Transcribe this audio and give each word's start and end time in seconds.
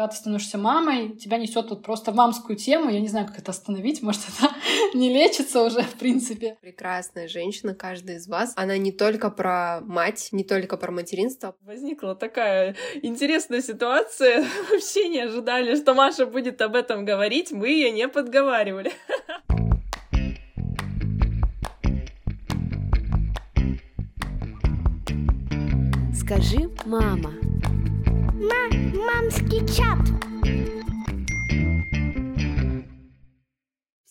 Когда 0.00 0.12
ты 0.12 0.16
становишься 0.16 0.56
мамой, 0.56 1.10
тебя 1.10 1.36
несет 1.36 1.68
вот 1.68 1.82
просто 1.82 2.10
в 2.10 2.14
мамскую 2.14 2.56
тему. 2.56 2.88
Я 2.88 3.00
не 3.00 3.08
знаю, 3.08 3.26
как 3.26 3.38
это 3.38 3.50
остановить. 3.50 4.00
Может, 4.02 4.22
это 4.30 4.50
не 4.94 5.12
лечится 5.12 5.62
уже, 5.62 5.82
в 5.82 5.92
принципе. 5.98 6.56
Прекрасная 6.62 7.28
женщина, 7.28 7.74
каждая 7.74 8.16
из 8.16 8.26
вас. 8.26 8.54
Она 8.56 8.78
не 8.78 8.92
только 8.92 9.28
про 9.28 9.82
мать, 9.82 10.30
не 10.32 10.42
только 10.42 10.78
про 10.78 10.90
материнство. 10.90 11.54
Возникла 11.60 12.14
такая 12.14 12.76
интересная 13.02 13.60
ситуация. 13.60 14.46
Вообще 14.70 15.10
не 15.10 15.20
ожидали, 15.20 15.76
что 15.76 15.92
Маша 15.92 16.24
будет 16.24 16.62
об 16.62 16.76
этом 16.76 17.04
говорить. 17.04 17.52
Мы 17.52 17.68
ее 17.68 17.90
не 17.90 18.08
подговаривали. 18.08 18.92
Скажи, 26.14 26.70
мама. 26.86 27.49
Мамский 28.40 29.60
чат. 29.66 30.00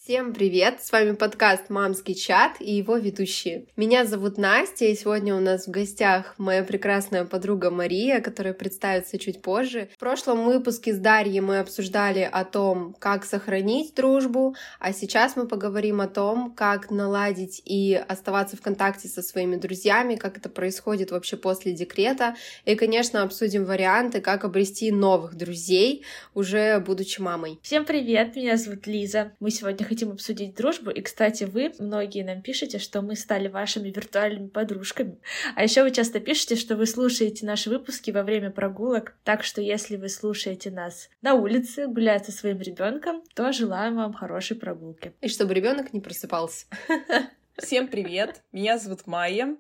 Всем 0.10 0.34
привет! 0.34 0.82
С 0.82 0.92
вами 0.92 1.12
подкаст 1.12 1.70
«Мамский 1.70 2.16
чат» 2.16 2.54
и 2.60 2.74
его 2.74 2.98
ведущие. 2.98 3.68
Меня 3.76 4.06
зовут 4.06 4.40
Настя, 4.40 4.86
и 4.86 4.96
сегодня 4.96 5.36
у 5.36 5.40
нас 5.40 5.68
в 5.68 5.70
гостях 5.70 6.34
моя 6.40 6.64
прекрасная 6.64 7.26
подруга 7.26 7.70
Мария, 7.70 8.20
которая 8.20 8.56
представится 8.56 9.20
чуть 9.20 9.44
позже. 9.44 9.88
В 9.94 10.00
прошлом 10.00 10.46
выпуске 10.46 10.96
с 10.96 10.98
Дарьей 10.98 11.42
мы 11.42 11.60
обсуждали 11.60 12.28
о 12.32 12.44
том, 12.44 12.96
как 12.98 13.24
сохранить 13.24 13.94
дружбу, 13.94 14.56
а 14.80 14.94
сейчас 14.94 15.36
мы 15.36 15.48
поговорим 15.48 16.02
о 16.02 16.08
том, 16.08 16.56
как 16.56 16.90
наладить 16.90 17.62
и 17.64 17.94
оставаться 17.94 18.58
в 18.58 18.62
контакте 18.62 19.08
со 19.08 19.22
своими 19.22 19.58
друзьями, 19.58 20.16
как 20.16 20.40
это 20.40 20.50
происходит 20.50 21.12
вообще 21.12 21.38
после 21.38 21.72
декрета, 21.72 22.36
и, 22.66 22.74
конечно, 22.74 23.22
обсудим 23.22 23.64
варианты, 23.64 24.22
как 24.22 24.44
обрести 24.44 24.92
новых 24.92 25.36
друзей, 25.36 26.04
уже 26.34 26.80
будучи 26.80 27.22
мамой. 27.22 27.60
Всем 27.62 27.86
привет! 27.86 28.36
Меня 28.36 28.58
зовут 28.58 28.88
Лиза. 28.88 29.34
Мы 29.40 29.52
сегодня 29.52 29.86
хотим 29.86 29.99
хотим 30.00 30.14
обсудить 30.14 30.56
дружбу. 30.56 30.92
И, 30.92 31.02
кстати, 31.02 31.44
вы, 31.44 31.74
многие 31.78 32.24
нам 32.24 32.42
пишете, 32.42 32.80
что 32.80 33.02
мы 33.02 33.18
стали 33.18 33.50
вашими 33.50 33.90
виртуальными 33.90 34.48
подружками. 34.48 35.20
А 35.58 35.64
еще 35.64 35.84
вы 35.84 35.92
часто 35.92 36.22
пишете, 36.22 36.56
что 36.56 36.78
вы 36.78 36.86
слушаете 36.86 37.46
наши 37.46 37.70
выпуски 37.70 38.12
во 38.12 38.24
время 38.24 38.50
прогулок. 38.50 39.18
Так 39.26 39.44
что, 39.44 39.62
если 39.62 39.98
вы 39.98 40.08
слушаете 40.08 40.72
нас 40.72 41.10
на 41.22 41.34
улице, 41.34 41.88
гуляя 41.88 42.20
со 42.20 42.32
своим 42.32 42.62
ребенком, 42.62 43.24
то 43.36 43.52
желаем 43.52 43.98
вам 43.98 44.14
хорошей 44.14 44.56
прогулки. 44.56 45.12
И 45.20 45.28
чтобы 45.28 45.54
ребенок 45.54 45.92
не 45.92 46.00
просыпался. 46.00 46.66
Всем 47.58 47.90
привет! 47.90 48.42
Меня 48.54 48.78
зовут 48.78 49.06
Майя. 49.06 49.58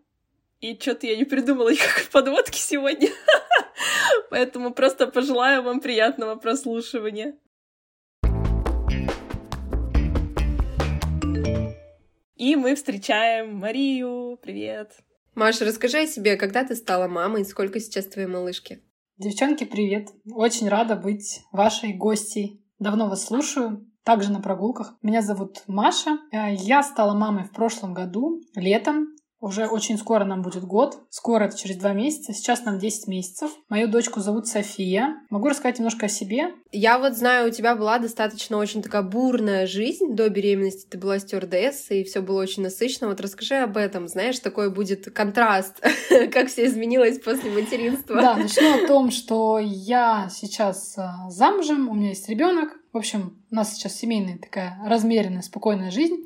И 0.62 0.80
что-то 0.80 1.06
я 1.06 1.18
не 1.18 1.26
придумала 1.26 1.70
никакой 1.70 2.06
подводки 2.14 2.60
сегодня. 2.60 3.10
Поэтому 4.30 4.74
просто 4.74 5.08
пожелаю 5.08 5.64
вам 5.64 5.82
приятного 5.82 6.38
прослушивания. 6.38 7.36
И 12.40 12.56
мы 12.56 12.76
встречаем 12.76 13.58
Марию. 13.58 14.40
Привет. 14.42 14.94
Маша, 15.36 15.66
расскажи 15.66 15.98
о 15.98 16.08
себе, 16.08 16.38
когда 16.38 16.64
ты 16.64 16.74
стала 16.74 17.10
мамой, 17.10 17.44
сколько 17.44 17.82
сейчас 17.82 18.06
твоей 18.06 18.30
малышки? 18.30 18.82
Девчонки, 19.18 19.66
привет. 19.66 20.08
Очень 20.32 20.70
рада 20.70 20.96
быть 20.96 21.42
вашей 21.52 21.92
гостьей. 21.92 22.64
Давно 22.80 23.10
вас 23.10 23.26
слушаю, 23.26 23.86
также 24.06 24.32
на 24.32 24.40
прогулках. 24.40 24.96
Меня 25.02 25.22
зовут 25.22 25.64
Маша. 25.68 26.18
Э, 26.32 26.54
я 26.54 26.82
стала 26.82 27.14
мамой 27.14 27.44
в 27.44 27.52
прошлом 27.52 27.94
году, 27.94 28.42
летом. 28.56 29.10
Уже 29.42 29.68
очень 29.68 29.98
скоро 29.98 30.26
нам 30.26 30.42
будет 30.42 30.66
год. 30.66 31.00
Скоро 31.10 31.46
это 31.46 31.58
через 31.58 31.78
два 31.78 31.94
месяца. 31.94 32.34
Сейчас 32.34 32.66
нам 32.66 32.78
10 32.78 33.08
месяцев. 33.08 33.52
Мою 33.70 33.88
дочку 33.88 34.20
зовут 34.20 34.48
София. 34.48 35.16
Могу 35.30 35.48
рассказать 35.48 35.80
немножко 35.80 36.08
о 36.08 36.10
себе. 36.10 36.52
Я 36.74 37.00
вот 37.00 37.16
знаю, 37.16 37.48
у 37.48 37.52
тебя 37.52 37.76
была 37.76 38.00
достаточно 38.00 38.58
очень 38.58 38.82
такая 38.82 39.02
бурная 39.02 39.66
жизнь 39.66 40.14
до 40.14 40.28
беременности. 40.30 40.88
Ты 40.90 40.98
была 40.98 41.20
стюардессой, 41.20 42.02
и 42.02 42.04
все 42.04 42.22
было 42.22 42.42
очень 42.42 42.64
насыщенно. 42.64 43.10
Вот 43.10 43.22
расскажи 43.22 43.56
об 43.56 43.78
этом. 43.78 44.10
Знаешь, 44.10 44.40
такой 44.40 44.70
будет 44.70 45.06
контраст, 45.14 45.82
как 46.34 46.50
все 46.50 46.66
изменилось 46.66 47.20
после 47.20 47.50
материнства. 47.50 48.16
Да, 48.16 48.36
начну 48.36 48.84
о 48.84 48.88
том, 48.88 49.10
что 49.10 49.58
я 49.58 50.30
сейчас 50.30 50.96
а, 50.98 51.30
замужем, 51.30 51.88
у 51.88 51.94
меня 51.94 52.10
есть 52.10 52.28
ребенок. 52.28 52.78
В 52.92 52.98
общем, 52.98 53.38
у 53.52 53.56
нас 53.56 53.76
сейчас 53.76 53.96
семейная 53.96 54.38
такая 54.38 54.78
размеренная, 54.86 55.44
спокойная 55.44 55.92
жизнь. 55.92 56.26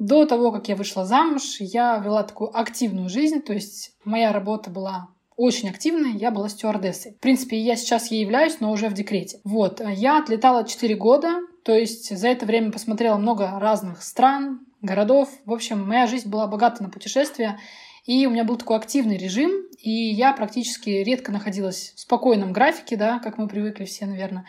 До 0.00 0.24
того, 0.24 0.50
как 0.50 0.66
я 0.66 0.76
вышла 0.76 1.04
замуж, 1.04 1.56
я 1.60 1.98
вела 1.98 2.22
такую 2.22 2.58
активную 2.58 3.10
жизнь, 3.10 3.42
то 3.42 3.52
есть 3.52 3.92
моя 4.02 4.32
работа 4.32 4.70
была 4.70 5.08
очень 5.36 5.68
активной, 5.68 6.12
я 6.12 6.30
была 6.30 6.48
стюардессой. 6.48 7.12
В 7.12 7.18
принципе, 7.18 7.60
я 7.60 7.76
сейчас 7.76 8.10
ей 8.10 8.22
являюсь, 8.22 8.60
но 8.60 8.72
уже 8.72 8.88
в 8.88 8.94
декрете. 8.94 9.40
Вот, 9.44 9.82
я 9.86 10.18
отлетала 10.18 10.66
4 10.66 10.94
года, 10.94 11.40
то 11.64 11.74
есть 11.74 12.16
за 12.16 12.28
это 12.28 12.46
время 12.46 12.72
посмотрела 12.72 13.18
много 13.18 13.58
разных 13.60 14.02
стран, 14.02 14.60
городов. 14.80 15.28
В 15.44 15.52
общем, 15.52 15.86
моя 15.86 16.06
жизнь 16.06 16.30
была 16.30 16.46
богата 16.46 16.82
на 16.82 16.88
путешествия, 16.88 17.60
и 18.06 18.26
у 18.26 18.30
меня 18.30 18.44
был 18.44 18.56
такой 18.56 18.78
активный 18.78 19.18
режим, 19.18 19.50
и 19.78 19.90
я 19.90 20.32
практически 20.32 20.88
редко 20.88 21.30
находилась 21.30 21.92
в 21.94 22.00
спокойном 22.00 22.54
графике, 22.54 22.96
да, 22.96 23.18
как 23.18 23.36
мы 23.36 23.48
привыкли 23.48 23.84
все, 23.84 24.06
наверное. 24.06 24.46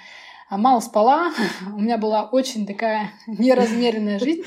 Мало 0.49 0.79
спала, 0.79 1.33
у 1.75 1.79
меня 1.81 1.97
была 1.97 2.23
очень 2.23 2.65
такая 2.65 3.11
неразмеренная 3.27 4.17
жизнь. 4.17 4.43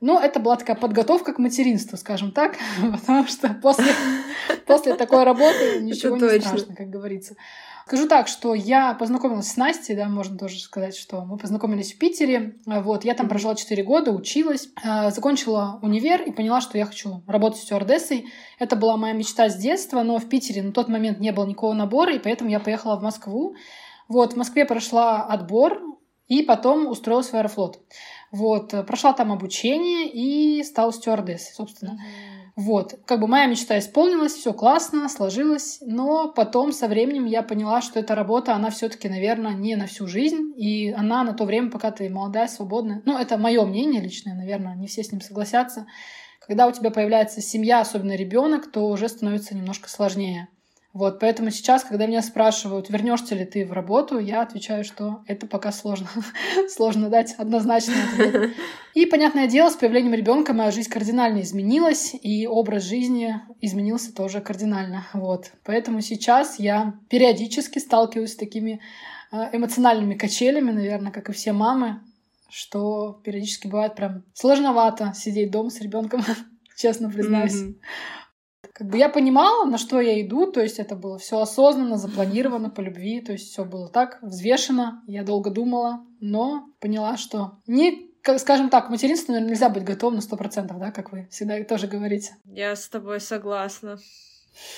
Ну, 0.00 0.16
это 0.20 0.38
была 0.38 0.54
такая 0.54 0.76
подготовка 0.76 1.32
к 1.32 1.38
материнству, 1.38 1.98
скажем 1.98 2.30
так, 2.30 2.56
потому 2.92 3.26
что 3.26 3.48
после, 3.54 3.92
после 4.64 4.94
такой 4.94 5.24
работы 5.24 5.80
ничего 5.80 6.16
не 6.16 6.20
точно. 6.20 6.40
страшно, 6.40 6.74
как 6.76 6.88
говорится. 6.88 7.34
Скажу 7.84 8.06
так, 8.06 8.28
что 8.28 8.54
я 8.54 8.94
познакомилась 8.94 9.50
с 9.50 9.56
Настей, 9.56 9.96
да, 9.96 10.08
можно 10.08 10.36
тоже 10.36 10.60
сказать, 10.60 10.94
что 10.94 11.24
мы 11.24 11.36
познакомились 11.36 11.94
в 11.94 11.98
Питере. 11.98 12.58
Вот, 12.66 13.04
я 13.04 13.14
там 13.14 13.28
прожила 13.28 13.54
4 13.54 13.82
года, 13.82 14.12
училась, 14.12 14.68
э, 14.84 15.10
закончила 15.10 15.80
универ 15.82 16.22
и 16.22 16.30
поняла, 16.30 16.60
что 16.60 16.76
я 16.78 16.84
хочу 16.84 17.22
работать 17.26 17.60
стюардессой. 17.60 18.26
Это 18.58 18.76
была 18.76 18.98
моя 18.98 19.14
мечта 19.14 19.48
с 19.48 19.56
детства, 19.56 20.02
но 20.02 20.18
в 20.18 20.28
Питере 20.28 20.62
на 20.62 20.72
тот 20.72 20.88
момент 20.88 21.18
не 21.18 21.32
было 21.32 21.46
никакого 21.46 21.72
набора, 21.72 22.14
и 22.14 22.18
поэтому 22.18 22.50
я 22.50 22.60
поехала 22.60 22.96
в 22.96 23.02
Москву. 23.02 23.56
Вот, 24.06 24.34
в 24.34 24.36
Москве 24.36 24.64
прошла 24.64 25.24
отбор, 25.24 25.80
и 26.28 26.42
потом 26.42 26.86
устроилась 26.86 27.30
в 27.30 27.34
Аэрофлот. 27.34 27.80
Вот, 28.30 28.74
э, 28.74 28.82
прошла 28.82 29.12
там 29.12 29.32
обучение 29.32 30.08
и 30.10 30.62
стала 30.62 30.92
стюардессой, 30.92 31.54
собственно. 31.54 31.92
Mm-hmm. 31.92 32.38
Вот, 32.58 32.98
как 33.04 33.20
бы 33.20 33.28
моя 33.28 33.46
мечта 33.46 33.78
исполнилась, 33.78 34.32
все 34.32 34.52
классно, 34.52 35.08
сложилось, 35.08 35.78
но 35.80 36.32
потом 36.32 36.72
со 36.72 36.88
временем 36.88 37.24
я 37.24 37.44
поняла, 37.44 37.80
что 37.80 38.00
эта 38.00 38.16
работа, 38.16 38.52
она 38.52 38.70
все-таки, 38.70 39.08
наверное, 39.08 39.54
не 39.54 39.76
на 39.76 39.86
всю 39.86 40.08
жизнь, 40.08 40.54
и 40.56 40.90
она 40.90 41.22
на 41.22 41.34
то 41.34 41.44
время, 41.44 41.70
пока 41.70 41.92
ты 41.92 42.10
молодая, 42.10 42.48
свободная. 42.48 43.00
Ну, 43.04 43.16
это 43.16 43.38
мое 43.38 43.64
мнение 43.64 44.02
личное, 44.02 44.34
наверное, 44.34 44.74
не 44.74 44.88
все 44.88 45.04
с 45.04 45.12
ним 45.12 45.20
согласятся. 45.20 45.86
Когда 46.40 46.66
у 46.66 46.72
тебя 46.72 46.90
появляется 46.90 47.40
семья, 47.40 47.78
особенно 47.78 48.16
ребенок, 48.16 48.72
то 48.72 48.88
уже 48.88 49.08
становится 49.08 49.54
немножко 49.54 49.88
сложнее. 49.88 50.48
Вот, 50.94 51.20
поэтому 51.20 51.50
сейчас, 51.50 51.84
когда 51.84 52.06
меня 52.06 52.22
спрашивают, 52.22 52.88
вернешься 52.88 53.34
ли 53.34 53.44
ты 53.44 53.66
в 53.66 53.72
работу, 53.72 54.18
я 54.18 54.40
отвечаю, 54.40 54.84
что 54.84 55.22
это 55.26 55.46
пока 55.46 55.70
сложно. 55.70 56.08
сложно 56.68 57.10
дать 57.10 57.34
однозначный 57.36 58.02
ответ. 58.10 58.52
И, 58.94 59.04
понятное 59.04 59.46
дело, 59.46 59.68
с 59.68 59.76
появлением 59.76 60.14
ребенка 60.14 60.54
моя 60.54 60.70
жизнь 60.70 60.90
кардинально 60.90 61.42
изменилась, 61.42 62.14
и 62.20 62.46
образ 62.46 62.84
жизни 62.84 63.34
изменился 63.60 64.14
тоже 64.14 64.40
кардинально. 64.40 65.06
Вот. 65.12 65.52
Поэтому 65.62 66.00
сейчас 66.00 66.58
я 66.58 66.94
периодически 67.10 67.78
сталкиваюсь 67.78 68.32
с 68.32 68.36
такими 68.36 68.80
э, 69.30 69.36
эмоциональными 69.52 70.14
качелями, 70.14 70.70
наверное, 70.70 71.12
как 71.12 71.28
и 71.28 71.32
все 71.32 71.52
мамы, 71.52 72.00
что 72.48 73.20
периодически 73.22 73.66
бывает 73.66 73.94
прям 73.94 74.24
сложновато 74.32 75.12
сидеть 75.14 75.50
дома 75.50 75.68
с 75.68 75.80
ребенком, 75.80 76.22
честно 76.76 77.10
признаюсь. 77.10 77.76
Как 78.78 78.86
бы 78.86 78.96
я 78.96 79.08
понимала, 79.08 79.64
на 79.64 79.76
что 79.76 80.00
я 80.00 80.20
иду, 80.22 80.52
то 80.52 80.62
есть 80.62 80.78
это 80.78 80.94
было 80.94 81.18
все 81.18 81.40
осознанно, 81.40 81.96
запланировано 81.96 82.70
по 82.70 82.80
любви, 82.80 83.20
то 83.20 83.32
есть 83.32 83.50
все 83.50 83.64
было 83.64 83.88
так 83.88 84.18
взвешено, 84.22 85.02
я 85.08 85.24
долго 85.24 85.50
думала, 85.50 86.06
но 86.20 86.68
поняла, 86.78 87.16
что 87.16 87.58
не 87.66 88.08
скажем 88.36 88.68
так, 88.68 88.90
материнству, 88.90 89.32
наверное, 89.32 89.52
нельзя 89.52 89.68
быть 89.68 89.84
готовым 89.84 90.16
на 90.16 90.20
сто 90.20 90.36
процентов, 90.36 90.78
да, 90.78 90.92
как 90.92 91.12
вы 91.12 91.26
всегда 91.30 91.62
тоже 91.64 91.86
говорите. 91.86 92.36
Я 92.44 92.76
с 92.76 92.88
тобой 92.88 93.20
согласна. 93.20 93.98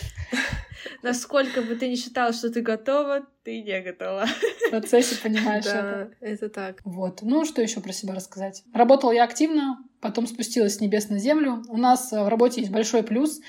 Насколько 1.02 1.60
бы 1.62 1.74
ты 1.74 1.88
не 1.88 1.96
считала, 1.96 2.32
что 2.32 2.50
ты 2.50 2.62
готова, 2.62 3.26
ты 3.42 3.62
не 3.62 3.80
готова. 3.80 4.26
В 4.66 4.70
процессе 4.70 5.16
понимаешь 5.22 5.64
да, 5.64 5.70
это. 5.70 6.10
это 6.20 6.48
так. 6.48 6.80
Вот. 6.84 7.22
Ну, 7.22 7.44
что 7.44 7.62
еще 7.62 7.80
про 7.80 7.92
себя 7.92 8.14
рассказать? 8.14 8.62
Работала 8.74 9.12
я 9.12 9.24
активно, 9.24 9.78
потом 10.00 10.26
спустилась 10.26 10.76
с 10.76 10.80
небес 10.80 11.08
на 11.08 11.18
землю. 11.18 11.62
У 11.68 11.76
нас 11.76 12.12
э, 12.12 12.22
в 12.22 12.28
работе 12.28 12.60
есть 12.60 12.72
большой 12.72 13.02
плюс. 13.02 13.40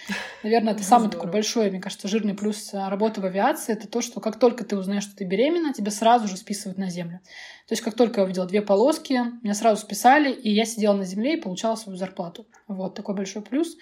Наверное, 0.43 0.73
это 0.73 0.83
самый 0.83 1.09
такой 1.09 1.29
большой, 1.29 1.69
мне 1.69 1.81
кажется, 1.81 2.07
жирный 2.07 2.33
плюс 2.33 2.73
э, 2.73 2.89
работы 2.89 3.21
в 3.21 3.25
авиации. 3.25 3.73
Это 3.73 3.87
то, 3.87 4.01
что 4.01 4.21
как 4.21 4.39
только 4.39 4.63
ты 4.63 4.77
узнаешь, 4.77 5.03
что 5.03 5.15
ты 5.15 5.25
беременна, 5.25 5.73
тебя 5.73 5.91
сразу 5.91 6.27
же 6.27 6.37
списывают 6.37 6.77
на 6.77 6.89
землю. 6.89 7.19
То 7.67 7.73
есть 7.73 7.81
как 7.81 7.95
только 7.95 8.21
я 8.21 8.25
увидела 8.25 8.45
две 8.45 8.61
полоски, 8.61 9.19
меня 9.43 9.53
сразу 9.53 9.81
списали, 9.81 10.31
и 10.31 10.49
я 10.51 10.65
сидела 10.65 10.93
на 10.93 11.05
земле 11.05 11.37
и 11.37 11.41
получала 11.41 11.75
свою 11.75 11.97
зарплату. 11.97 12.47
Вот 12.67 12.95
такой 12.95 13.15
большой 13.15 13.41
плюс. 13.41 13.75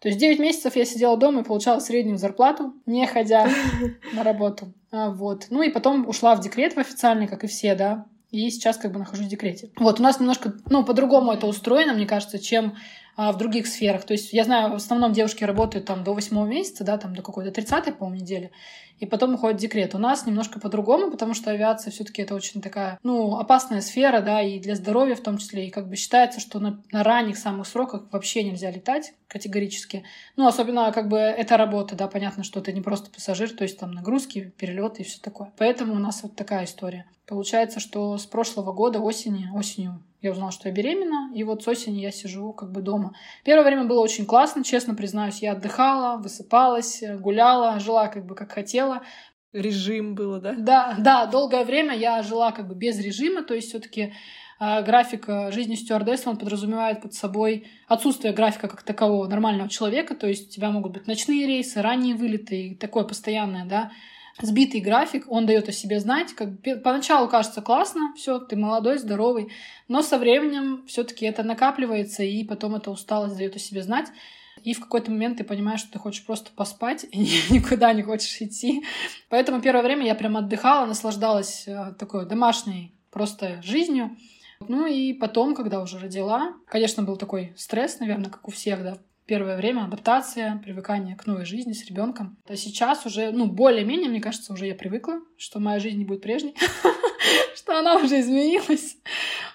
То 0.00 0.08
есть 0.08 0.20
9 0.20 0.38
месяцев 0.38 0.76
я 0.76 0.84
сидела 0.84 1.16
дома 1.16 1.40
и 1.40 1.44
получала 1.44 1.80
среднюю 1.80 2.18
зарплату, 2.18 2.74
не 2.84 3.06
ходя 3.06 3.48
на 4.12 4.22
работу. 4.22 4.72
А, 4.96 5.10
вот. 5.10 5.48
Ну 5.50 5.62
и 5.62 5.68
потом 5.68 6.08
ушла 6.08 6.34
в 6.34 6.40
декрет 6.40 6.74
в 6.74 6.78
официальный, 6.78 7.28
как 7.28 7.44
и 7.44 7.46
все, 7.46 7.74
да. 7.74 8.06
И 8.30 8.50
сейчас 8.50 8.76
как 8.76 8.92
бы 8.92 8.98
нахожусь 8.98 9.26
в 9.26 9.30
декрете. 9.30 9.70
Вот, 9.76 10.00
у 10.00 10.02
нас 10.02 10.18
немножко, 10.18 10.54
ну, 10.68 10.84
по-другому 10.84 11.32
это 11.32 11.46
устроено, 11.46 11.92
мне 11.92 12.06
кажется, 12.06 12.38
чем 12.38 12.76
а, 13.16 13.32
в 13.32 13.38
других 13.38 13.66
сферах. 13.66 14.04
То 14.04 14.12
есть 14.14 14.32
я 14.32 14.44
знаю, 14.44 14.72
в 14.72 14.74
основном 14.74 15.12
девушки 15.12 15.44
работают 15.44 15.84
там 15.86 16.02
до 16.02 16.12
восьмого 16.12 16.46
месяца, 16.46 16.82
да, 16.82 16.96
там 16.96 17.14
до 17.14 17.22
какой-то 17.22 17.50
30 17.50 17.96
по-моему, 17.96 18.22
недели, 18.22 18.50
и 18.98 19.06
потом 19.06 19.34
уходят 19.34 19.58
в 19.58 19.60
декрет. 19.60 19.94
У 19.94 19.98
нас 19.98 20.26
немножко 20.26 20.60
по-другому, 20.60 21.10
потому 21.10 21.34
что 21.34 21.50
авиация 21.50 21.90
все 21.90 22.04
таки 22.04 22.22
это 22.22 22.34
очень 22.34 22.60
такая, 22.60 22.98
ну, 23.02 23.36
опасная 23.36 23.80
сфера, 23.80 24.20
да, 24.20 24.40
и 24.40 24.58
для 24.58 24.74
здоровья 24.74 25.14
в 25.14 25.22
том 25.22 25.38
числе. 25.38 25.66
И 25.66 25.70
как 25.70 25.88
бы 25.88 25.96
считается, 25.96 26.40
что 26.40 26.58
на, 26.58 26.82
на 26.92 27.02
ранних 27.02 27.36
самых 27.36 27.66
сроках 27.66 28.04
вообще 28.10 28.42
нельзя 28.42 28.70
летать 28.70 29.14
категорически. 29.28 30.04
Ну, 30.36 30.46
особенно 30.46 30.90
как 30.92 31.08
бы 31.08 31.18
это 31.18 31.56
работа, 31.56 31.94
да, 31.96 32.08
понятно, 32.08 32.44
что 32.44 32.60
это 32.60 32.72
не 32.72 32.80
просто 32.80 33.10
пассажир, 33.10 33.50
то 33.50 33.64
есть 33.64 33.78
там 33.78 33.92
нагрузки, 33.92 34.52
перелеты 34.56 35.02
и 35.02 35.04
все 35.04 35.20
такое. 35.20 35.52
Поэтому 35.58 35.94
у 35.94 35.98
нас 35.98 36.22
вот 36.22 36.36
такая 36.36 36.64
история. 36.64 37.06
Получается, 37.26 37.80
что 37.80 38.16
с 38.18 38.26
прошлого 38.26 38.72
года 38.72 39.00
осени, 39.00 39.50
осенью 39.52 40.00
я 40.22 40.32
узнала, 40.32 40.50
что 40.50 40.68
я 40.68 40.74
беременна, 40.74 41.30
и 41.34 41.44
вот 41.44 41.62
с 41.62 41.68
осени 41.68 42.00
я 42.00 42.10
сижу 42.10 42.52
как 42.52 42.72
бы 42.72 42.82
дома. 42.82 43.14
Первое 43.44 43.64
время 43.64 43.84
было 43.84 44.00
очень 44.00 44.26
классно, 44.26 44.64
честно 44.64 44.94
признаюсь. 44.94 45.42
Я 45.42 45.52
отдыхала, 45.52 46.18
высыпалась, 46.18 47.02
гуляла, 47.18 47.78
жила 47.80 48.08
как 48.08 48.24
бы 48.26 48.34
как 48.34 48.52
хотела. 48.52 48.85
Режим 49.52 50.14
было, 50.14 50.40
да? 50.40 50.54
Да, 50.58 50.96
да, 50.98 51.26
долгое 51.26 51.64
время 51.64 51.96
я 51.96 52.22
жила 52.22 52.52
как 52.52 52.68
бы 52.68 52.74
без 52.74 52.98
режима, 52.98 53.42
то 53.42 53.54
есть 53.54 53.68
все 53.68 53.78
таки 53.78 54.12
э, 54.60 54.82
график 54.82 55.26
жизни 55.50 55.76
стюардессы, 55.76 56.28
он 56.28 56.36
подразумевает 56.36 57.00
под 57.00 57.14
собой 57.14 57.66
отсутствие 57.88 58.34
графика 58.34 58.68
как 58.68 58.82
такового 58.82 59.26
нормального 59.26 59.70
человека, 59.70 60.14
то 60.14 60.26
есть 60.26 60.48
у 60.48 60.50
тебя 60.50 60.70
могут 60.70 60.92
быть 60.92 61.06
ночные 61.06 61.46
рейсы, 61.46 61.80
ранние 61.80 62.16
вылеты 62.16 62.68
и 62.68 62.74
такое 62.74 63.04
постоянное, 63.04 63.64
да, 63.64 63.92
сбитый 64.42 64.80
график, 64.80 65.24
он 65.28 65.46
дает 65.46 65.68
о 65.68 65.72
себе 65.72 66.00
знать. 66.00 66.32
Как 66.34 66.48
поначалу 66.82 67.28
кажется 67.28 67.62
классно, 67.62 68.12
все, 68.16 68.38
ты 68.38 68.56
молодой, 68.56 68.98
здоровый, 68.98 69.50
но 69.88 70.02
со 70.02 70.18
временем 70.18 70.84
все-таки 70.86 71.26
это 71.26 71.42
накапливается, 71.42 72.22
и 72.22 72.44
потом 72.44 72.74
эта 72.74 72.90
усталость 72.90 73.36
дает 73.36 73.56
о 73.56 73.58
себе 73.58 73.82
знать. 73.82 74.08
И 74.62 74.74
в 74.74 74.80
какой-то 74.80 75.10
момент 75.10 75.38
ты 75.38 75.44
понимаешь, 75.44 75.80
что 75.80 75.92
ты 75.92 75.98
хочешь 75.98 76.24
просто 76.24 76.50
поспать 76.54 77.04
и 77.10 77.18
никуда 77.50 77.92
не 77.92 78.02
хочешь 78.02 78.40
идти. 78.40 78.84
Поэтому 79.28 79.60
первое 79.60 79.82
время 79.82 80.06
я 80.06 80.14
прям 80.14 80.36
отдыхала, 80.36 80.86
наслаждалась 80.86 81.64
э, 81.66 81.94
такой 81.98 82.26
домашней 82.26 82.94
просто 83.10 83.62
жизнью. 83.62 84.16
Ну 84.60 84.86
и 84.86 85.12
потом, 85.12 85.54
когда 85.54 85.82
уже 85.82 85.98
родила, 85.98 86.54
конечно, 86.66 87.02
был 87.02 87.16
такой 87.16 87.52
стресс, 87.56 87.98
наверное, 88.00 88.30
как 88.30 88.48
у 88.48 88.50
всех, 88.50 88.82
да, 88.82 88.98
первое 89.26 89.56
время 89.56 89.84
адаптация, 89.84 90.60
привыкание 90.64 91.16
к 91.16 91.26
новой 91.26 91.44
жизни 91.44 91.72
с 91.72 91.84
ребенком. 91.86 92.36
То 92.46 92.56
сейчас 92.56 93.04
уже, 93.06 93.32
ну, 93.32 93.46
более-менее, 93.46 94.08
мне 94.08 94.20
кажется, 94.20 94.52
уже 94.52 94.66
я 94.66 94.74
привыкла, 94.74 95.20
что 95.36 95.60
моя 95.60 95.80
жизнь 95.80 95.98
не 95.98 96.04
будет 96.04 96.22
прежней, 96.22 96.54
что 97.56 97.78
она 97.78 97.96
уже 97.96 98.20
изменилась. 98.20 98.96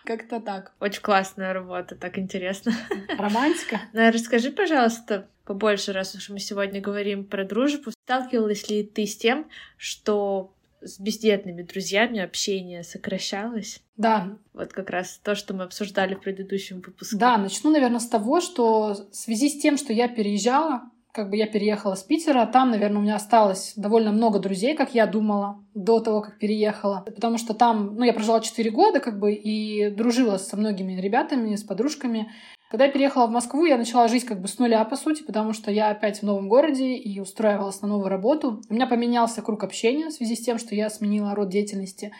Как-то 0.05 0.39
так. 0.39 0.73
Очень 0.79 1.01
классная 1.01 1.53
работа, 1.53 1.95
так 1.95 2.17
интересно. 2.17 2.73
Романтика. 3.17 3.81
Ну, 3.93 4.09
расскажи, 4.11 4.51
пожалуйста, 4.51 5.27
побольше, 5.45 5.93
раз 5.93 6.15
уж 6.15 6.29
мы 6.29 6.39
сегодня 6.39 6.81
говорим 6.81 7.25
про 7.25 7.45
дружбу. 7.45 7.91
Сталкивалась 8.05 8.69
ли 8.69 8.83
ты 8.83 9.05
с 9.05 9.15
тем, 9.17 9.47
что 9.77 10.53
с 10.81 10.99
бездетными 10.99 11.61
друзьями 11.61 12.19
общение 12.19 12.83
сокращалось? 12.83 13.81
Да. 13.97 14.37
Вот 14.53 14.73
как 14.73 14.89
раз 14.89 15.19
то, 15.23 15.35
что 15.35 15.53
мы 15.53 15.63
обсуждали 15.63 16.15
в 16.15 16.21
предыдущем 16.21 16.81
выпуске. 16.81 17.17
Да, 17.17 17.37
начну, 17.37 17.71
наверное, 17.71 17.99
с 17.99 18.07
того, 18.07 18.41
что 18.41 19.07
в 19.11 19.15
связи 19.15 19.49
с 19.49 19.61
тем, 19.61 19.77
что 19.77 19.93
я 19.93 20.07
переезжала, 20.07 20.90
как 21.13 21.29
бы 21.29 21.37
я 21.37 21.47
переехала 21.47 21.95
с 21.95 22.03
Питера, 22.03 22.45
там, 22.45 22.71
наверное, 22.71 22.99
у 22.99 23.01
меня 23.01 23.15
осталось 23.15 23.73
довольно 23.75 24.11
много 24.11 24.39
друзей, 24.39 24.75
как 24.75 24.93
я 24.93 25.05
думала, 25.05 25.63
до 25.73 25.99
того, 25.99 26.21
как 26.21 26.39
переехала. 26.39 27.03
Потому 27.05 27.37
что 27.37 27.53
там, 27.53 27.95
ну, 27.95 28.03
я 28.03 28.13
прожила 28.13 28.39
4 28.39 28.69
года, 28.71 28.99
как 28.99 29.19
бы, 29.19 29.33
и 29.33 29.89
дружила 29.89 30.37
со 30.37 30.57
многими 30.57 30.99
ребятами, 30.99 31.55
с 31.55 31.63
подружками. 31.63 32.31
Когда 32.69 32.85
я 32.85 32.91
переехала 32.91 33.27
в 33.27 33.31
Москву, 33.31 33.65
я 33.65 33.77
начала 33.77 34.07
жить 34.07 34.23
как 34.23 34.39
бы 34.39 34.47
с 34.47 34.57
нуля, 34.57 34.85
по 34.85 34.95
сути, 34.95 35.23
потому 35.23 35.51
что 35.51 35.71
я 35.71 35.89
опять 35.89 36.19
в 36.19 36.23
новом 36.23 36.47
городе 36.47 36.95
и 36.95 37.19
устраивалась 37.19 37.81
на 37.81 37.89
новую 37.89 38.07
работу. 38.07 38.61
У 38.69 38.73
меня 38.73 38.87
поменялся 38.87 39.41
круг 39.41 39.65
общения 39.65 40.07
в 40.07 40.13
связи 40.13 40.35
с 40.35 40.41
тем, 40.41 40.57
что 40.57 40.73
я 40.73 40.89
сменила 40.89 41.35
род 41.35 41.49
деятельности. 41.49 42.13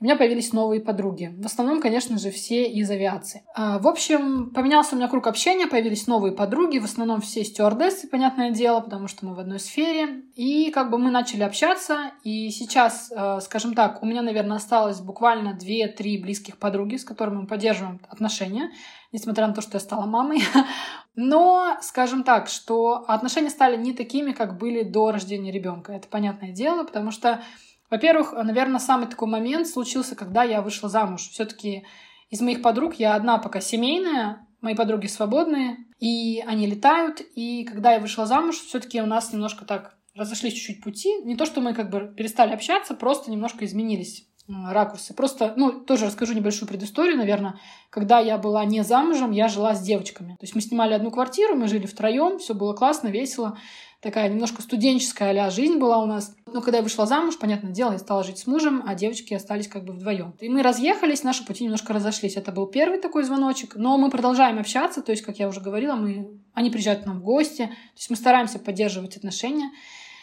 У 0.00 0.04
меня 0.04 0.14
появились 0.14 0.52
новые 0.52 0.80
подруги. 0.80 1.34
В 1.36 1.46
основном, 1.46 1.80
конечно 1.80 2.18
же, 2.18 2.30
все 2.30 2.70
из 2.70 2.88
авиации. 2.88 3.42
А, 3.52 3.80
в 3.80 3.88
общем, 3.88 4.50
поменялся 4.50 4.94
у 4.94 4.98
меня 4.98 5.08
круг 5.08 5.26
общения, 5.26 5.66
появились 5.66 6.06
новые 6.06 6.32
подруги, 6.32 6.78
в 6.78 6.84
основном 6.84 7.20
все 7.20 7.42
стюардессы, 7.42 8.06
понятное 8.06 8.52
дело, 8.52 8.78
потому 8.78 9.08
что 9.08 9.26
мы 9.26 9.34
в 9.34 9.40
одной 9.40 9.58
сфере. 9.58 10.22
И 10.36 10.70
как 10.70 10.90
бы 10.90 10.98
мы 10.98 11.10
начали 11.10 11.42
общаться, 11.42 12.12
и 12.22 12.48
сейчас, 12.50 13.10
а, 13.12 13.40
скажем 13.40 13.74
так, 13.74 14.00
у 14.00 14.06
меня, 14.06 14.22
наверное, 14.22 14.58
осталось 14.58 15.00
буквально 15.00 15.58
2-3 15.60 16.22
близких 16.22 16.58
подруги, 16.58 16.94
с 16.94 17.04
которыми 17.04 17.40
мы 17.40 17.46
поддерживаем 17.48 18.00
отношения, 18.08 18.70
несмотря 19.10 19.48
на 19.48 19.52
то, 19.52 19.62
что 19.62 19.78
я 19.78 19.80
стала 19.80 20.06
мамой. 20.06 20.42
Но, 21.16 21.76
скажем 21.82 22.22
так, 22.22 22.46
что 22.46 23.04
отношения 23.08 23.50
стали 23.50 23.76
не 23.76 23.92
такими, 23.92 24.30
как 24.30 24.58
были 24.58 24.84
до 24.84 25.10
рождения 25.10 25.50
ребенка. 25.50 25.92
Это 25.92 26.06
понятное 26.06 26.52
дело, 26.52 26.84
потому 26.84 27.10
что 27.10 27.42
во-первых, 27.90 28.32
наверное, 28.32 28.80
самый 28.80 29.06
такой 29.08 29.28
момент 29.28 29.66
случился, 29.66 30.14
когда 30.14 30.42
я 30.42 30.62
вышла 30.62 30.88
замуж. 30.88 31.28
Все-таки 31.28 31.84
из 32.30 32.40
моих 32.40 32.62
подруг 32.62 32.94
я 32.94 33.14
одна 33.14 33.38
пока 33.38 33.60
семейная, 33.60 34.46
мои 34.60 34.74
подруги 34.74 35.06
свободные, 35.06 35.78
и 35.98 36.42
они 36.46 36.66
летают. 36.66 37.20
И 37.34 37.64
когда 37.64 37.92
я 37.92 38.00
вышла 38.00 38.26
замуж, 38.26 38.56
все-таки 38.56 39.00
у 39.00 39.06
нас 39.06 39.32
немножко 39.32 39.64
так 39.64 39.96
разошлись 40.14 40.54
чуть-чуть 40.54 40.82
пути. 40.82 41.22
Не 41.22 41.36
то, 41.36 41.46
что 41.46 41.60
мы 41.60 41.74
как 41.74 41.90
бы 41.90 42.12
перестали 42.16 42.52
общаться, 42.52 42.94
просто 42.94 43.30
немножко 43.30 43.64
изменились 43.64 44.28
ракурсы. 44.48 45.14
Просто, 45.14 45.52
ну, 45.56 45.72
тоже 45.72 46.06
расскажу 46.06 46.32
небольшую 46.32 46.68
предысторию, 46.68 47.16
наверное. 47.16 47.58
Когда 47.90 48.18
я 48.18 48.38
была 48.38 48.64
не 48.64 48.82
замужем, 48.82 49.30
я 49.30 49.48
жила 49.48 49.74
с 49.74 49.82
девочками. 49.82 50.32
То 50.32 50.44
есть 50.44 50.54
мы 50.54 50.60
снимали 50.60 50.94
одну 50.94 51.10
квартиру, 51.10 51.54
мы 51.54 51.68
жили 51.68 51.86
втроем, 51.86 52.38
все 52.38 52.54
было 52.54 52.72
классно, 52.74 53.08
весело 53.08 53.58
такая 54.00 54.28
немножко 54.28 54.62
студенческая 54.62 55.46
а 55.46 55.50
жизнь 55.50 55.76
была 55.78 55.98
у 55.98 56.06
нас. 56.06 56.34
Но 56.52 56.60
когда 56.60 56.78
я 56.78 56.82
вышла 56.82 57.06
замуж, 57.06 57.38
понятное 57.38 57.72
дело, 57.72 57.92
я 57.92 57.98
стала 57.98 58.22
жить 58.22 58.38
с 58.38 58.46
мужем, 58.46 58.82
а 58.86 58.94
девочки 58.94 59.34
остались 59.34 59.68
как 59.68 59.84
бы 59.84 59.92
вдвоем. 59.92 60.34
И 60.40 60.48
мы 60.48 60.62
разъехались, 60.62 61.22
наши 61.22 61.44
пути 61.44 61.64
немножко 61.64 61.92
разошлись. 61.92 62.36
Это 62.36 62.52
был 62.52 62.66
первый 62.66 62.98
такой 63.00 63.24
звоночек. 63.24 63.74
Но 63.76 63.98
мы 63.98 64.10
продолжаем 64.10 64.58
общаться, 64.58 65.02
то 65.02 65.12
есть, 65.12 65.22
как 65.22 65.38
я 65.38 65.48
уже 65.48 65.60
говорила, 65.60 65.94
мы... 65.94 66.40
они 66.54 66.70
приезжают 66.70 67.02
к 67.02 67.06
нам 67.06 67.20
в 67.20 67.24
гости, 67.24 67.66
то 67.66 67.96
есть 67.96 68.10
мы 68.10 68.16
стараемся 68.16 68.58
поддерживать 68.58 69.16
отношения. 69.16 69.70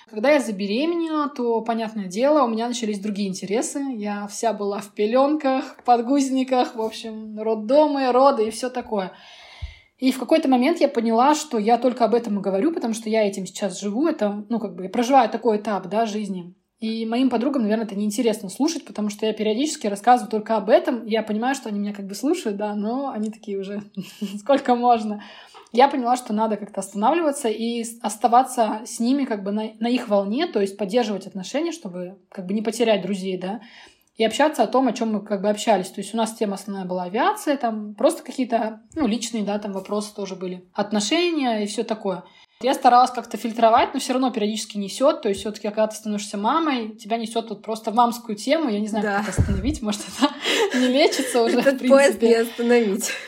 Когда 0.10 0.31
я 0.31 0.39
забеременела, 0.39 1.30
то, 1.30 1.62
понятное 1.62 2.06
дело, 2.06 2.44
у 2.44 2.48
меня 2.48 2.68
начались 2.68 3.00
другие 3.00 3.27
интересы. 3.27 3.80
Я 3.95 4.27
вся 4.27 4.54
была 4.54 4.80
в 4.80 4.94
пеленках, 4.94 5.77
подгузниках, 5.83 6.75
в 6.75 6.82
общем, 6.82 7.39
роддомы, 7.39 8.12
роды 8.12 8.48
и 8.48 8.51
все 8.51 8.70
такое. 8.70 9.12
И 9.98 10.12
в 10.12 10.20
какой-то 10.20 10.50
момент 10.50 10.82
я 10.82 10.90
поняла, 10.90 11.36
что 11.36 11.58
я 11.58 11.78
только 11.78 12.04
об 12.04 12.14
этом 12.14 12.40
и 12.40 12.42
говорю, 12.42 12.74
потому 12.74 12.94
что 12.94 13.10
я 13.10 13.25
этим 13.25 13.46
сейчас 13.46 13.80
живу, 13.80 14.08
это, 14.08 14.46
ну, 14.50 14.60
как 14.60 14.75
бы, 14.75 14.84
я 14.84 14.90
проживаю 14.90 15.30
такой 15.30 15.58
этап, 15.58 15.88
да, 15.88 16.06
жизни. 16.06 16.54
И 16.80 17.06
моим 17.06 17.30
подругам, 17.30 17.62
наверное, 17.62 17.86
это 17.86 17.96
неинтересно 17.96 18.50
слушать, 18.50 18.86
потому 18.86 19.10
что 19.10 19.25
я 19.25 19.32
периодически 19.32 19.88
рассказываю 19.88 20.30
только 20.30 20.58
об 20.58 20.70
этом. 20.70 21.06
Я 21.06 21.24
понимаю, 21.24 21.56
что 21.56 21.70
они 21.70 21.80
меня 21.80 21.94
как 21.94 22.06
бы 22.06 22.16
слушают, 22.16 22.58
да, 22.58 22.75
но 22.75 23.10
они 23.10 23.32
такие 23.32 23.58
уже, 23.58 23.82
сколько 24.40 24.75
можно. 24.75 25.24
Я 25.72 25.88
поняла, 25.88 26.18
что 26.18 26.34
надо 26.34 26.58
как-то 26.58 26.82
останавливаться 26.82 27.48
и 27.48 27.86
оставаться 28.02 28.82
с 28.86 29.00
ними 29.00 29.24
как 29.24 29.44
бы 29.44 29.52
на, 29.52 29.72
на 29.80 29.88
их 29.88 30.10
волне, 30.10 30.48
то 30.48 30.60
есть 30.60 30.78
поддерживать 30.78 31.28
отношения, 31.28 31.72
чтобы 31.72 32.18
как 32.30 32.46
бы 32.46 32.54
не 32.54 32.62
потерять 32.62 33.02
друзей, 33.02 33.38
да 33.38 33.62
и 34.15 34.24
общаться 34.24 34.63
о 34.63 34.67
том, 34.67 34.88
о 34.88 34.93
чем 34.93 35.13
мы 35.13 35.25
как 35.25 35.41
бы 35.41 35.50
общались. 35.50 35.89
То 35.89 36.01
есть 36.01 36.13
у 36.13 36.17
нас 36.17 36.34
тема 36.34 36.55
основная 36.55 36.86
была 36.86 37.03
авиация, 37.03 37.57
там 37.57 37.95
просто 37.95 38.24
какие-то, 38.24 38.81
ну, 38.95 39.07
личные, 39.07 39.43
да, 39.43 39.60
там 39.60 39.74
вопросы 39.74 40.13
тоже 40.15 40.36
были, 40.36 40.67
отношения 40.74 41.63
и 41.63 41.67
все 41.67 41.84
такое. 41.84 42.24
Я 42.62 42.74
старалась 42.74 43.12
как-то 43.12 43.36
фильтровать, 43.36 43.93
но 43.93 44.00
все 44.00 44.13
равно 44.13 44.31
периодически 44.31 44.77
несет. 44.77 45.22
То 45.22 45.27
есть, 45.27 45.41
все-таки, 45.41 45.67
когда 45.67 45.88
ты 45.88 45.98
становишься 45.98 46.38
мамой, 46.38 46.95
тебя 46.95 47.17
несет 47.17 47.50
вот 47.50 47.62
просто 47.62 47.91
в 47.91 47.95
мамскую 47.95 48.38
тему. 48.38 48.69
Я 48.69 48.79
не 48.79 48.88
знаю, 48.88 49.03
да. 49.03 49.17
как 49.19 49.29
это 49.29 49.41
остановить. 49.41 49.81
Может, 49.81 50.01
это 50.07 50.34
не 50.77 50.88
лечится 50.88 51.43
уже. 51.43 51.60
Этот 51.60 51.86
поезд 51.86 52.22
не 52.22 52.34
остановить. 52.34 53.12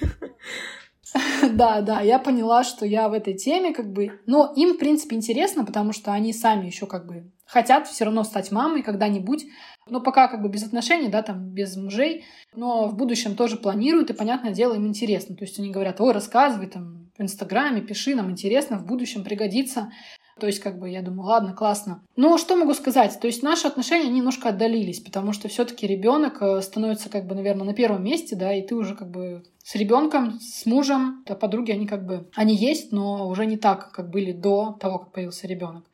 Да, 1.51 1.81
да, 1.81 2.01
я 2.01 2.19
поняла, 2.19 2.63
что 2.63 2.85
я 2.85 3.09
в 3.09 3.13
этой 3.13 3.33
теме 3.33 3.73
как 3.73 3.91
бы... 3.91 4.19
Но 4.27 4.53
им, 4.55 4.73
в 4.73 4.77
принципе, 4.77 5.15
интересно, 5.15 5.65
потому 5.65 5.91
что 5.93 6.11
они 6.11 6.33
сами 6.33 6.67
еще 6.67 6.85
как 6.85 7.07
бы 7.07 7.31
хотят 7.45 7.87
все 7.87 8.05
равно 8.05 8.23
стать 8.23 8.51
мамой 8.51 8.83
когда-нибудь. 8.83 9.45
Но 9.89 10.01
пока 10.01 10.27
как 10.27 10.41
бы 10.41 10.49
без 10.49 10.63
отношений, 10.63 11.09
да, 11.09 11.21
там, 11.21 11.49
без 11.49 11.75
мужей, 11.75 12.25
но 12.55 12.87
в 12.87 12.95
будущем 12.95 13.35
тоже 13.35 13.57
планируют, 13.57 14.09
и, 14.09 14.13
понятное 14.13 14.51
дело, 14.51 14.75
им 14.75 14.87
интересно. 14.87 15.35
То 15.35 15.43
есть 15.43 15.59
они 15.59 15.71
говорят, 15.71 16.01
ой, 16.01 16.13
рассказывай 16.13 16.67
там 16.67 17.11
в 17.17 17.21
Инстаграме, 17.21 17.81
пиши, 17.81 18.15
нам 18.15 18.31
интересно, 18.31 18.77
в 18.77 18.85
будущем 18.85 19.23
пригодится. 19.23 19.91
То 20.39 20.45
есть, 20.45 20.59
как 20.59 20.77
бы, 20.77 20.89
я 20.89 21.01
думаю, 21.01 21.27
ладно, 21.27 21.53
классно. 21.53 22.03
Но 22.15 22.37
что 22.37 22.55
могу 22.55 22.73
сказать? 22.75 23.17
То 23.19 23.25
есть, 23.25 23.41
наши 23.41 23.65
отношения 23.67 24.09
немножко 24.09 24.49
отдалились, 24.49 24.99
потому 24.99 25.33
что 25.33 25.47
все 25.47 25.65
таки 25.65 25.87
ребенок 25.87 26.41
э, 26.41 26.61
становится, 26.61 27.09
как 27.09 27.25
бы, 27.25 27.33
наверное, 27.33 27.65
на 27.65 27.73
первом 27.73 28.03
месте, 28.03 28.35
да, 28.35 28.53
и 28.53 28.65
ты 28.65 28.75
уже, 28.75 28.95
как 28.95 29.09
бы, 29.09 29.43
с 29.63 29.73
ребенком, 29.75 30.39
с 30.39 30.67
мужем, 30.67 31.23
а 31.27 31.33
подруги, 31.33 31.71
они 31.71 31.87
как 31.87 32.05
бы, 32.05 32.29
они 32.35 32.55
есть, 32.55 32.91
но 32.91 33.27
уже 33.27 33.47
не 33.47 33.57
так, 33.57 33.91
как 33.91 34.11
были 34.11 34.31
до 34.31 34.77
того, 34.79 34.99
как 34.99 35.11
появился 35.11 35.47
ребенок. 35.47 35.85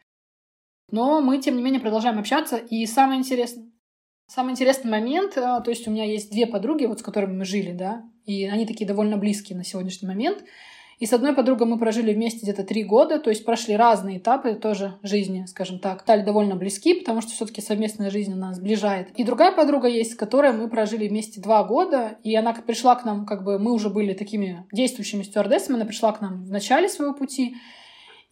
Но 0.91 1.21
мы, 1.21 1.39
тем 1.39 1.55
не 1.55 1.63
менее, 1.63 1.79
продолжаем 1.79 2.19
общаться. 2.19 2.57
И 2.57 2.85
самое 2.85 3.19
интересное, 3.19 3.65
самый 4.33 4.51
интересный 4.51 4.89
момент, 4.89 5.37
э, 5.37 5.61
то 5.63 5.69
есть 5.69 5.87
у 5.87 5.91
меня 5.91 6.05
есть 6.05 6.31
две 6.31 6.47
подруги, 6.47 6.85
вот 6.85 6.99
с 6.99 7.03
которыми 7.03 7.37
мы 7.37 7.45
жили, 7.45 7.71
да, 7.71 8.03
и 8.25 8.45
они 8.45 8.65
такие 8.65 8.87
довольно 8.87 9.17
близкие 9.17 9.57
на 9.57 9.63
сегодняшний 9.63 10.07
момент. 10.07 10.43
И 10.99 11.05
с 11.05 11.11
одной 11.11 11.33
подругой 11.33 11.67
мы 11.67 11.77
прожили 11.77 12.13
вместе 12.13 12.39
где-то 12.43 12.63
три 12.63 12.83
года, 12.83 13.19
то 13.19 13.29
есть 13.29 13.43
прошли 13.43 13.75
разные 13.75 14.19
этапы 14.19 14.53
тоже 14.53 14.95
жизни, 15.03 15.45
скажем 15.47 15.79
так. 15.79 16.01
Стали 16.01 16.21
довольно 16.23 16.55
близки, 16.55 16.93
потому 16.93 17.21
что 17.21 17.31
все 17.31 17.45
таки 17.45 17.61
совместная 17.61 18.09
жизнь 18.09 18.33
нас 18.33 18.55
сближает. 18.57 19.09
И 19.15 19.23
другая 19.23 19.51
подруга 19.51 19.87
есть, 19.87 20.13
с 20.13 20.15
которой 20.15 20.53
мы 20.53 20.69
прожили 20.69 21.07
вместе 21.07 21.41
два 21.41 21.63
года, 21.63 22.17
и 22.23 22.33
она 22.35 22.53
пришла 22.53 22.95
к 22.95 23.03
нам, 23.05 23.25
как 23.25 23.43
бы 23.43 23.59
мы 23.59 23.73
уже 23.73 23.89
были 23.89 24.13
такими 24.13 24.65
действующими 24.71 25.23
стюардессами, 25.23 25.75
она 25.75 25.85
пришла 25.85 26.13
к 26.13 26.21
нам 26.21 26.45
в 26.45 26.51
начале 26.51 26.87
своего 26.87 27.13
пути, 27.13 27.57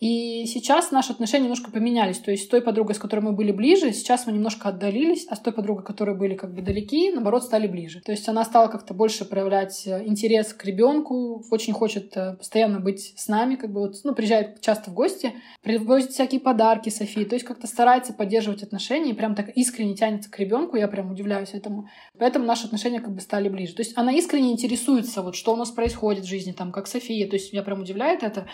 и 0.02 0.48
сейчас 0.48 0.90
наши 0.90 1.12
отношения 1.12 1.44
немножко 1.44 1.70
поменялись. 1.70 2.18
То 2.18 2.32
есть 2.32 2.46
с 2.46 2.48
той 2.48 2.64
подругой, 2.64 2.96
с 2.96 2.98
которой 2.98 3.20
мы 3.20 3.34
были 3.34 3.52
ближе, 3.52 3.94
сейчас 3.94 4.26
мы 4.26 4.34
немножко 4.34 4.70
отдалились, 4.70 5.28
а 5.30 5.36
с 5.36 5.40
той 5.40 5.54
подругой, 5.54 5.86
которые 5.86 6.18
были 6.18 6.34
как 6.34 6.56
бы 6.56 6.64
далеки, 6.64 7.12
наоборот, 7.12 7.44
стали 7.44 7.68
ближе. 7.68 8.02
То 8.02 8.12
есть 8.12 8.28
она 8.28 8.44
стала 8.44 8.68
как-то 8.68 8.96
больше 8.96 9.26
проявлять 9.26 9.86
э, 9.86 10.04
интерес 10.08 10.56
к 10.56 10.66
ребенку, 10.66 11.46
очень 11.52 11.74
хочет 11.74 12.18
э, 12.18 12.34
постоянно 12.34 12.80
быть 12.80 13.14
с 13.16 13.28
нами, 13.28 13.54
как 13.54 13.72
бы 13.72 13.82
вот, 13.82 13.98
ну, 14.04 14.16
приезжает 14.16 14.60
часто 14.62 14.90
в 14.90 14.96
гости, 14.96 15.36
привозит 15.62 16.14
всякие 16.14 16.42
подарки 16.42 16.90
Софии, 16.90 17.24
то 17.24 17.36
есть 17.36 17.46
как-то 17.46 17.68
старается 17.68 18.12
поддерживать 18.12 18.64
отношения 18.64 19.12
и 19.12 19.14
прям 19.14 19.36
так 19.36 19.50
искренне 19.50 19.94
тянется 19.94 20.32
к 20.32 20.40
ребенку, 20.40 20.78
я 20.78 20.88
прям 20.88 21.12
удивляюсь 21.12 21.54
этому. 21.54 21.88
Поэтому 22.18 22.46
наши 22.46 22.66
отношения 22.66 23.02
как 23.02 23.14
бы 23.14 23.22
стали 23.22 23.50
ближе. 23.50 23.76
То 23.76 23.84
есть 23.84 23.96
она 23.96 24.12
искренне 24.14 24.52
интересуется, 24.52 25.22
вот 25.22 25.36
что 25.36 25.54
у 25.54 25.58
нас 25.58 25.70
происходит 25.70 26.24
в 26.24 26.28
жизни, 26.28 26.54
там, 26.54 26.72
как 26.72 26.88
София, 26.88 27.28
то 27.28 27.36
есть 27.36 27.54
меня 27.54 27.62
прям 27.62 27.82
удивляет 27.82 28.24
это. 28.24 28.48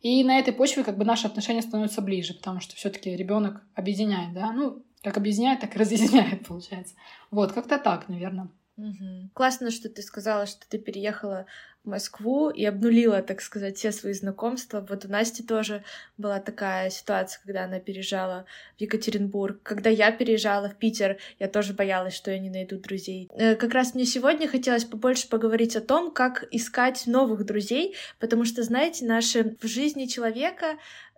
И 0.00 0.22
на 0.24 0.38
этой 0.38 0.52
почве 0.52 0.84
как 0.84 0.96
бы 0.98 1.04
наши 1.04 1.26
отношения 1.26 1.62
становятся 1.62 2.02
ближе, 2.02 2.34
потому 2.34 2.60
что 2.60 2.76
все-таки 2.76 3.16
ребенок 3.16 3.62
объединяет, 3.74 4.32
да, 4.34 4.52
ну, 4.52 4.82
как 5.02 5.16
объединяет, 5.16 5.60
так 5.60 5.74
и 5.74 5.78
разъединяет, 5.78 6.46
получается. 6.46 6.94
Вот, 7.30 7.52
как-то 7.52 7.78
так, 7.78 8.08
наверное. 8.08 8.48
Угу. 8.76 9.30
Классно, 9.32 9.70
что 9.70 9.88
ты 9.88 10.02
сказала, 10.02 10.46
что 10.46 10.68
ты 10.68 10.78
переехала 10.78 11.46
Москву 11.86 12.50
и 12.50 12.64
обнулила, 12.64 13.22
так 13.22 13.40
сказать, 13.40 13.76
все 13.78 13.92
свои 13.92 14.12
знакомства. 14.12 14.84
Вот 14.88 15.04
у 15.04 15.08
Насти 15.08 15.42
тоже 15.42 15.82
была 16.18 16.40
такая 16.40 16.90
ситуация, 16.90 17.40
когда 17.44 17.64
она 17.64 17.78
переезжала 17.78 18.46
в 18.76 18.80
Екатеринбург. 18.80 19.60
Когда 19.62 19.90
я 19.90 20.10
переезжала 20.12 20.68
в 20.68 20.76
Питер, 20.76 21.18
я 21.38 21.48
тоже 21.48 21.72
боялась, 21.72 22.14
что 22.14 22.30
я 22.30 22.38
не 22.38 22.50
найду 22.50 22.78
друзей. 22.78 23.28
Э, 23.32 23.54
как 23.54 23.72
раз 23.72 23.94
мне 23.94 24.04
сегодня 24.04 24.48
хотелось 24.48 24.84
побольше 24.84 25.28
поговорить 25.28 25.76
о 25.76 25.80
том, 25.80 26.10
как 26.10 26.44
искать 26.50 27.06
новых 27.06 27.44
друзей, 27.44 27.94
потому 28.18 28.44
что, 28.44 28.62
знаете, 28.62 29.04
наши 29.04 29.56
в 29.60 29.66
жизни 29.66 30.06
человека 30.06 30.76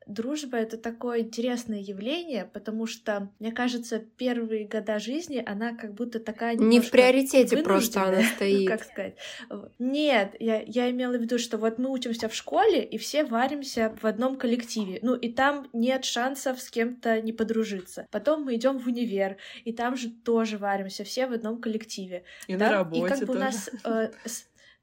дружба— 0.09 0.57
это 0.59 0.77
такое 0.77 1.21
интересное 1.21 1.81
явление, 1.81 2.49
потому 2.53 2.87
что, 2.87 3.31
мне 3.39 3.53
кажется, 3.53 3.99
первые 3.99 4.67
года 4.67 4.99
жизни 4.99 5.43
она 5.45 5.75
как 5.75 5.95
будто 5.95 6.19
такая 6.19 6.57
Не 6.57 6.81
в 6.81 6.91
приоритете 6.91 7.59
просто 7.59 8.03
она 8.03 8.23
стоит. 8.23 8.69
как 8.69 8.85
сказать? 8.85 9.17
Нет, 9.79 10.35
я, 10.41 10.63
я 10.63 10.91
имела 10.91 11.17
в 11.17 11.21
виду, 11.21 11.39
что 11.39 11.59
вот 11.59 11.79
мы 11.79 11.91
учимся 11.91 12.29
в 12.29 12.35
школе, 12.35 12.83
и 12.83 12.99
все 12.99 13.25
варимся 13.25 13.95
в 14.01 14.07
одном 14.07 14.37
коллективе. 14.37 14.99
Ну, 15.03 15.15
и 15.15 15.31
там 15.31 15.69
нет 15.73 16.05
шансов 16.05 16.61
с 16.61 16.71
кем-то 16.71 17.21
не 17.21 17.33
подружиться. 17.33 18.07
Потом 18.11 18.45
мы 18.45 18.57
идем 18.57 18.79
в 18.79 18.87
универ, 18.87 19.37
и 19.65 19.73
там 19.73 19.97
же 19.97 20.11
тоже 20.11 20.59
варимся 20.59 21.05
все 21.05 21.27
в 21.27 21.33
одном 21.33 21.61
коллективе. 21.61 22.25
И 22.47 22.57
да? 22.57 22.67
на 22.67 22.73
работе 22.73 23.07
И 23.07 23.09
как 23.09 23.21
бы 23.21 23.27
тоже. 23.27 23.39
у 23.39 23.41
нас 23.41 23.71
э, 23.85 24.11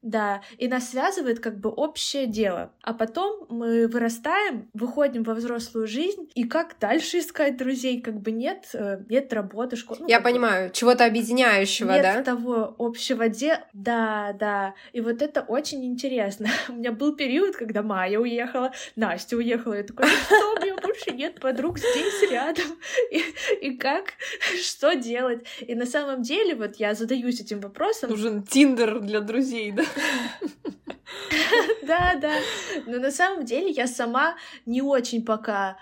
да, 0.05 0.41
и 0.59 0.67
нас 0.67 0.91
связывает 0.91 1.39
как 1.39 1.59
бы 1.59 1.69
общее 1.69 2.27
дело. 2.27 2.71
А 2.83 2.93
потом 2.93 3.47
мы 3.50 3.88
вырастаем, 3.88 4.69
выходим 4.74 5.24
во 5.24 5.33
взрослую 5.33 5.88
жизнь, 5.88 6.29
и 6.35 6.43
как 6.43 6.75
дальше 6.79 7.19
искать 7.19 7.57
друзей? 7.57 8.00
Как 8.01 8.21
бы 8.21 8.31
нет, 8.31 8.69
э, 8.74 9.00
нет 9.09 9.33
работы, 9.33 9.75
школы. 9.75 10.01
Ну, 10.01 10.07
Я 10.07 10.21
понимаю, 10.21 10.69
чего-то 10.69 11.05
объединяющего, 11.05 11.91
нет 11.91 12.03
да? 12.03 12.15
Нет 12.17 12.25
того 12.25 12.75
общего 12.77 13.29
дела. 13.29 13.62
Да, 13.74 14.35
да. 14.39 14.75
И 14.93 15.01
вот 15.01 15.24
это 15.24 15.41
очень 15.41 15.83
интересно. 15.83 16.50
У 16.69 16.74
меня 16.74 16.91
был 16.91 17.15
период, 17.15 17.55
когда 17.55 17.81
Майя 17.81 18.19
уехала, 18.19 18.71
Настя 18.95 19.38
уехала. 19.38 19.74
Я 19.74 19.83
такой, 19.83 20.07
что, 20.07 20.35
у 20.35 20.62
меня 20.63 20.75
больше 20.75 21.12
нет 21.12 21.39
подруг 21.39 21.79
здесь 21.79 22.29
рядом. 22.29 22.65
И, 23.12 23.24
и 23.62 23.77
как? 23.77 24.13
Что 24.62 24.93
делать? 24.93 25.45
И 25.62 25.74
на 25.74 25.85
самом 25.85 26.21
деле 26.21 26.53
вот 26.55 26.75
я 26.75 26.93
задаюсь 26.93 27.41
этим 27.41 27.59
вопросом. 27.59 28.12
Нужен 28.12 28.43
Тиндер 28.43 29.00
для 29.00 29.21
друзей, 29.21 29.71
да? 29.71 29.83
Да, 31.83 32.15
да. 32.15 32.39
Но 32.87 32.99
на 32.99 33.11
самом 33.11 33.45
деле 33.45 33.69
я 33.69 33.87
сама 33.87 34.35
не 34.65 34.81
очень 34.81 35.23
пока 35.23 35.77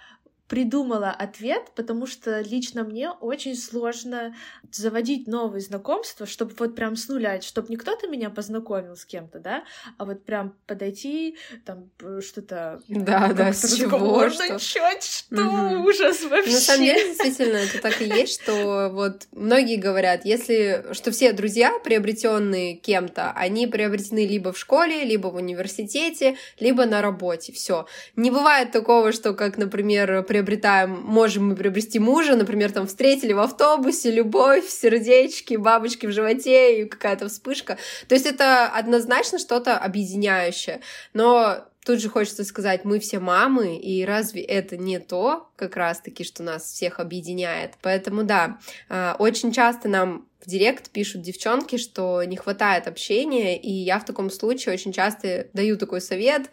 придумала 0.53 1.09
ответ, 1.09 1.71
потому 1.73 2.05
что 2.05 2.39
лично 2.41 2.83
мне 2.83 3.09
очень 3.09 3.55
сложно 3.55 4.35
заводить 4.71 5.25
новые 5.25 5.61
знакомства, 5.61 6.27
чтобы 6.27 6.53
вот 6.59 6.75
прям 6.75 6.95
с 6.95 7.07
нуля, 7.07 7.41
чтобы 7.41 7.69
не 7.69 7.75
кто-то 7.75 8.07
меня 8.07 8.29
познакомил 8.29 8.95
с 8.95 9.03
кем-то, 9.03 9.39
да, 9.39 9.63
а 9.97 10.05
вот 10.05 10.23
прям 10.25 10.53
подойти, 10.67 11.37
там 11.65 11.89
что-то... 12.21 12.79
Да, 12.87 13.33
да, 13.33 13.51
с 13.51 13.75
чего, 13.75 14.29
что... 14.29 14.47
начать, 14.47 15.03
что 15.03 15.43
угу. 15.43 15.89
ужас 15.89 16.21
вообще. 16.21 16.51
На 16.51 16.59
самом 16.59 16.83
деле, 16.83 17.07
действительно, 17.07 17.57
это 17.57 17.81
так 17.81 17.99
и 17.99 18.05
есть, 18.05 18.39
что 18.43 18.91
вот 18.93 19.23
многие 19.31 19.77
говорят, 19.77 20.23
если, 20.23 20.85
что 20.91 21.09
все 21.09 21.33
друзья, 21.33 21.79
приобретенные 21.83 22.75
кем-то, 22.75 23.31
они 23.31 23.65
приобретены 23.65 24.27
либо 24.27 24.53
в 24.53 24.59
школе, 24.59 25.03
либо 25.03 25.29
в 25.29 25.35
университете, 25.35 26.37
либо 26.59 26.85
на 26.85 27.01
работе, 27.01 27.51
все. 27.53 27.87
Не 28.15 28.29
бывает 28.29 28.71
такого, 28.71 29.11
что, 29.11 29.33
как, 29.33 29.57
например, 29.57 30.21
приобретаем, 30.43 31.01
можем 31.03 31.47
мы 31.49 31.55
приобрести 31.55 31.99
мужа, 31.99 32.35
например, 32.35 32.71
там 32.71 32.85
встретили 32.87 33.33
в 33.33 33.39
автобусе, 33.39 34.11
любовь, 34.11 34.67
сердечки, 34.67 35.55
бабочки 35.55 36.05
в 36.05 36.11
животе 36.11 36.81
и 36.81 36.85
какая-то 36.85 37.29
вспышка. 37.29 37.77
То 38.07 38.15
есть 38.15 38.25
это 38.25 38.67
однозначно 38.67 39.39
что-то 39.39 39.77
объединяющее. 39.77 40.81
Но 41.13 41.65
Тут 41.85 41.99
же 41.99 42.07
хочется 42.07 42.45
сказать, 42.45 42.85
мы 42.85 42.97
все 42.99 43.19
мамы, 43.19 43.77
и 43.77 44.05
разве 44.05 44.41
это 44.41 44.77
не 44.77 44.99
то, 44.99 45.49
как 45.57 45.75
раз-таки, 45.75 46.23
что 46.23 46.41
нас 46.41 46.63
всех 46.63 47.01
объединяет? 47.01 47.73
Поэтому 47.81 48.23
да, 48.23 48.57
а, 48.87 49.17
очень 49.19 49.51
часто 49.51 49.89
нам 49.89 50.25
в 50.43 50.49
директ 50.49 50.89
пишут 50.89 51.21
девчонки, 51.21 51.77
что 51.77 52.23
не 52.23 52.35
хватает 52.35 52.87
общения, 52.87 53.57
и 53.57 53.71
я 53.71 53.99
в 53.99 54.05
таком 54.05 54.29
случае 54.29 54.73
очень 54.73 54.91
часто 54.91 55.47
даю 55.53 55.77
такой 55.77 56.01
совет 56.01 56.49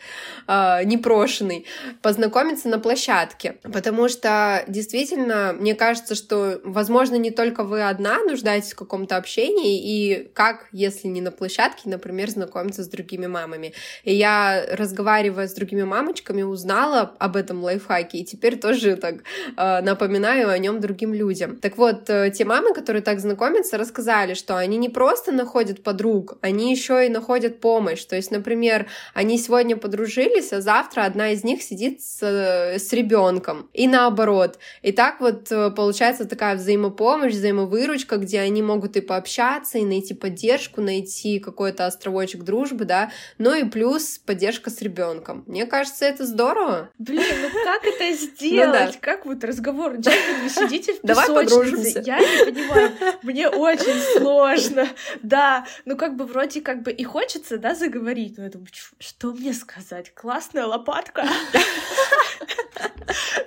э, 0.46 0.84
непрошенный 0.84 1.66
познакомиться 2.02 2.68
на 2.68 2.78
площадке, 2.78 3.56
потому 3.62 4.08
что 4.08 4.64
действительно 4.68 5.54
мне 5.58 5.74
кажется, 5.74 6.14
что 6.14 6.60
возможно 6.64 7.16
не 7.16 7.30
только 7.30 7.64
вы 7.64 7.82
одна 7.82 8.22
нуждаетесь 8.22 8.72
в 8.72 8.76
каком-то 8.76 9.16
общении, 9.16 9.80
и 9.82 10.30
как, 10.34 10.68
если 10.72 11.08
не 11.08 11.20
на 11.20 11.32
площадке, 11.32 11.88
например, 11.88 12.30
знакомиться 12.30 12.84
с 12.84 12.88
другими 12.88 13.26
мамами. 13.26 13.72
И 14.04 14.14
я 14.14 14.64
разговаривая 14.70 15.48
с 15.48 15.54
другими 15.54 15.82
мамочками 15.82 16.42
узнала 16.42 17.14
об 17.18 17.36
этом 17.36 17.62
лайфхаке, 17.62 18.18
и 18.18 18.24
теперь 18.24 18.58
тоже 18.58 18.96
так 18.96 19.16
э, 19.56 19.80
напоминаю 19.80 20.50
о 20.50 20.58
нем 20.58 20.80
другим 20.80 21.12
людям. 21.12 21.56
Так 21.56 21.76
вот, 21.76 22.08
э, 22.08 22.30
те 22.30 22.44
мамы, 22.44 22.72
которые 22.74 23.02
так 23.02 23.20
знакомятся, 23.20 23.79
рассказали, 23.80 24.34
что 24.34 24.56
они 24.56 24.76
не 24.76 24.88
просто 24.88 25.32
находят 25.32 25.82
подруг, 25.82 26.38
они 26.40 26.70
еще 26.70 27.06
и 27.06 27.08
находят 27.08 27.60
помощь. 27.60 28.04
То 28.04 28.16
есть, 28.16 28.30
например, 28.30 28.86
они 29.14 29.38
сегодня 29.38 29.76
подружились, 29.76 30.52
а 30.52 30.60
завтра 30.60 31.02
одна 31.02 31.32
из 31.32 31.42
них 31.42 31.62
сидит 31.62 32.02
с, 32.02 32.22
с 32.22 32.92
ребенком. 32.92 33.68
И 33.72 33.88
наоборот. 33.88 34.58
И 34.82 34.92
так 34.92 35.20
вот 35.20 35.50
э, 35.50 35.70
получается 35.70 36.26
такая 36.26 36.56
взаимопомощь, 36.56 37.32
взаимовыручка, 37.32 38.16
где 38.16 38.40
они 38.40 38.62
могут 38.62 38.96
и 38.96 39.00
пообщаться, 39.00 39.78
и 39.78 39.84
найти 39.84 40.14
поддержку, 40.14 40.80
найти 40.80 41.38
какой-то 41.40 41.86
островочек 41.86 42.42
дружбы, 42.42 42.84
да, 42.84 43.10
ну 43.38 43.54
и 43.54 43.64
плюс 43.64 44.18
поддержка 44.18 44.70
с 44.70 44.80
ребенком. 44.82 45.44
Мне 45.46 45.66
кажется, 45.66 46.04
это 46.04 46.26
здорово. 46.26 46.90
Блин, 46.98 47.24
ну 47.42 47.48
как 47.64 47.84
это 47.84 48.12
сделать? 48.16 48.30
Ну, 48.60 48.72
да. 48.72 48.90
Как 49.00 49.26
вот 49.26 49.42
разговор? 49.42 49.92
Вы 49.92 50.02
сидите 50.48 50.94
в 50.94 51.00
песочнице. 51.00 52.02
Я 52.04 52.18
не 52.18 52.52
понимаю. 52.52 52.90
Мне 53.22 53.48
очень 53.48 53.69
сложно, 53.78 54.88
да. 55.22 55.66
Ну, 55.84 55.96
как 55.96 56.16
бы 56.16 56.24
вроде 56.24 56.60
как 56.60 56.82
бы 56.82 56.90
и 56.90 57.04
хочется, 57.04 57.58
да, 57.58 57.74
заговорить, 57.74 58.38
но 58.38 58.44
я 58.44 58.50
думаю, 58.50 58.68
что 58.98 59.32
мне 59.32 59.52
сказать? 59.52 60.14
Классная 60.14 60.66
лопатка? 60.66 61.26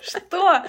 Что? 0.02 0.64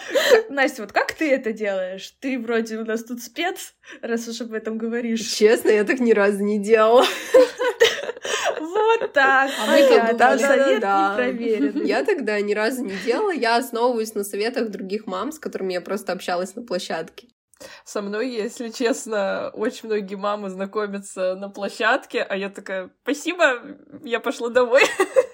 Настя, 0.49 0.83
вот 0.83 0.93
как 0.93 1.13
ты 1.13 1.31
это 1.33 1.53
делаешь? 1.53 2.15
Ты 2.21 2.39
вроде 2.39 2.79
у 2.79 2.85
нас 2.85 3.05
тут 3.05 3.23
спец, 3.23 3.75
раз 4.03 4.29
уж 4.29 4.41
об 4.43 4.53
этом 4.53 4.79
говоришь. 4.79 5.21
Честно, 5.21 5.71
я 5.71 5.85
так 5.85 5.99
ни 6.01 6.13
разу 6.13 6.43
не 6.43 6.59
делала. 6.59 7.05
Вот, 8.61 9.13
так. 9.13 9.51
А 9.61 9.71
мы 9.71 9.79
тут 9.89 10.17
думали. 10.19 10.39
Совет 10.39 10.81
Да-да-да. 10.81 11.11
не 11.11 11.17
проверен. 11.17 11.85
Я 11.85 12.05
тогда 12.05 12.41
ни 12.41 12.55
разу 12.55 12.85
не 12.85 12.95
делала, 13.05 13.33
я 13.33 13.57
основываюсь 13.57 14.15
на 14.15 14.25
советах 14.25 14.71
других 14.71 15.07
мам, 15.07 15.33
с 15.33 15.39
которыми 15.39 15.73
я 15.73 15.81
просто 15.81 16.13
общалась 16.13 16.55
на 16.55 16.63
площадке. 16.63 17.29
Со 17.85 18.03
мной, 18.03 18.31
если 18.31 18.69
честно, 18.71 19.51
очень 19.55 19.89
многие 19.89 20.17
мамы 20.17 20.51
знакомятся 20.51 21.35
на 21.35 21.49
площадке, 21.49 22.23
а 22.23 22.37
я 22.37 22.51
такая, 22.51 22.91
спасибо, 23.03 23.61
я 24.03 24.21
пошла 24.21 24.49
домой. 24.49 24.83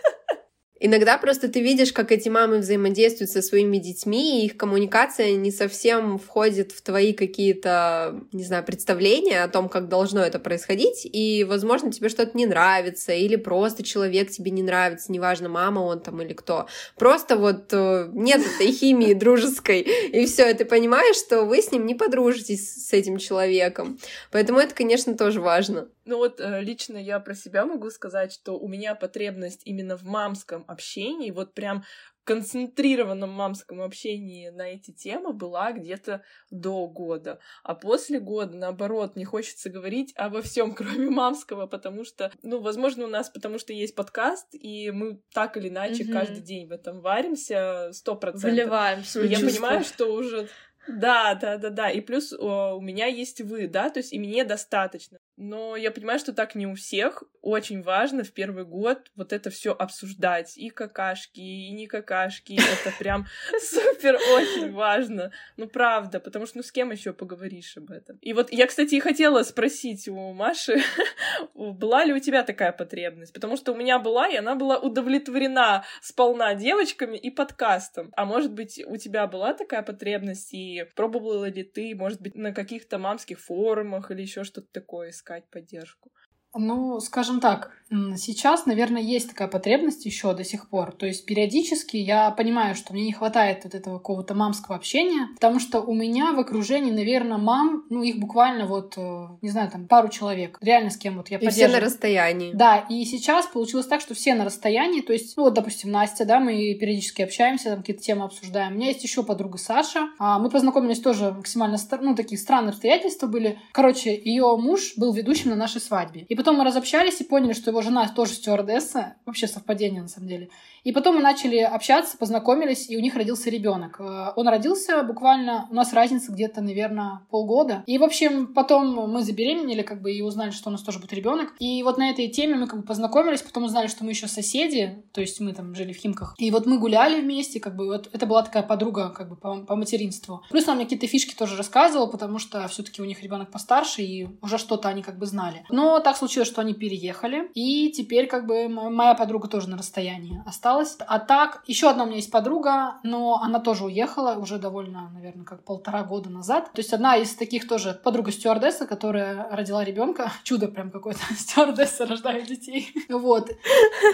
Иногда 0.83 1.19
просто 1.19 1.49
ты 1.49 1.61
видишь, 1.61 1.93
как 1.93 2.11
эти 2.11 2.31
мамы 2.31 2.59
взаимодействуют 2.59 3.31
со 3.31 3.43
своими 3.43 3.77
детьми, 3.77 4.41
и 4.41 4.47
их 4.47 4.57
коммуникация 4.57 5.33
не 5.33 5.51
совсем 5.51 6.19
входит 6.19 6.73
в 6.73 6.81
твои 6.81 7.13
какие-то, 7.13 8.19
не 8.33 8.45
знаю, 8.45 8.65
представления 8.65 9.45
о 9.45 9.49
том, 9.49 9.69
как 9.69 9.89
должно 9.89 10.23
это 10.23 10.39
происходить, 10.39 11.03
и, 11.05 11.45
возможно, 11.45 11.93
тебе 11.93 12.09
что-то 12.09 12.35
не 12.37 12.47
нравится, 12.47 13.13
или 13.13 13.37
просто 13.37 13.83
человек 13.83 14.31
тебе 14.31 14.51
не 14.51 14.63
нравится, 14.63 15.13
неважно, 15.13 15.51
мама 15.51 15.81
он 15.81 16.01
там 16.01 16.23
или 16.23 16.33
кто. 16.33 16.67
Просто 16.97 17.37
вот 17.37 17.71
э, 17.73 18.09
нет 18.15 18.41
этой 18.41 18.73
химии 18.73 19.13
дружеской, 19.13 19.81
и 19.83 20.25
все, 20.25 20.55
ты 20.55 20.65
понимаешь, 20.65 21.17
что 21.17 21.45
вы 21.45 21.61
с 21.61 21.71
ним 21.73 21.85
не 21.85 21.95
подружитесь 21.95 22.87
с 22.89 22.93
этим 22.95 23.19
человеком. 23.19 23.99
Поэтому 24.31 24.59
это, 24.59 24.75
конечно, 24.75 25.15
тоже 25.15 25.43
важно. 25.43 25.89
Ну 26.07 26.17
вот 26.17 26.41
э, 26.41 26.61
лично 26.63 26.97
я 26.97 27.21
про 27.21 27.35
себя 27.35 27.65
могу 27.67 27.91
сказать, 27.91 28.33
что 28.33 28.59
у 28.59 28.67
меня 28.67 28.95
потребность 28.95 29.61
именно 29.65 29.97
в 29.97 30.03
мамском 30.03 30.65
общении, 30.71 31.31
вот 31.31 31.55
прям 31.55 31.85
концентрированном 32.25 33.31
мамском 33.31 33.81
общении 33.81 34.51
на 34.51 34.69
эти 34.69 34.93
темы 34.93 35.33
была 35.33 35.73
где-то 35.73 36.23
до 36.51 36.87
года. 36.87 37.41
А 37.65 37.75
после 37.75 38.21
года, 38.21 38.57
наоборот, 38.57 39.17
не 39.17 39.25
хочется 39.25 39.69
говорить 39.69 40.13
обо 40.17 40.41
всем, 40.41 40.75
кроме 40.77 41.11
мамского, 41.11 41.67
потому 41.67 42.05
что, 42.05 42.31
ну, 42.43 42.61
возможно, 42.61 43.05
у 43.05 43.09
нас 43.09 43.31
потому 43.31 43.59
что 43.59 43.73
есть 43.73 43.95
подкаст, 43.95 44.49
и 44.53 44.91
мы 44.91 45.21
так 45.33 45.57
или 45.57 45.69
иначе 45.69 46.05
Мгм. 46.05 46.13
каждый 46.13 46.41
день 46.41 46.69
в 46.69 46.73
этом 46.73 47.01
варимся, 47.01 47.91
сто 47.93 48.15
процентов. 48.15 48.51
Выливаем 48.51 49.03
свои 49.03 49.29
Я 49.29 49.41
понимаю, 49.41 49.83
что 49.83 50.07
уже... 50.13 50.49
Да, 50.89 51.35
да, 51.35 51.57
да, 51.57 51.71
да. 51.71 51.91
И 51.91 52.01
плюс 52.01 52.33
о, 52.33 52.77
у 52.77 52.81
меня 52.81 53.07
есть 53.07 53.41
вы, 53.41 53.69
да, 53.69 53.91
то 53.91 54.01
есть 54.01 54.13
и 54.13 54.19
мне 54.19 54.45
достаточно. 54.45 55.19
Но 55.43 55.75
я 55.75 55.91
понимаю, 55.91 56.19
что 56.19 56.35
так 56.35 56.55
не 56.55 56.67
у 56.67 56.75
всех. 56.75 57.23
Очень 57.41 57.83
важно 57.83 58.25
в 58.25 58.31
первый 58.31 58.67
год 58.67 59.11
вот 59.17 59.33
это 59.33 59.49
все 59.49 59.73
обсуждать. 59.73 60.59
И 60.59 60.69
какашки, 60.69 61.41
и 61.41 61.71
не 61.71 61.87
какашки. 61.87 62.59
Это 62.61 62.95
прям 62.99 63.27
супер 63.63 64.17
очень 64.17 64.71
важно. 64.71 65.33
Ну, 65.57 65.67
правда, 65.67 66.21
потому 66.21 66.45
что 66.45 66.59
ну 66.59 66.63
с 66.63 66.71
кем 66.71 66.91
еще 66.91 67.15
поговоришь 67.15 67.79
об 67.79 67.91
этом? 67.91 68.19
И 68.21 68.35
вот 68.35 68.53
я, 68.53 68.67
кстати, 68.67 68.97
и 68.97 69.01
хотела 69.01 69.43
спросить 69.43 70.09
у 70.09 70.35
Маши, 70.35 70.83
была 71.55 72.05
ли 72.05 72.13
у 72.13 72.19
тебя 72.19 72.43
такая 72.43 72.73
потребность? 72.73 73.33
Потому 73.33 73.57
что 73.57 73.73
у 73.73 73.77
меня 73.77 73.99
была, 73.99 74.29
и 74.29 74.37
она 74.37 74.57
была 74.57 74.77
удовлетворена 74.77 75.87
сполна 76.03 76.55
девочками 76.55 77.17
и 77.17 77.31
подкастом. 77.31 78.13
А 78.15 78.27
может 78.27 78.53
быть, 78.53 78.83
у 78.87 78.99
тебя 78.99 79.27
была 79.27 79.55
такая 79.55 79.81
потребность, 79.81 80.53
и 80.53 80.85
пробовала 80.95 81.49
ли 81.49 81.63
ты, 81.63 81.95
может 81.95 82.21
быть, 82.21 82.35
на 82.35 82.53
каких-то 82.53 82.99
мамских 82.99 83.41
форумах 83.41 84.11
или 84.11 84.21
еще 84.21 84.45
что-то 84.45 84.69
такое 84.71 85.09
искать 85.09 85.30
поддержку? 85.51 86.13
Ну, 86.55 87.01
скажем 87.01 87.41
так, 87.41 87.73
сейчас, 88.17 88.67
наверное, 88.67 89.03
есть 89.03 89.29
такая 89.29 89.49
потребность 89.49 90.07
еще 90.07 90.33
до 90.35 90.45
сих 90.45 90.69
пор. 90.69 90.93
То 90.93 91.07
есть 91.07 91.25
периодически 91.25 91.97
я 91.97 92.31
понимаю, 92.31 92.75
что 92.75 92.93
мне 92.93 93.05
не 93.05 93.13
хватает 93.13 93.65
вот 93.65 93.75
этого 93.75 93.99
какого-то 93.99 94.35
мамского 94.35 94.77
общения, 94.77 95.29
потому 95.35 95.59
что 95.59 95.81
у 95.81 95.95
меня 95.95 96.33
в 96.33 96.39
окружении, 96.39 96.93
наверное, 96.93 97.39
мам, 97.39 97.85
ну, 97.91 98.03
их 98.03 98.19
буквально 98.19 98.67
вот, 98.67 98.95
э, 98.97 99.27
не 99.43 99.49
знаю, 99.49 99.71
там, 99.71 99.89
пару 99.89 100.09
человек. 100.09 100.59
Реально 100.61 100.91
с 100.91 100.97
кем 100.97 101.17
вот 101.17 101.31
я 101.31 101.39
И 101.39 101.49
все 101.49 101.69
на 101.69 101.81
расстоянии. 101.81 102.53
Да, 102.53 102.79
и 102.89 103.05
сейчас 103.05 103.47
получилось 103.47 103.87
так, 103.87 104.01
что 104.01 104.15
все 104.15 104.35
на 104.35 104.45
расстоянии, 104.45 105.01
то 105.01 105.13
есть, 105.13 105.37
ну 105.37 105.45
вот, 105.45 105.55
допустим, 105.55 105.91
Настя, 105.91 106.25
да, 106.25 106.39
мы 106.39 106.75
периодически 106.75 107.23
общаемся, 107.23 107.71
там 107.71 107.81
какие-то 107.81 108.03
темы 108.03 108.25
обсуждаем. 108.25 108.73
У 108.73 108.77
меня 108.77 108.89
есть 108.89 109.03
еще 109.03 109.25
подруга 109.25 109.59
Саша, 109.59 110.09
а, 110.19 110.39
мы 110.39 110.51
познакомились 110.51 111.01
тоже 111.01 111.33
максимально, 111.33 111.77
ну, 112.01 112.15
такие 112.15 112.39
странные 112.39 112.71
обстоятельства 112.71 113.27
были. 113.27 113.59
Короче, 113.73 114.15
ее 114.17 114.57
муж 114.57 114.93
был 114.97 115.13
ведущим 115.13 115.51
на 115.51 115.57
нашей 115.57 115.81
свадьбе. 115.81 116.23
И 116.29 116.35
потом 116.41 116.57
мы 116.57 116.65
разобщались 116.65 117.21
и 117.21 117.25
поняли, 117.25 117.53
что 117.53 117.71
его 117.71 117.83
жена 117.83 118.09
тоже 118.09 118.33
стюардесса, 118.33 119.17
вообще 119.27 119.47
совпадение 119.47 120.01
на 120.01 120.09
самом 120.09 120.29
деле. 120.29 120.49
И 120.85 120.93
потом 120.93 121.17
мы 121.17 121.21
начали 121.21 121.59
общаться, 121.59 122.17
познакомились, 122.17 122.89
и 122.89 122.97
у 122.97 123.01
них 123.01 123.15
родился 123.15 123.51
ребенок. 123.51 124.01
Э, 124.01 124.33
Он 124.37 124.49
родился 124.49 125.03
буквально, 125.03 125.67
у 125.71 125.75
нас 125.75 125.93
разница 125.93 126.33
где-то, 126.33 126.63
наверное, 126.63 127.21
полгода. 127.31 127.85
И, 127.87 127.99
в 127.99 128.03
общем, 128.03 128.55
потом 128.55 129.11
мы 129.11 129.23
забеременели, 129.23 129.83
как 129.83 130.01
бы, 130.01 130.11
и 130.11 130.23
узнали, 130.23 130.51
что 130.51 130.71
у 130.71 130.73
нас 130.73 130.83
тоже 130.83 130.99
будет 130.99 131.13
ребенок. 131.13 131.55
И 131.59 131.83
вот 131.83 131.99
на 131.99 132.09
этой 132.09 132.29
теме 132.29 132.55
мы 132.55 132.67
как 132.67 132.81
бы 132.81 132.87
познакомились, 132.87 133.43
потом 133.43 133.65
узнали, 133.65 133.89
что 133.89 134.05
мы 134.05 134.13
еще 134.13 134.27
соседи, 134.27 135.05
то 135.13 135.21
есть 135.21 135.39
мы 135.41 135.53
там 135.53 135.75
жили 135.75 135.93
в 135.93 135.99
Химках. 135.99 136.35
И 136.39 136.51
вот 136.51 136.65
мы 136.65 136.79
гуляли 136.79 137.21
вместе, 137.21 137.61
как 137.61 137.77
бы, 137.77 137.87
вот 137.87 138.09
это 138.13 138.25
была 138.25 138.43
такая 138.43 138.63
подруга, 138.63 139.11
как 139.11 139.29
бы, 139.29 139.37
по, 139.37 139.59
по 139.59 139.77
материнству. 139.77 140.43
Плюс 140.49 140.65
она 140.65 140.77
мне 140.77 140.85
какие-то 140.85 141.07
фишки 141.07 141.35
тоже 141.35 141.59
рассказывала, 141.59 142.07
потому 142.07 142.39
что 142.39 142.67
все-таки 142.69 143.03
у 143.03 143.05
них 143.05 143.23
ребенок 143.23 143.51
постарше, 143.51 144.01
и 144.03 144.29
уже 144.41 144.57
что-то 144.57 144.89
они 144.89 145.03
как 145.03 145.19
бы 145.19 145.27
знали. 145.27 145.65
Но 145.69 146.01
так 146.01 146.17
случилось, 146.17 146.30
что 146.31 146.61
они 146.61 146.75
переехали, 146.75 147.51
и 147.55 147.91
теперь 147.91 148.27
как 148.27 148.47
бы 148.47 148.69
моя 148.69 149.15
подруга 149.15 149.49
тоже 149.49 149.69
на 149.69 149.77
расстоянии 149.77 150.43
осталась. 150.47 150.97
А 151.07 151.19
так, 151.19 151.63
еще 151.67 151.91
одна 151.91 152.05
у 152.05 152.07
меня 152.07 152.17
есть 152.17 152.31
подруга, 152.31 152.97
но 153.03 153.41
она 153.43 153.61
тоже 153.61 153.85
уехала 153.85 154.37
уже 154.39 154.59
довольно, 154.59 155.11
наверное, 155.13 155.45
как 155.45 155.65
полтора 155.65 156.03
года 156.03 156.31
назад. 156.31 156.73
То 156.73 156.81
есть 156.81 156.93
одна 156.93 157.17
из 157.17 157.35
таких 157.35 157.69
тоже 157.69 157.99
подруга 158.03 158.33
стюардесса, 158.33 158.87
которая 158.87 159.49
родила 159.51 159.85
ребенка. 159.85 160.33
Чудо 160.45 160.69
прям 160.69 160.91
какое-то. 160.91 161.21
Стюардесса 161.37 162.07
рождает 162.07 162.47
детей. 162.47 162.89
Вот. 163.11 163.51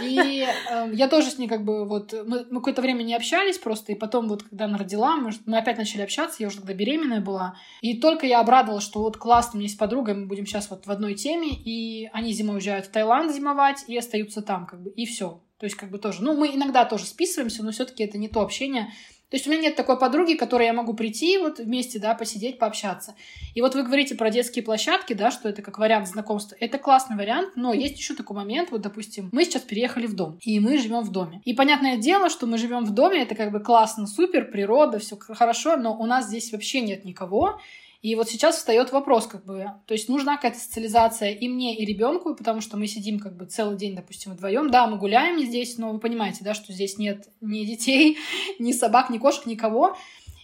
И 0.03 0.47
э, 0.71 0.91
я 0.93 1.09
тоже 1.09 1.31
с 1.31 1.39
ней 1.39 1.49
как 1.49 1.65
бы 1.65 1.85
вот... 1.85 2.13
Мы, 2.27 2.47
мы 2.51 2.61
какое-то 2.61 2.83
время 2.83 3.03
не 3.03 3.15
общались 3.15 3.59
просто, 3.59 3.93
и 3.93 3.95
потом 3.95 4.29
вот, 4.29 4.43
когда 4.43 4.65
она 4.65 4.79
родила, 4.79 5.17
мы, 5.17 5.31
мы 5.45 5.59
опять 5.59 5.79
начали 5.79 6.03
общаться, 6.03 6.39
я 6.41 6.49
уже 6.49 6.59
тогда 6.59 6.75
беременная 6.75 7.21
была. 7.21 7.57
И 7.83 7.99
только 8.01 8.27
я 8.27 8.41
обрадовалась, 8.41 8.85
что 8.85 9.01
вот 9.01 9.17
классно, 9.17 9.53
у 9.55 9.57
меня 9.59 9.67
есть 9.67 9.79
подруга, 9.79 10.15
мы 10.15 10.27
будем 10.27 10.47
сейчас 10.47 10.71
вот 10.71 10.87
в 10.87 10.91
одной 10.91 11.15
теме, 11.15 11.51
и 11.51 12.06
они 12.13 12.33
зимой 12.33 12.57
уезжают 12.57 12.87
в 12.87 12.91
Таиланд 12.91 13.33
зимовать 13.33 13.85
и 13.89 13.97
остаются 13.97 14.43
там, 14.43 14.67
как 14.67 14.83
бы, 14.83 14.91
и 14.91 15.07
все. 15.07 15.41
То 15.59 15.65
есть, 15.65 15.77
как 15.77 15.91
бы 15.91 15.99
тоже, 15.99 16.23
ну, 16.23 16.37
мы 16.37 16.49
иногда 16.49 16.85
тоже 16.85 17.07
списываемся, 17.07 17.63
но 17.63 17.71
все-таки 17.73 18.05
это 18.05 18.19
не 18.19 18.29
то 18.29 18.43
общение. 18.43 18.93
То 19.29 19.35
есть 19.35 19.47
у 19.49 19.51
меня 19.51 19.63
нет 19.63 19.77
такой 19.77 19.99
подруги, 19.99 20.35
которой 20.35 20.67
я 20.67 20.73
могу 20.73 20.95
прийти 20.95 21.37
вот 21.39 21.59
вместе, 21.59 21.99
да, 21.99 22.15
посидеть, 22.15 22.61
пообщаться. 22.61 23.17
И 23.55 23.61
вот 23.61 23.75
вы 23.75 23.83
говорите 23.83 24.15
про 24.15 24.31
детские 24.31 24.63
площадки, 24.63 25.15
да, 25.15 25.33
что 25.33 25.49
это 25.49 25.63
как 25.63 25.79
вариант 25.79 26.07
знакомства. 26.07 26.57
Это 26.61 26.79
классный 26.79 27.17
вариант, 27.17 27.57
но 27.57 27.73
есть 27.73 27.99
еще 27.99 28.15
такой 28.15 28.37
момент, 28.37 28.71
вот, 28.71 28.83
допустим, 28.83 29.29
мы 29.33 29.45
сейчас 29.45 29.63
переехали 29.63 30.07
в 30.07 30.15
дом, 30.15 30.39
и 30.43 30.61
мы 30.61 30.79
живем 30.79 31.01
в 31.01 31.11
доме. 31.11 31.41
И 31.45 31.55
понятное 31.55 31.97
дело, 31.97 32.31
что 32.31 32.47
мы 32.47 32.57
живем 32.57 32.85
в 32.85 32.95
доме, 32.95 33.23
это 33.23 33.35
как 33.35 33.51
бы 33.51 33.59
классно, 33.59 34.07
супер, 34.07 34.49
природа, 34.49 35.01
все 35.01 35.17
хорошо, 35.17 35.77
но 35.77 35.97
у 35.97 36.07
нас 36.07 36.29
здесь 36.29 36.53
вообще 36.53 36.81
нет 36.81 37.05
никого. 37.05 37.61
И 38.03 38.15
вот 38.15 38.29
сейчас 38.29 38.57
встает 38.57 38.93
вопрос, 38.93 39.27
как 39.27 39.45
бы, 39.45 39.67
то 39.87 39.95
есть 39.95 40.09
нужна 40.09 40.37
какая-то 40.37 40.59
социализация 40.59 41.33
и 41.33 41.49
мне, 41.49 41.77
и 41.77 41.85
ребенку, 41.85 42.35
потому 42.35 42.61
что 42.61 42.77
мы 42.77 42.87
сидим 42.87 43.19
как 43.19 43.37
бы 43.37 43.47
целый 43.47 43.77
день, 43.77 43.97
допустим, 43.97 44.33
вдвоем. 44.33 44.71
Да, 44.71 44.87
мы 44.87 44.99
гуляем 44.99 45.39
здесь, 45.41 45.79
но 45.79 45.93
вы 45.93 45.99
понимаете, 45.99 46.39
да, 46.43 46.55
что 46.55 46.73
здесь 46.73 46.99
нет 46.99 47.29
ни 47.41 47.65
детей, 47.65 48.19
ни 48.59 48.73
собак, 48.73 49.11
ни 49.11 49.19
кошек, 49.19 49.47
никого. 49.47 49.97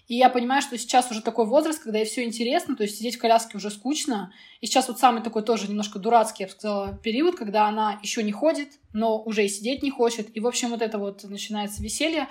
И 0.08 0.16
я 0.16 0.28
понимаю, 0.28 0.60
что 0.60 0.76
сейчас 0.76 1.10
уже 1.10 1.22
такой 1.22 1.46
возраст, 1.46 1.82
когда 1.82 1.98
ей 1.98 2.04
все 2.04 2.24
интересно, 2.24 2.76
то 2.76 2.82
есть 2.82 2.98
сидеть 2.98 3.16
в 3.16 3.18
коляске 3.18 3.56
уже 3.56 3.70
скучно. 3.70 4.32
И 4.60 4.66
сейчас 4.66 4.88
вот 4.88 4.98
самый 4.98 5.22
такой 5.22 5.42
тоже 5.42 5.68
немножко 5.68 5.98
дурацкий, 5.98 6.42
я 6.42 6.48
бы 6.48 6.52
сказала, 6.52 6.98
период, 7.02 7.36
когда 7.36 7.66
она 7.66 7.98
еще 8.02 8.22
не 8.22 8.32
ходит, 8.32 8.68
но 8.92 9.22
уже 9.22 9.44
и 9.44 9.48
сидеть 9.48 9.82
не 9.82 9.90
хочет. 9.90 10.36
И, 10.36 10.40
в 10.40 10.46
общем, 10.46 10.70
вот 10.70 10.82
это 10.82 10.98
вот 10.98 11.24
начинается 11.24 11.82
веселье. 11.82 12.28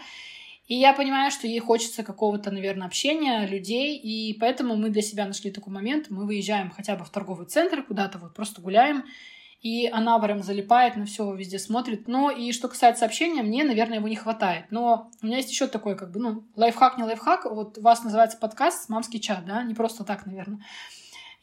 И 0.67 0.75
я 0.75 0.93
понимаю, 0.93 1.31
что 1.31 1.47
ей 1.47 1.59
хочется 1.59 2.03
какого-то, 2.03 2.51
наверное, 2.51 2.87
общения, 2.87 3.45
людей, 3.45 3.97
и 3.97 4.37
поэтому 4.39 4.75
мы 4.75 4.89
для 4.89 5.01
себя 5.01 5.25
нашли 5.25 5.51
такой 5.51 5.73
момент. 5.73 6.07
Мы 6.09 6.25
выезжаем 6.25 6.69
хотя 6.69 6.95
бы 6.95 7.03
в 7.03 7.09
торговый 7.09 7.47
центр 7.47 7.83
куда-то, 7.83 8.19
вот 8.19 8.33
просто 8.33 8.61
гуляем, 8.61 9.03
и 9.61 9.87
она 9.87 10.17
прям 10.19 10.41
залипает 10.41 10.95
на 10.95 11.05
все, 11.05 11.33
везде 11.35 11.59
смотрит. 11.59 12.07
Но 12.07 12.31
и 12.31 12.51
что 12.51 12.67
касается 12.67 13.05
общения, 13.05 13.43
мне, 13.43 13.63
наверное, 13.63 13.97
его 13.97 14.07
не 14.07 14.15
хватает. 14.15 14.65
Но 14.71 15.11
у 15.21 15.25
меня 15.25 15.37
есть 15.37 15.51
еще 15.51 15.67
такой, 15.67 15.95
как 15.95 16.11
бы, 16.11 16.19
ну, 16.19 16.43
лайфхак, 16.55 16.97
не 16.97 17.03
лайфхак. 17.03 17.45
Вот 17.45 17.77
у 17.77 17.81
вас 17.81 18.03
называется 18.03 18.37
подкаст 18.37 18.89
«Мамский 18.89 19.19
чат», 19.19 19.45
да? 19.45 19.61
Не 19.63 19.75
просто 19.75 20.03
так, 20.03 20.25
наверное. 20.25 20.63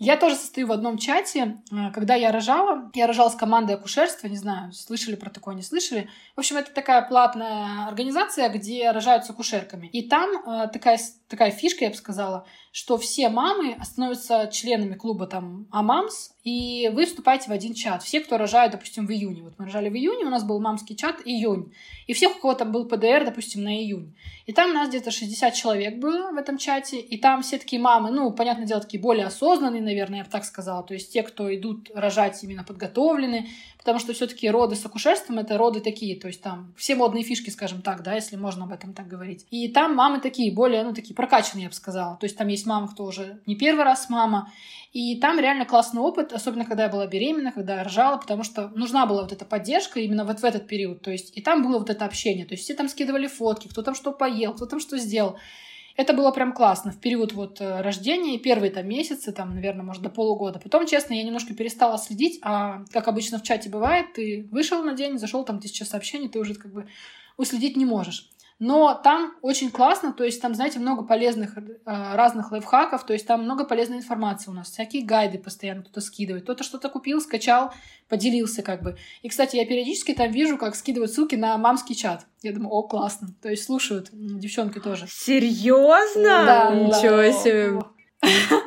Я 0.00 0.16
тоже 0.16 0.36
состою 0.36 0.68
в 0.68 0.72
одном 0.72 0.96
чате. 0.96 1.58
Э, 1.72 1.90
Когда 1.92 2.14
я 2.14 2.30
рожала, 2.30 2.90
я 2.94 3.06
рожала 3.08 3.30
с 3.30 3.34
командой 3.34 3.74
акушерства, 3.74 4.28
не 4.28 4.36
знаю, 4.36 4.72
слышали 4.72 5.16
про 5.16 5.28
такое, 5.30 5.56
не 5.56 5.62
слышали. 5.62 6.08
В 6.36 6.38
общем, 6.38 6.56
это 6.56 6.72
такая 6.72 7.02
платная 7.02 7.86
организация, 7.88 8.48
где 8.48 8.90
рожают 8.92 9.24
с 9.24 9.30
акушерками. 9.30 9.88
И 9.88 10.08
там 10.08 10.30
э, 10.46 10.68
такая, 10.68 11.00
такая 11.26 11.50
фишка, 11.50 11.84
я 11.84 11.90
бы 11.90 11.96
сказала, 11.96 12.46
что 12.72 12.98
все 12.98 13.28
мамы 13.28 13.76
становятся 13.82 14.48
членами 14.52 14.94
клуба 14.94 15.26
там 15.26 15.66
АМАМС, 15.70 16.30
и 16.44 16.90
вы 16.94 17.06
вступаете 17.06 17.50
в 17.50 17.52
один 17.52 17.74
чат. 17.74 18.02
Все, 18.02 18.20
кто 18.20 18.38
рожают, 18.38 18.72
допустим, 18.72 19.06
в 19.06 19.10
июне. 19.10 19.42
Вот 19.42 19.54
мы 19.58 19.66
рожали 19.66 19.88
в 19.88 19.94
июне, 19.94 20.24
у 20.24 20.30
нас 20.30 20.44
был 20.44 20.60
мамский 20.60 20.96
чат 20.96 21.16
июнь. 21.24 21.72
И 22.06 22.12
всех, 22.12 22.36
у 22.36 22.40
кого 22.40 22.54
там 22.54 22.72
был 22.72 22.86
ПДР, 22.86 23.24
допустим, 23.26 23.62
на 23.64 23.76
июнь. 23.76 24.14
И 24.46 24.52
там 24.52 24.70
у 24.70 24.74
нас 24.74 24.88
где-то 24.88 25.10
60 25.10 25.52
человек 25.52 25.98
было 25.98 26.30
в 26.32 26.36
этом 26.36 26.56
чате, 26.56 27.00
и 27.00 27.18
там 27.18 27.42
все 27.42 27.58
такие 27.58 27.80
мамы, 27.82 28.10
ну, 28.10 28.30
понятное 28.32 28.66
дело, 28.66 28.80
такие 28.80 29.00
более 29.00 29.26
осознанные, 29.26 29.82
наверное, 29.82 30.18
я 30.18 30.24
бы 30.24 30.30
так 30.30 30.44
сказала. 30.44 30.82
То 30.82 30.94
есть 30.94 31.12
те, 31.12 31.22
кто 31.22 31.54
идут 31.54 31.90
рожать 31.94 32.42
именно 32.42 32.64
подготовлены, 32.64 33.48
потому 33.76 33.98
что 33.98 34.12
все-таки 34.12 34.48
роды 34.48 34.74
с 34.74 34.84
акушерством 34.86 35.38
это 35.38 35.58
роды 35.58 35.80
такие, 35.80 36.18
то 36.18 36.28
есть 36.28 36.42
там 36.42 36.74
все 36.76 36.94
модные 36.94 37.24
фишки, 37.24 37.50
скажем 37.50 37.82
так, 37.82 38.02
да, 38.02 38.14
если 38.14 38.36
можно 38.36 38.64
об 38.64 38.72
этом 38.72 38.92
так 38.92 39.06
говорить. 39.06 39.46
И 39.50 39.68
там 39.68 39.94
мамы 39.94 40.20
такие, 40.20 40.52
более, 40.52 40.82
ну, 40.82 40.94
такие 40.94 41.14
прокачанные, 41.14 41.64
я 41.64 41.68
бы 41.68 41.74
сказала. 41.74 42.16
То 42.16 42.24
есть 42.24 42.36
там 42.36 42.48
есть 42.48 42.66
мама, 42.68 42.86
кто 42.88 43.04
уже 43.04 43.40
не 43.46 43.56
первый 43.56 43.84
раз 43.84 44.08
мама, 44.08 44.52
и 44.92 45.16
там 45.20 45.38
реально 45.38 45.64
классный 45.64 46.00
опыт, 46.00 46.32
особенно 46.32 46.64
когда 46.64 46.84
я 46.84 46.88
была 46.88 47.06
беременна, 47.06 47.52
когда 47.52 47.76
я 47.76 47.84
рожала, 47.84 48.16
потому 48.16 48.42
что 48.42 48.68
нужна 48.68 49.06
была 49.06 49.22
вот 49.22 49.32
эта 49.32 49.44
поддержка 49.44 50.00
именно 50.00 50.24
вот 50.24 50.40
в 50.40 50.44
этот 50.44 50.66
период. 50.66 51.02
То 51.02 51.10
есть 51.10 51.36
и 51.36 51.42
там 51.42 51.62
было 51.62 51.78
вот 51.78 51.90
это 51.90 52.04
общение. 52.04 52.46
То 52.46 52.54
есть 52.54 52.64
все 52.64 52.74
там 52.74 52.88
скидывали 52.88 53.26
фотки, 53.26 53.68
кто 53.68 53.82
там 53.82 53.94
что 53.94 54.12
поел, 54.12 54.54
кто 54.54 54.66
там 54.66 54.80
что 54.80 54.96
сделал. 54.98 55.38
Это 55.98 56.12
было 56.12 56.30
прям 56.30 56.52
классно 56.52 56.92
в 56.92 57.00
период 57.00 57.32
вот 57.32 57.60
э, 57.60 57.80
рождения 57.80 58.38
первые 58.38 58.70
там 58.70 58.88
месяцы, 58.88 59.32
там, 59.32 59.54
наверное, 59.54 59.84
может, 59.84 60.00
до 60.00 60.10
полугода. 60.10 60.60
Потом, 60.60 60.86
честно, 60.86 61.14
я 61.14 61.24
немножко 61.24 61.54
перестала 61.54 61.98
следить, 61.98 62.38
а 62.42 62.84
как 62.92 63.08
обычно 63.08 63.40
в 63.40 63.42
чате 63.42 63.68
бывает, 63.68 64.12
ты 64.12 64.48
вышел 64.52 64.84
на 64.84 64.92
день, 64.92 65.18
зашел, 65.18 65.44
там 65.44 65.58
тысяча 65.58 65.84
сообщений, 65.84 66.28
ты 66.28 66.38
уже 66.38 66.54
как 66.54 66.72
бы 66.72 66.86
уследить 67.36 67.76
не 67.76 67.84
можешь. 67.84 68.30
Но 68.58 68.92
там 68.94 69.34
очень 69.40 69.70
классно, 69.70 70.12
то 70.12 70.24
есть 70.24 70.42
там, 70.42 70.52
знаете, 70.52 70.80
много 70.80 71.04
полезных 71.04 71.56
э, 71.56 71.62
разных 71.84 72.50
лайфхаков, 72.50 73.06
то 73.06 73.12
есть 73.12 73.24
там 73.24 73.44
много 73.44 73.64
полезной 73.64 73.98
информации 73.98 74.50
у 74.50 74.54
нас, 74.54 74.68
всякие 74.70 75.04
гайды 75.04 75.38
постоянно 75.38 75.82
кто-то 75.82 76.00
скидывает, 76.00 76.42
кто-то 76.42 76.64
что-то 76.64 76.88
купил, 76.88 77.20
скачал, 77.20 77.72
поделился 78.08 78.62
как 78.62 78.82
бы. 78.82 78.96
И, 79.22 79.28
кстати, 79.28 79.54
я 79.54 79.64
периодически 79.64 80.12
там 80.12 80.32
вижу, 80.32 80.58
как 80.58 80.74
скидывают 80.74 81.12
ссылки 81.12 81.36
на 81.36 81.56
мамский 81.56 81.94
чат. 81.94 82.26
Я 82.42 82.52
думаю, 82.52 82.72
о, 82.72 82.82
классно. 82.82 83.28
То 83.40 83.48
есть 83.48 83.64
слушают 83.64 84.08
девчонки 84.12 84.80
тоже. 84.80 85.06
Серьезно? 85.08 86.44
Да. 86.44 86.74
Ничего 86.74 87.16
да. 87.16 87.32
себе. 87.32 87.82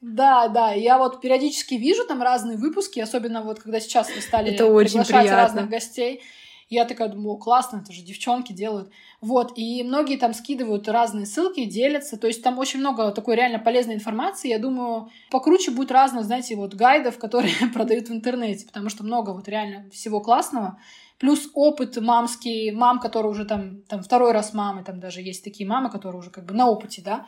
Да, 0.00 0.48
да, 0.48 0.72
я 0.72 0.96
вот 0.96 1.20
периодически 1.20 1.74
вижу 1.74 2.06
там 2.06 2.22
разные 2.22 2.56
выпуски, 2.56 3.00
особенно 3.00 3.42
вот 3.42 3.60
когда 3.60 3.80
сейчас 3.80 4.08
вы 4.14 4.22
стали 4.22 4.54
Это 4.54 4.64
очень 4.64 4.92
приглашать 4.92 5.26
приятно. 5.26 5.36
разных 5.36 5.68
гостей. 5.68 6.22
Я 6.70 6.84
такая 6.84 7.08
думаю, 7.08 7.36
классно, 7.36 7.78
это 7.78 7.92
же 7.92 8.02
девчонки 8.02 8.52
делают. 8.52 8.92
Вот, 9.20 9.52
и 9.56 9.82
многие 9.82 10.16
там 10.16 10.32
скидывают 10.32 10.88
разные 10.88 11.26
ссылки, 11.26 11.64
делятся, 11.64 12.16
то 12.16 12.28
есть 12.28 12.44
там 12.44 12.60
очень 12.60 12.78
много 12.78 13.10
такой 13.10 13.34
реально 13.34 13.58
полезной 13.58 13.96
информации. 13.96 14.48
Я 14.48 14.60
думаю, 14.60 15.10
покруче 15.32 15.72
будет 15.72 15.90
разных, 15.90 16.24
знаете, 16.24 16.54
вот 16.54 16.74
гайдов, 16.74 17.18
которые 17.18 17.52
продают 17.74 18.08
в 18.08 18.12
интернете, 18.12 18.66
потому 18.66 18.88
что 18.88 19.02
много 19.02 19.30
вот 19.30 19.48
реально 19.48 19.90
всего 19.90 20.20
классного. 20.20 20.78
Плюс 21.18 21.50
опыт 21.54 21.96
мамский, 22.00 22.70
мам, 22.70 23.00
которые 23.00 23.32
уже 23.32 23.44
там, 23.44 23.82
там 23.88 24.02
второй 24.02 24.30
раз 24.30 24.54
мамы, 24.54 24.84
там 24.84 25.00
даже 25.00 25.20
есть 25.20 25.42
такие 25.42 25.68
мамы, 25.68 25.90
которые 25.90 26.20
уже 26.20 26.30
как 26.30 26.46
бы 26.46 26.54
на 26.54 26.68
опыте, 26.68 27.02
да, 27.04 27.26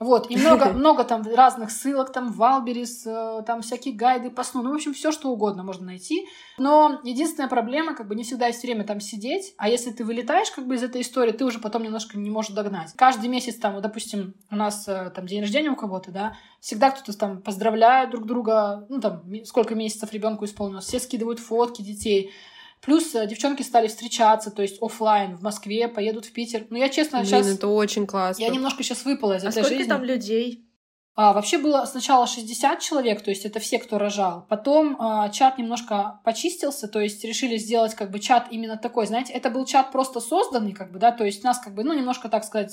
вот, 0.00 0.30
и 0.30 0.36
много, 0.36 0.66
много 0.72 1.04
там 1.04 1.22
разных 1.22 1.70
ссылок, 1.70 2.12
там 2.12 2.32
Валберис, 2.32 3.06
э, 3.06 3.42
там 3.46 3.62
всякие 3.62 3.94
гайды 3.94 4.30
по 4.30 4.42
сну, 4.42 4.62
ну, 4.62 4.72
в 4.72 4.74
общем, 4.74 4.92
все 4.92 5.12
что 5.12 5.30
угодно 5.30 5.62
можно 5.62 5.86
найти. 5.86 6.26
Но 6.58 7.00
единственная 7.04 7.48
проблема, 7.48 7.94
как 7.94 8.08
бы 8.08 8.14
не 8.14 8.24
всегда 8.24 8.48
есть 8.48 8.62
время 8.62 8.84
там 8.84 9.00
сидеть, 9.00 9.54
а 9.56 9.68
если 9.68 9.92
ты 9.92 10.04
вылетаешь 10.04 10.50
как 10.50 10.66
бы 10.66 10.74
из 10.74 10.82
этой 10.82 11.02
истории, 11.02 11.32
ты 11.32 11.44
уже 11.44 11.60
потом 11.60 11.84
немножко 11.84 12.18
не 12.18 12.30
можешь 12.30 12.52
догнать. 12.52 12.92
Каждый 12.96 13.28
месяц 13.28 13.56
там, 13.56 13.74
вот, 13.74 13.82
допустим, 13.82 14.34
у 14.50 14.56
нас 14.56 14.88
э, 14.88 15.10
там 15.14 15.26
день 15.26 15.40
рождения 15.42 15.70
у 15.70 15.76
кого-то, 15.76 16.10
да, 16.10 16.36
всегда 16.60 16.90
кто-то 16.90 17.16
там 17.16 17.40
поздравляет 17.40 18.10
друг 18.10 18.26
друга, 18.26 18.86
ну, 18.88 19.00
там, 19.00 19.22
сколько 19.44 19.74
месяцев 19.74 20.12
ребенку 20.12 20.44
исполнилось, 20.44 20.86
все 20.86 20.98
скидывают 20.98 21.38
фотки 21.38 21.82
детей, 21.82 22.32
Плюс 22.84 23.14
э, 23.14 23.26
девчонки 23.26 23.62
стали 23.62 23.88
встречаться, 23.88 24.50
то 24.50 24.62
есть 24.62 24.82
оффлайн 24.82 25.36
в 25.36 25.42
Москве, 25.42 25.88
поедут 25.88 26.26
в 26.26 26.32
Питер. 26.32 26.66
Ну, 26.70 26.76
я 26.76 26.88
честно 26.88 27.20
Блин, 27.20 27.30
сейчас... 27.30 27.46
это 27.46 27.68
очень 27.68 28.06
классно. 28.06 28.42
Я 28.42 28.48
немножко 28.50 28.82
сейчас 28.82 29.04
выпала 29.04 29.36
из 29.36 29.44
А 29.44 29.48
этой 29.48 29.62
сколько 29.62 29.76
жизни. 29.78 29.88
там 29.88 30.04
людей? 30.04 30.64
А, 31.16 31.32
вообще 31.32 31.58
было 31.58 31.84
сначала 31.84 32.26
60 32.26 32.80
человек, 32.80 33.22
то 33.22 33.30
есть 33.30 33.44
это 33.44 33.60
все, 33.60 33.78
кто 33.78 33.98
рожал. 33.98 34.46
Потом 34.48 34.96
а, 34.98 35.28
чат 35.28 35.58
немножко 35.58 36.20
почистился, 36.24 36.88
то 36.88 37.00
есть 37.00 37.24
решили 37.24 37.56
сделать 37.56 37.94
как 37.94 38.10
бы 38.10 38.18
чат 38.18 38.48
именно 38.50 38.76
такой, 38.76 39.06
знаете, 39.06 39.32
это 39.32 39.48
был 39.48 39.64
чат 39.64 39.92
просто 39.92 40.20
созданный, 40.20 40.72
как 40.72 40.90
бы, 40.90 40.98
да, 40.98 41.12
то 41.12 41.24
есть 41.24 41.44
нас 41.44 41.60
как 41.60 41.74
бы, 41.74 41.84
ну, 41.84 41.94
немножко, 41.94 42.28
так 42.28 42.44
сказать, 42.44 42.72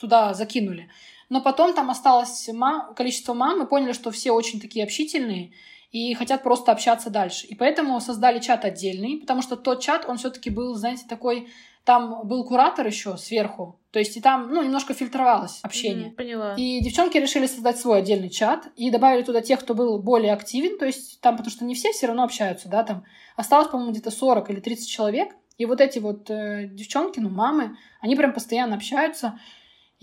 туда 0.00 0.32
закинули. 0.32 0.88
Но 1.28 1.42
потом 1.42 1.74
там 1.74 1.90
осталось 1.90 2.48
ма- 2.52 2.92
количество 2.96 3.34
мам, 3.34 3.58
мы 3.58 3.66
поняли, 3.66 3.92
что 3.92 4.10
все 4.10 4.32
очень 4.32 4.58
такие 4.58 4.84
общительные 4.84 5.52
и 5.92 6.14
хотят 6.14 6.42
просто 6.42 6.72
общаться 6.72 7.10
дальше. 7.10 7.46
И 7.46 7.54
поэтому 7.54 8.00
создали 8.00 8.40
чат 8.40 8.64
отдельный, 8.64 9.18
потому 9.18 9.42
что 9.42 9.56
тот 9.56 9.82
чат, 9.82 10.06
он 10.08 10.16
все-таки 10.16 10.48
был, 10.48 10.74
знаете, 10.74 11.04
такой, 11.08 11.48
там 11.84 12.26
был 12.26 12.44
куратор 12.44 12.86
еще 12.86 13.16
сверху, 13.18 13.78
то 13.90 13.98
есть 13.98 14.16
и 14.16 14.20
там, 14.20 14.52
ну, 14.52 14.62
немножко 14.62 14.94
фильтровалось 14.94 15.60
общение. 15.62 16.06
Мгм, 16.06 16.16
Поняла. 16.16 16.54
И 16.56 16.80
девчонки 16.80 17.18
решили 17.18 17.46
создать 17.46 17.78
свой 17.78 17.98
отдельный 17.98 18.30
чат 18.30 18.68
и 18.76 18.90
добавили 18.90 19.22
туда 19.22 19.42
тех, 19.42 19.60
кто 19.60 19.74
был 19.74 19.98
более 19.98 20.32
активен, 20.32 20.78
то 20.78 20.86
есть 20.86 21.20
там, 21.20 21.36
потому 21.36 21.50
что 21.50 21.64
не 21.64 21.74
все 21.74 21.92
все 21.92 22.06
равно 22.06 22.22
общаются, 22.22 22.68
да, 22.68 22.84
там 22.84 23.04
осталось, 23.36 23.68
по-моему, 23.68 23.92
где-то 23.92 24.10
40 24.10 24.50
или 24.50 24.60
30 24.60 24.88
человек, 24.88 25.34
и 25.58 25.66
вот 25.66 25.80
эти 25.82 25.98
вот 25.98 26.30
э, 26.30 26.68
девчонки, 26.72 27.20
ну, 27.20 27.28
мамы, 27.28 27.76
они 28.00 28.16
прям 28.16 28.32
постоянно 28.32 28.76
общаются, 28.76 29.38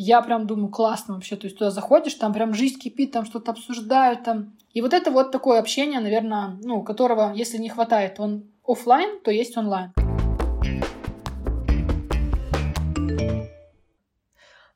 я 0.02 0.22
прям 0.22 0.48
думаю, 0.48 0.70
классно 0.70 1.16
вообще, 1.16 1.36
то 1.36 1.46
есть 1.46 1.58
туда 1.58 1.72
заходишь, 1.72 2.14
там 2.14 2.32
прям 2.32 2.54
жизнь 2.54 2.80
кипит, 2.80 3.12
там 3.12 3.26
что-то 3.26 3.52
обсуждают, 3.52 4.24
там, 4.24 4.54
и 4.74 4.82
вот 4.82 4.94
это 4.94 5.12
вот 5.12 5.32
такое 5.32 5.60
общение, 5.60 6.00
наверное, 6.00 6.58
ну, 6.64 6.82
которого, 6.84 7.34
если 7.36 7.58
не 7.58 7.68
хватает, 7.68 8.18
он 8.18 8.46
оффлайн, 8.66 9.20
то 9.24 9.30
есть 9.30 9.58
онлайн. 9.58 9.92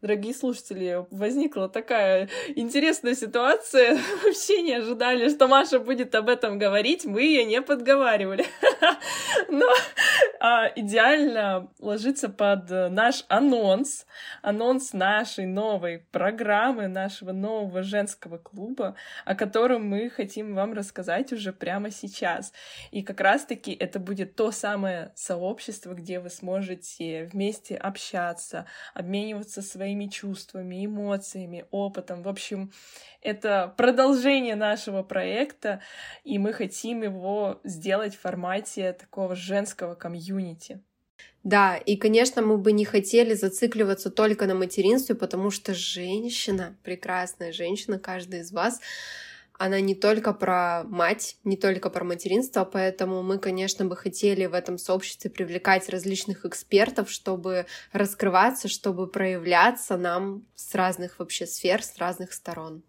Дорогие 0.04 0.34
слушатели, 0.34 1.06
возникла 1.12 1.70
такая 1.70 2.28
интересная 2.56 3.16
ситуация. 3.16 3.98
Вообще 4.26 4.62
не 4.62 4.74
ожидали, 4.74 5.30
что 5.30 5.48
Маша 5.48 5.80
будет 5.80 6.14
об 6.14 6.28
этом 6.28 6.60
говорить. 6.60 7.06
Мы 7.06 7.22
ее 7.22 7.46
не 7.46 7.62
подговаривали. 7.62 8.46
Но 9.48 9.66
а, 10.42 10.68
идеально 10.76 11.72
ложится 11.80 12.28
под 12.28 12.70
наш 12.70 13.24
анонс. 13.30 14.06
Анонс 14.42 14.92
нашей 14.92 15.46
новой 15.46 16.00
программы, 16.12 16.90
нашего 16.90 17.32
нового 17.32 17.82
женского 17.82 18.38
клуба, 18.38 18.96
о 19.24 19.36
котором 19.36 19.88
мы 19.88 20.10
хотим 20.10 20.54
вам 20.54 20.74
рассказать 20.74 21.32
уже 21.32 21.54
прямо 21.54 21.92
сейчас. 21.92 22.52
И 22.92 23.04
как 23.04 23.22
раз-таки 23.22 23.72
это 23.72 24.02
будет 24.02 24.36
то 24.36 24.52
самое 24.52 25.14
сообщество, 25.16 25.94
где 25.94 26.20
вы 26.20 26.30
сможете 26.30 27.30
вместе 27.32 27.78
общаться, 27.78 28.66
обмениваться 28.94 29.62
своими 29.62 29.93
чувствами, 30.08 30.86
эмоциями, 30.86 31.66
опытом. 31.72 32.24
В 32.24 32.28
общем, 32.28 32.72
это 33.22 33.74
продолжение 33.78 34.56
нашего 34.56 35.04
проекта, 35.04 35.82
и 36.24 36.38
мы 36.40 36.54
хотим 36.54 37.04
его 37.04 37.60
сделать 37.64 38.16
в 38.16 38.20
формате 38.20 38.94
такого 38.94 39.36
женского 39.36 39.96
комьюнити. 39.96 40.82
Да, 41.44 41.76
и, 41.76 41.98
конечно, 41.98 42.42
мы 42.42 42.58
бы 42.58 42.72
не 42.72 42.86
хотели 42.86 43.34
зацикливаться 43.34 44.10
только 44.10 44.48
на 44.48 44.56
материнстве, 44.56 45.14
потому 45.14 45.52
что 45.52 45.74
женщина, 45.74 46.76
прекрасная 46.84 47.52
женщина, 47.52 48.00
каждая 48.00 48.42
из 48.42 48.52
вас, 48.52 48.80
она 49.58 49.80
не 49.80 49.96
только 49.96 50.34
про 50.34 50.84
мать, 50.84 51.38
не 51.44 51.58
только 51.58 51.90
про 51.90 52.04
материнство, 52.04 52.66
поэтому 52.66 53.24
мы, 53.24 53.38
конечно, 53.38 53.86
бы 53.86 53.96
хотели 53.96 54.46
в 54.46 54.54
этом 54.54 54.78
сообществе 54.78 55.30
привлекать 55.30 55.90
различных 55.90 56.46
экспертов, 56.46 57.10
чтобы 57.10 57.66
раскрываться, 57.92 58.68
чтобы 58.68 59.08
проявляться 59.08 59.98
нам 59.98 60.46
с 60.56 60.74
разных 60.76 61.20
вообще 61.20 61.46
сфер, 61.46 61.84
с 61.84 61.98
разных 61.98 62.34
сторон. 62.34 62.84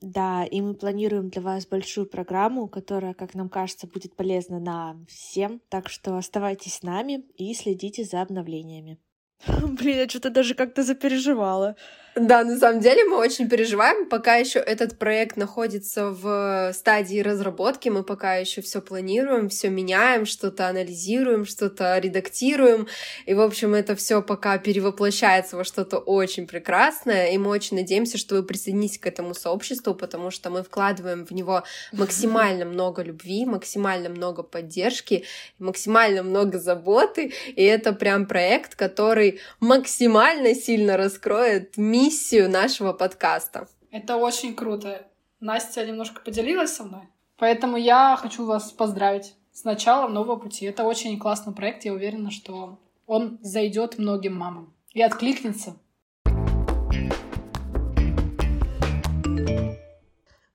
Да, 0.00 0.44
и 0.44 0.62
мы 0.62 0.74
планируем 0.74 1.28
для 1.28 1.42
вас 1.42 1.66
большую 1.66 2.06
программу, 2.06 2.68
которая, 2.68 3.12
как 3.12 3.34
нам 3.34 3.50
кажется, 3.50 3.86
будет 3.86 4.16
полезна 4.16 4.58
нам 4.58 5.04
всем. 5.06 5.60
Так 5.68 5.90
что 5.90 6.16
оставайтесь 6.16 6.76
с 6.76 6.82
нами 6.82 7.24
и 7.36 7.52
следите 7.54 8.04
за 8.04 8.22
обновлениями. 8.22 8.98
Блин, 9.46 9.98
я 9.98 10.08
что-то 10.08 10.30
даже 10.30 10.54
как-то 10.54 10.82
запереживала. 10.82 11.76
Да, 12.22 12.44
на 12.44 12.58
самом 12.58 12.80
деле 12.80 13.06
мы 13.06 13.16
очень 13.16 13.48
переживаем, 13.48 14.06
пока 14.06 14.34
еще 14.34 14.58
этот 14.58 14.98
проект 14.98 15.38
находится 15.38 16.10
в 16.10 16.70
стадии 16.74 17.20
разработки, 17.20 17.88
мы 17.88 18.02
пока 18.02 18.34
еще 18.34 18.60
все 18.60 18.82
планируем, 18.82 19.48
все 19.48 19.70
меняем, 19.70 20.26
что-то 20.26 20.68
анализируем, 20.68 21.46
что-то 21.46 21.96
редактируем, 21.96 22.88
и, 23.24 23.32
в 23.32 23.40
общем, 23.40 23.72
это 23.72 23.96
все 23.96 24.20
пока 24.20 24.58
перевоплощается 24.58 25.56
во 25.56 25.64
что-то 25.64 25.96
очень 25.96 26.46
прекрасное, 26.46 27.30
и 27.30 27.38
мы 27.38 27.48
очень 27.48 27.78
надеемся, 27.78 28.18
что 28.18 28.34
вы 28.34 28.42
присоединитесь 28.42 28.98
к 28.98 29.06
этому 29.06 29.32
сообществу, 29.32 29.94
потому 29.94 30.30
что 30.30 30.50
мы 30.50 30.62
вкладываем 30.62 31.24
в 31.24 31.30
него 31.30 31.62
максимально 31.92 32.66
много 32.66 33.00
любви, 33.00 33.46
максимально 33.46 34.10
много 34.10 34.42
поддержки, 34.42 35.24
максимально 35.58 36.22
много 36.22 36.58
заботы, 36.58 37.32
и 37.56 37.62
это 37.62 37.94
прям 37.94 38.26
проект, 38.26 38.74
который 38.74 39.40
максимально 39.58 40.54
сильно 40.54 40.98
раскроет 40.98 41.78
миссию 42.10 42.50
нашего 42.50 42.92
подкаста. 42.92 43.68
Это 43.92 44.16
очень 44.16 44.56
круто. 44.56 45.06
Настя 45.38 45.86
немножко 45.86 46.20
поделилась 46.20 46.74
со 46.74 46.82
мной. 46.82 47.02
Поэтому 47.36 47.76
я 47.76 48.18
хочу 48.20 48.44
вас 48.46 48.72
поздравить 48.72 49.36
с 49.52 49.62
началом 49.62 50.12
нового 50.12 50.34
пути. 50.34 50.66
Это 50.66 50.82
очень 50.82 51.16
классный 51.20 51.54
проект. 51.54 51.84
Я 51.84 51.92
уверена, 51.92 52.32
что 52.32 52.80
он 53.06 53.38
зайдет 53.42 53.96
многим 53.98 54.34
мамам 54.34 54.74
и 54.92 55.00
откликнется. 55.02 55.76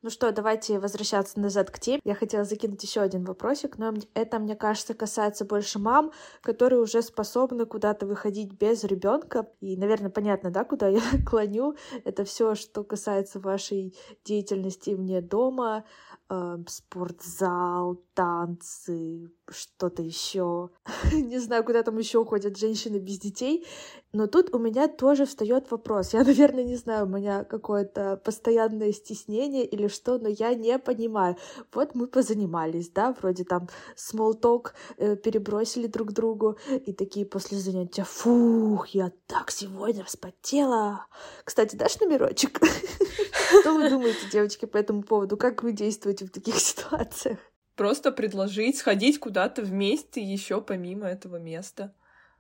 Ну 0.05 0.11
что, 0.11 0.31
давайте 0.31 0.77
возвращаться 0.77 1.39
назад 1.39 1.71
к 1.71 1.79
теме. 1.79 1.99
Я 2.03 2.13
хотела 2.13 2.43
закинуть 2.43 2.83
еще 2.83 3.01
один 3.01 3.23
вопросик, 3.23 3.79
но 3.79 3.91
это, 4.13 4.37
мне 4.37 4.55
кажется, 4.55 4.93
касается 4.93 5.45
больше 5.45 5.79
мам, 5.79 6.11
которые 6.41 6.79
уже 6.79 7.01
способны 7.01 7.65
куда-то 7.65 8.05
выходить 8.05 8.53
без 8.53 8.83
ребенка. 8.83 9.49
И, 9.61 9.75
наверное, 9.75 10.11
понятно, 10.11 10.51
да, 10.51 10.63
куда 10.63 10.89
я 10.89 11.01
клоню. 11.27 11.75
Это 12.03 12.23
все, 12.23 12.53
что 12.53 12.83
касается 12.83 13.39
вашей 13.39 13.95
деятельности 14.23 14.91
вне 14.91 15.21
дома, 15.21 15.85
э, 16.29 16.57
спортзал, 16.67 17.99
танцы, 18.15 19.29
что-то 19.49 20.01
еще. 20.01 20.69
Не 21.11 21.39
знаю, 21.39 21.63
куда 21.63 21.83
там 21.83 21.97
еще 21.97 22.25
ходят 22.25 22.57
женщины 22.57 22.97
без 22.97 23.19
детей. 23.19 23.67
Но 24.13 24.27
тут 24.27 24.55
у 24.55 24.59
меня 24.59 24.87
тоже 24.87 25.25
встает 25.25 25.69
вопрос. 25.69 26.13
Я, 26.13 26.23
наверное, 26.23 26.63
не 26.63 26.77
знаю, 26.77 27.05
у 27.05 27.09
меня 27.09 27.43
какое-то 27.43 28.15
постоянное 28.23 28.93
стеснение 28.93 29.65
или 29.65 29.87
что, 29.87 30.17
но 30.17 30.29
я 30.29 30.55
не 30.55 30.79
понимаю. 30.79 31.35
Вот 31.73 31.95
мы 31.95 32.07
позанимались, 32.07 32.89
да, 32.89 33.13
вроде 33.19 33.43
там 33.43 33.67
talk 34.13 34.71
э, 34.97 35.17
перебросили 35.17 35.87
друг 35.87 36.13
другу, 36.13 36.57
и 36.69 36.93
такие 36.93 37.25
после 37.25 37.57
занятия, 37.57 38.05
фух, 38.05 38.87
я 38.87 39.11
так 39.27 39.51
сегодня 39.51 40.05
вспотела. 40.05 41.07
Кстати, 41.43 41.75
дашь 41.75 41.99
номерочек? 41.99 42.61
Что 43.61 43.73
вы 43.73 43.89
думаете, 43.89 44.29
девочки, 44.31 44.65
по 44.65 44.77
этому 44.77 45.03
поводу? 45.03 45.35
Как 45.35 45.61
вы 45.61 45.73
действуете 45.73 46.25
в 46.25 46.31
таких 46.31 46.55
ситуациях? 46.55 47.39
Просто 47.75 48.11
предложить 48.11 48.77
сходить 48.77 49.19
куда-то 49.19 49.61
вместе 49.61 50.21
еще 50.21 50.61
помимо 50.61 51.07
этого 51.07 51.37
места 51.37 51.93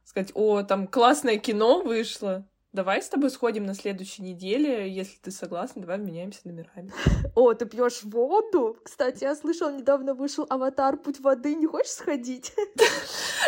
сказать, 0.05 0.31
о, 0.35 0.61
там 0.63 0.87
классное 0.87 1.37
кино 1.37 1.81
вышло, 1.81 2.47
давай 2.71 3.01
с 3.01 3.09
тобой 3.09 3.29
сходим 3.31 3.65
на 3.65 3.73
следующей 3.73 4.21
неделе, 4.21 4.89
если 4.89 5.17
ты 5.17 5.31
согласна, 5.31 5.81
давай 5.81 5.97
меняемся 5.97 6.41
номерами. 6.45 6.93
О, 7.35 7.53
ты 7.53 7.65
пьешь 7.65 8.03
воду? 8.03 8.77
Кстати, 8.83 9.23
я 9.23 9.35
слышала, 9.35 9.71
недавно 9.71 10.13
вышел 10.13 10.45
аватар 10.49 10.97
Путь 10.97 11.19
воды, 11.19 11.55
не 11.55 11.65
хочешь 11.65 11.91
сходить? 11.91 12.53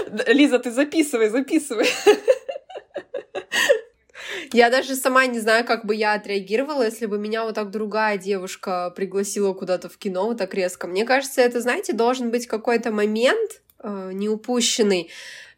Лиза, 0.27 0.59
ты 0.59 0.71
записывай, 0.71 1.29
записывай. 1.29 1.87
Я 4.53 4.69
даже 4.69 4.95
сама 4.95 5.25
не 5.25 5.39
знаю, 5.39 5.65
как 5.65 5.85
бы 5.85 5.95
я 5.95 6.13
отреагировала, 6.13 6.83
если 6.83 7.05
бы 7.05 7.17
меня 7.17 7.43
вот 7.43 7.55
так 7.55 7.71
другая 7.71 8.17
девушка 8.17 8.91
пригласила 8.95 9.53
куда-то 9.53 9.89
в 9.89 9.97
кино 9.97 10.25
вот 10.25 10.37
так 10.37 10.53
резко. 10.53 10.87
Мне 10.87 11.05
кажется, 11.05 11.41
это, 11.41 11.61
знаете, 11.61 11.93
должен 11.93 12.31
быть 12.31 12.47
какой-то 12.47 12.91
момент 12.91 13.61
э, 13.79 14.11
неупущенный, 14.13 15.09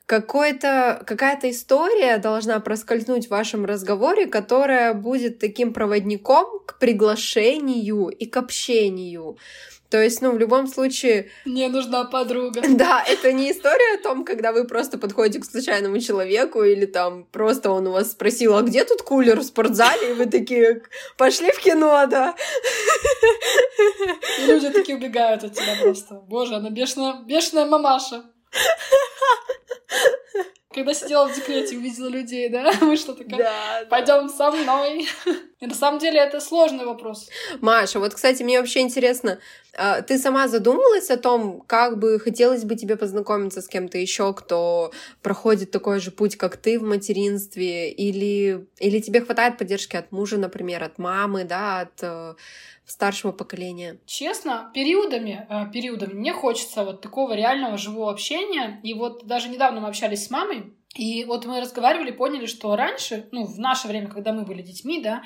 какой-то, 0.06 1.04
какая-то 1.06 1.52
история 1.52 2.17
должна 2.17 2.60
проскользнуть 2.60 3.28
в 3.28 3.30
вашем 3.30 3.65
разговоре, 3.65 4.25
которая 4.25 4.95
будет 4.95 5.38
таким 5.38 5.71
проводником 5.71 6.62
к 6.65 6.80
приглашению 6.80 8.08
и 8.08 8.25
к 8.25 8.38
общению. 8.38 9.38
То 9.89 10.02
есть, 10.02 10.21
ну, 10.21 10.32
в 10.32 10.38
любом 10.38 10.67
случае... 10.67 11.32
Мне 11.45 11.67
нужна 11.67 12.06
подруга. 12.06 12.62
Да, 12.80 13.04
это 13.06 13.34
не 13.34 13.52
история 13.52 13.99
о 13.99 14.04
том, 14.04 14.23
когда 14.23 14.52
вы 14.52 14.65
просто 14.65 14.97
подходите 14.97 15.39
к 15.39 15.45
случайному 15.45 15.99
человеку, 15.99 16.63
или 16.63 16.86
там 16.86 17.25
просто 17.25 17.71
он 17.71 17.88
у 17.88 17.91
вас 17.91 18.12
спросил, 18.12 18.56
а 18.56 18.62
где 18.62 18.86
тут 18.86 19.02
кулер 19.02 19.39
в 19.39 19.43
спортзале? 19.43 20.12
И 20.12 20.13
вы 20.13 20.28
такие, 20.28 20.84
пошли 21.17 21.52
в 21.52 21.60
кино, 21.60 22.06
да. 22.08 22.36
И 24.39 24.45
люди 24.45 24.69
такие 24.69 24.97
убегают 24.97 25.43
от 25.43 25.54
тебя 25.54 25.75
просто. 25.82 26.15
Боже, 26.28 26.56
она 26.56 26.69
бешеная, 26.69 27.21
бешеная 27.25 27.65
мамаша. 27.65 28.23
Когда 30.71 30.93
сидела 30.93 31.28
в 31.28 31.36
декрете, 31.36 31.78
увидела 31.78 32.10
людей, 32.10 32.47
да, 32.47 32.71
вышла 32.82 33.15
такая, 33.15 33.39
да, 33.39 33.86
пойдем 33.89 34.28
да. 34.28 34.30
со 34.30 34.52
мной. 34.52 35.08
И 35.60 35.65
на 35.65 35.73
самом 35.73 35.99
деле 35.99 36.19
это 36.19 36.39
сложный 36.39 36.86
вопрос. 36.86 37.28
Маша, 37.60 37.99
вот, 37.99 38.13
кстати, 38.13 38.43
мне 38.43 38.60
вообще 38.60 38.82
интересно, 38.82 39.39
ты 40.08 40.17
сама 40.17 40.47
задумалась 40.47 41.10
о 41.10 41.17
том, 41.17 41.62
как 41.62 41.99
бы 41.99 42.19
хотелось 42.19 42.63
бы 42.63 42.75
тебе 42.75 42.95
познакомиться 42.95 43.62
с 43.62 43.67
кем-то 43.67 43.97
еще, 43.97 44.34
кто 44.34 44.91
проходит 45.21 45.71
такой 45.71 45.99
же 45.99 46.12
путь, 46.12 46.36
как 46.36 46.58
ты 46.58 46.79
в 46.79 46.84
материнстве, 46.84 47.91
или, 47.91 48.67
или 48.79 48.99
тебе 48.99 49.21
хватает 49.21 49.58
поддержки 49.58 49.95
от 49.95 50.12
мужа, 50.12 50.38
например, 50.38 50.84
от 50.84 50.97
мамы, 50.97 51.43
да, 51.43 51.82
от 51.82 51.99
э, 52.01 52.36
старшего 52.86 53.32
поколения? 53.32 53.99
Честно, 54.05 54.71
периодами, 54.73 55.45
э, 55.49 55.71
периодами 55.71 56.13
мне 56.13 56.34
хочется 56.34 56.84
вот 56.84 57.01
такого 57.01 57.34
реального 57.34 57.77
живого 57.77 58.12
общения. 58.12 58.79
И 58.84 58.93
вот 58.93 59.25
даже 59.25 59.49
недавно 59.49 59.82
мы 59.82 59.88
общались 59.88 60.25
с 60.25 60.29
мамой, 60.29 60.73
и 60.95 61.23
вот 61.25 61.45
мы 61.45 61.62
разговаривали, 61.62 62.12
поняли, 62.12 62.47
что 62.47 62.75
раньше, 62.75 63.27
ну, 63.32 63.45
в 63.45 63.60
наше 63.60 63.88
время, 63.88 64.08
когда 64.08 64.34
мы 64.34 64.43
были 64.43 64.62
детьми, 64.62 65.01
да, 65.01 65.23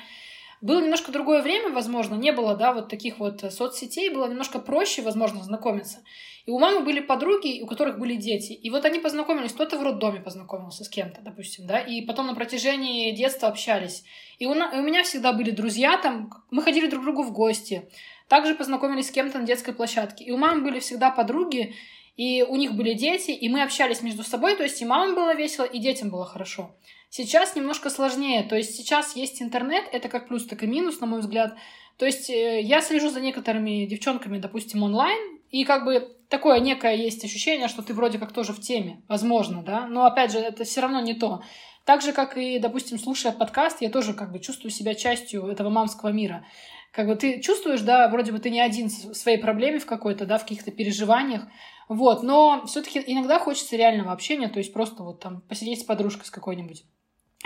было 0.64 0.80
немножко 0.80 1.12
другое 1.12 1.42
время, 1.42 1.68
возможно, 1.74 2.14
не 2.14 2.32
было, 2.32 2.56
да, 2.56 2.72
вот 2.72 2.88
таких 2.88 3.18
вот 3.18 3.44
соцсетей, 3.52 4.08
было 4.08 4.26
немножко 4.26 4.58
проще, 4.58 5.02
возможно, 5.02 5.44
знакомиться. 5.44 6.02
И 6.46 6.50
у 6.50 6.58
мамы 6.58 6.80
были 6.80 7.00
подруги, 7.00 7.60
у 7.60 7.66
которых 7.66 7.98
были 7.98 8.16
дети. 8.16 8.52
И 8.52 8.70
вот 8.70 8.86
они 8.86 8.98
познакомились, 8.98 9.52
кто-то 9.52 9.78
в 9.78 9.82
роддоме 9.82 10.20
познакомился 10.20 10.84
с 10.84 10.88
кем-то, 10.88 11.20
допустим, 11.20 11.66
да, 11.66 11.80
и 11.80 12.00
потом 12.00 12.28
на 12.28 12.34
протяжении 12.34 13.12
детства 13.12 13.48
общались. 13.48 14.04
И 14.38 14.46
у, 14.46 14.54
и 14.54 14.78
у 14.78 14.82
меня 14.82 15.02
всегда 15.02 15.34
были 15.34 15.50
друзья 15.50 15.98
там, 15.98 16.30
мы 16.50 16.62
ходили 16.62 16.86
друг 16.86 17.02
к 17.02 17.04
другу 17.04 17.24
в 17.24 17.32
гости. 17.32 17.90
Также 18.28 18.54
познакомились 18.54 19.08
с 19.08 19.10
кем-то 19.10 19.40
на 19.40 19.44
детской 19.44 19.74
площадке. 19.74 20.24
И 20.24 20.30
у 20.30 20.38
мамы 20.38 20.62
были 20.62 20.80
всегда 20.80 21.10
подруги, 21.10 21.74
и 22.16 22.42
у 22.42 22.56
них 22.56 22.72
были 22.72 22.94
дети, 22.94 23.32
и 23.32 23.50
мы 23.50 23.62
общались 23.62 24.00
между 24.00 24.22
собой, 24.22 24.56
то 24.56 24.62
есть 24.62 24.80
и 24.80 24.86
мамам 24.86 25.14
было 25.14 25.34
весело, 25.34 25.64
и 25.64 25.78
детям 25.78 26.08
было 26.08 26.24
хорошо. 26.24 26.74
Сейчас 27.16 27.54
немножко 27.54 27.90
сложнее, 27.90 28.42
то 28.42 28.56
есть 28.56 28.74
сейчас 28.74 29.14
есть 29.14 29.40
интернет, 29.40 29.84
это 29.92 30.08
как 30.08 30.26
плюс, 30.26 30.46
так 30.46 30.64
и 30.64 30.66
минус, 30.66 30.98
на 30.98 31.06
мой 31.06 31.20
взгляд. 31.20 31.54
То 31.96 32.06
есть 32.06 32.28
э, 32.28 32.60
я 32.60 32.80
слежу 32.80 33.08
за 33.08 33.20
некоторыми 33.20 33.86
девчонками, 33.86 34.38
допустим, 34.38 34.82
онлайн, 34.82 35.38
и 35.48 35.62
как 35.62 35.84
бы 35.84 36.12
такое 36.28 36.58
некое 36.58 36.96
есть 36.96 37.24
ощущение, 37.24 37.68
что 37.68 37.82
ты 37.82 37.94
вроде 37.94 38.18
как 38.18 38.32
тоже 38.32 38.52
в 38.52 38.60
теме, 38.60 39.00
возможно, 39.06 39.62
да, 39.62 39.86
но 39.86 40.06
опять 40.06 40.32
же, 40.32 40.40
это 40.40 40.64
все 40.64 40.80
равно 40.80 41.00
не 41.02 41.14
то. 41.14 41.44
Так 41.84 42.02
же, 42.02 42.12
как 42.12 42.36
и, 42.36 42.58
допустим, 42.58 42.98
слушая 42.98 43.30
подкаст, 43.30 43.80
я 43.80 43.90
тоже 43.90 44.12
как 44.12 44.32
бы 44.32 44.40
чувствую 44.40 44.72
себя 44.72 44.96
частью 44.96 45.46
этого 45.46 45.70
мамского 45.70 46.08
мира. 46.08 46.44
Как 46.90 47.06
бы 47.06 47.14
ты 47.14 47.40
чувствуешь, 47.40 47.82
да, 47.82 48.08
вроде 48.08 48.32
бы 48.32 48.40
ты 48.40 48.50
не 48.50 48.60
один 48.60 48.88
в 48.88 49.14
своей 49.14 49.38
проблеме 49.38 49.78
в 49.78 49.86
какой-то, 49.86 50.26
да, 50.26 50.38
в 50.38 50.42
каких-то 50.42 50.72
переживаниях, 50.72 51.44
вот, 51.88 52.24
но 52.24 52.64
все-таки 52.66 53.00
иногда 53.06 53.38
хочется 53.38 53.76
реального 53.76 54.10
общения, 54.10 54.48
то 54.48 54.58
есть 54.58 54.72
просто 54.72 55.04
вот 55.04 55.20
там 55.20 55.42
посидеть 55.42 55.82
с 55.82 55.84
подружкой 55.84 56.26
с 56.26 56.30
какой-нибудь. 56.30 56.82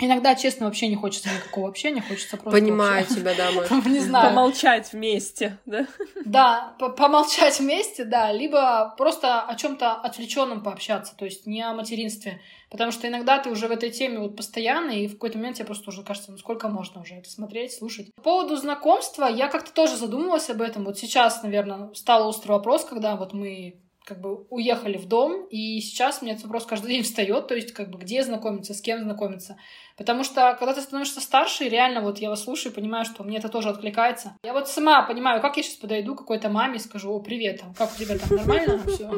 Иногда, 0.01 0.33
честно, 0.33 0.65
вообще 0.65 0.87
не 0.87 0.95
хочется 0.95 1.29
никакого 1.29 1.67
общения, 1.67 2.01
хочется 2.01 2.37
просто... 2.37 2.57
Понимаю 2.57 3.03
вообще, 3.03 3.15
тебя, 3.15 3.33
да, 3.35 3.51
мы. 3.81 3.91
Не 3.91 3.99
знаю. 3.99 4.29
Помолчать 4.29 4.93
вместе, 4.93 5.57
да? 5.65 5.87
Да, 6.23 6.73
помолчать 6.77 7.59
вместе, 7.59 8.05
да, 8.05 8.31
либо 8.31 8.93
просто 8.97 9.41
о 9.41 9.55
чем 9.55 9.75
то 9.75 9.95
отвлеченном 9.95 10.63
пообщаться, 10.63 11.15
то 11.17 11.25
есть 11.25 11.45
не 11.45 11.61
о 11.61 11.73
материнстве. 11.73 12.39
Потому 12.69 12.91
что 12.91 13.07
иногда 13.07 13.39
ты 13.39 13.49
уже 13.49 13.67
в 13.67 13.71
этой 13.71 13.89
теме 13.89 14.19
вот 14.19 14.37
постоянно, 14.37 14.91
и 14.91 15.07
в 15.07 15.13
какой-то 15.13 15.37
момент 15.37 15.57
тебе 15.57 15.65
просто 15.65 15.89
уже 15.89 16.03
кажется, 16.03 16.31
ну 16.31 16.37
сколько 16.37 16.69
можно 16.69 17.01
уже 17.01 17.15
это 17.15 17.29
смотреть, 17.29 17.73
слушать. 17.73 18.13
По 18.15 18.21
поводу 18.21 18.55
знакомства, 18.55 19.25
я 19.25 19.49
как-то 19.49 19.73
тоже 19.73 19.97
задумывалась 19.97 20.49
об 20.49 20.61
этом. 20.61 20.85
Вот 20.85 20.97
сейчас, 20.97 21.43
наверное, 21.43 21.93
стал 21.93 22.27
острый 22.27 22.51
вопрос, 22.51 22.85
когда 22.85 23.15
вот 23.15 23.33
мы 23.33 23.81
как 24.09 24.19
бы 24.19 24.47
уехали 24.49 24.97
в 24.97 25.07
дом, 25.07 25.45
и 25.45 25.79
сейчас 25.81 26.21
мне 26.21 26.31
этот 26.31 26.45
вопрос 26.45 26.65
каждый 26.65 26.87
день 26.87 27.03
встает, 27.03 27.47
то 27.47 27.55
есть 27.55 27.71
как 27.73 27.91
бы 27.91 27.99
где 27.99 28.23
знакомиться, 28.23 28.73
с 28.73 28.81
кем 28.81 29.03
знакомиться. 29.03 29.55
Потому 29.97 30.23
что 30.23 30.55
когда 30.57 30.73
ты 30.73 30.81
становишься 30.81 31.21
старше, 31.21 31.69
реально 31.69 32.01
вот 32.01 32.17
я 32.17 32.29
вас 32.29 32.43
слушаю 32.43 32.71
и 32.71 32.75
понимаю, 32.75 33.05
что 33.05 33.23
мне 33.23 33.37
это 33.37 33.49
тоже 33.49 33.69
откликается. 33.69 34.35
Я 34.43 34.53
вот 34.53 34.67
сама 34.67 35.03
понимаю, 35.03 35.41
как 35.41 35.57
я 35.57 35.63
сейчас 35.63 35.75
подойду 35.75 36.15
к 36.15 36.19
какой-то 36.19 36.49
маме 36.49 36.77
и 36.77 36.79
скажу, 36.79 37.11
о, 37.11 37.19
привет, 37.19 37.61
там, 37.61 37.73
как 37.75 37.91
у 37.93 37.99
тебя 37.99 38.17
там 38.17 38.35
нормально 38.35 38.79
все 38.87 39.11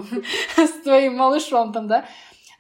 с 0.58 0.84
твоим 0.84 1.16
малышом 1.16 1.72
там, 1.72 1.88
да? 1.88 2.06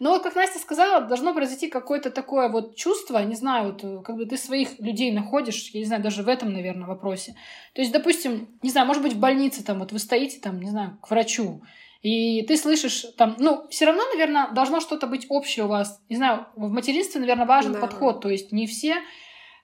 Но 0.01 0.09
вот, 0.09 0.23
как 0.23 0.33
Настя 0.33 0.57
сказала, 0.57 1.01
должно 1.01 1.31
произойти 1.31 1.67
какое-то 1.67 2.09
такое 2.09 2.49
вот 2.49 2.75
чувство, 2.75 3.23
не 3.23 3.35
знаю, 3.35 3.65
вот, 3.71 4.03
как 4.03 4.15
бы 4.15 4.25
ты 4.25 4.35
своих 4.35 4.79
людей 4.79 5.11
находишь, 5.11 5.69
я 5.73 5.79
не 5.79 5.85
знаю, 5.85 6.01
даже 6.01 6.23
в 6.23 6.27
этом, 6.27 6.51
наверное, 6.51 6.87
вопросе. 6.87 7.35
То 7.75 7.81
есть, 7.81 7.93
допустим, 7.93 8.47
не 8.63 8.71
знаю, 8.71 8.87
может 8.87 9.03
быть, 9.03 9.13
в 9.13 9.19
больнице 9.19 9.63
там 9.63 9.77
вот 9.77 9.91
вы 9.91 9.99
стоите 9.99 10.39
там, 10.39 10.59
не 10.59 10.71
знаю, 10.71 10.97
к 11.03 11.11
врачу, 11.11 11.61
и 12.01 12.41
ты 12.43 12.57
слышишь 12.57 13.05
там, 13.17 13.35
ну, 13.37 13.67
все 13.69 13.85
равно, 13.85 14.03
наверное, 14.11 14.49
должно 14.51 14.79
что-то 14.79 15.05
быть 15.05 15.27
общее 15.29 15.65
у 15.65 15.67
вас. 15.67 16.01
Не 16.09 16.15
знаю, 16.15 16.47
в 16.55 16.69
материнстве, 16.69 17.21
наверное, 17.21 17.45
важен 17.45 17.73
да. 17.73 17.79
подход. 17.79 18.21
То 18.21 18.29
есть 18.29 18.51
не 18.51 18.65
все, 18.65 18.95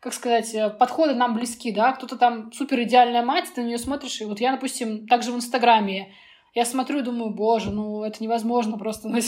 как 0.02 0.14
сказать, 0.14 0.54
э, 0.54 0.70
подходы 0.70 1.16
нам 1.16 1.34
близки, 1.34 1.72
да. 1.72 1.94
Кто-то 1.94 2.16
там 2.16 2.52
супер 2.54 2.84
идеальная 2.84 3.24
мать, 3.24 3.46
ты 3.56 3.62
на 3.62 3.68
нее 3.68 3.80
смотришь. 3.80 4.22
И 4.22 4.26
вот 4.26 4.40
я, 4.40 4.52
допустим, 4.52 5.08
также 5.08 5.32
в 5.32 5.36
Инстаграме 5.36 6.14
я 6.54 6.66
смотрю 6.66 7.00
и 7.00 7.04
думаю, 7.04 7.32
боже, 7.32 7.72
ну 7.72 8.04
это 8.04 8.24
невозможно 8.24 8.78
просто. 8.78 9.10
Ну, 9.10 9.22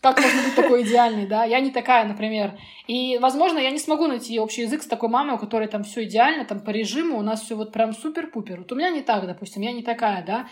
как 0.00 0.20
можно 0.20 0.42
быть 0.42 0.54
такой 0.54 0.82
идеальной, 0.84 1.26
да? 1.26 1.44
Я 1.44 1.60
не 1.60 1.70
такая, 1.70 2.06
например. 2.06 2.58
И, 2.86 3.18
возможно, 3.18 3.58
я 3.58 3.70
не 3.70 3.78
смогу 3.78 4.06
найти 4.06 4.38
общий 4.38 4.62
язык 4.62 4.82
с 4.82 4.86
такой 4.86 5.08
мамой, 5.08 5.34
у 5.34 5.38
которой 5.38 5.66
там 5.68 5.82
все 5.82 6.04
идеально, 6.04 6.44
там 6.44 6.60
по 6.60 6.70
режиму, 6.70 7.18
у 7.18 7.22
нас 7.22 7.42
все 7.42 7.56
вот 7.56 7.72
прям 7.72 7.92
супер-пупер. 7.92 8.58
Вот 8.58 8.72
у 8.72 8.74
меня 8.74 8.90
не 8.90 9.02
так, 9.02 9.26
допустим, 9.26 9.62
я 9.62 9.72
не 9.72 9.82
такая, 9.82 10.24
да? 10.24 10.46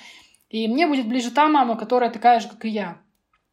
И 0.48 0.68
мне 0.68 0.86
будет 0.86 1.08
ближе 1.08 1.30
та 1.30 1.48
мама, 1.48 1.76
которая 1.76 2.10
такая 2.10 2.40
же, 2.40 2.48
как 2.48 2.64
и 2.64 2.68
я. 2.68 2.98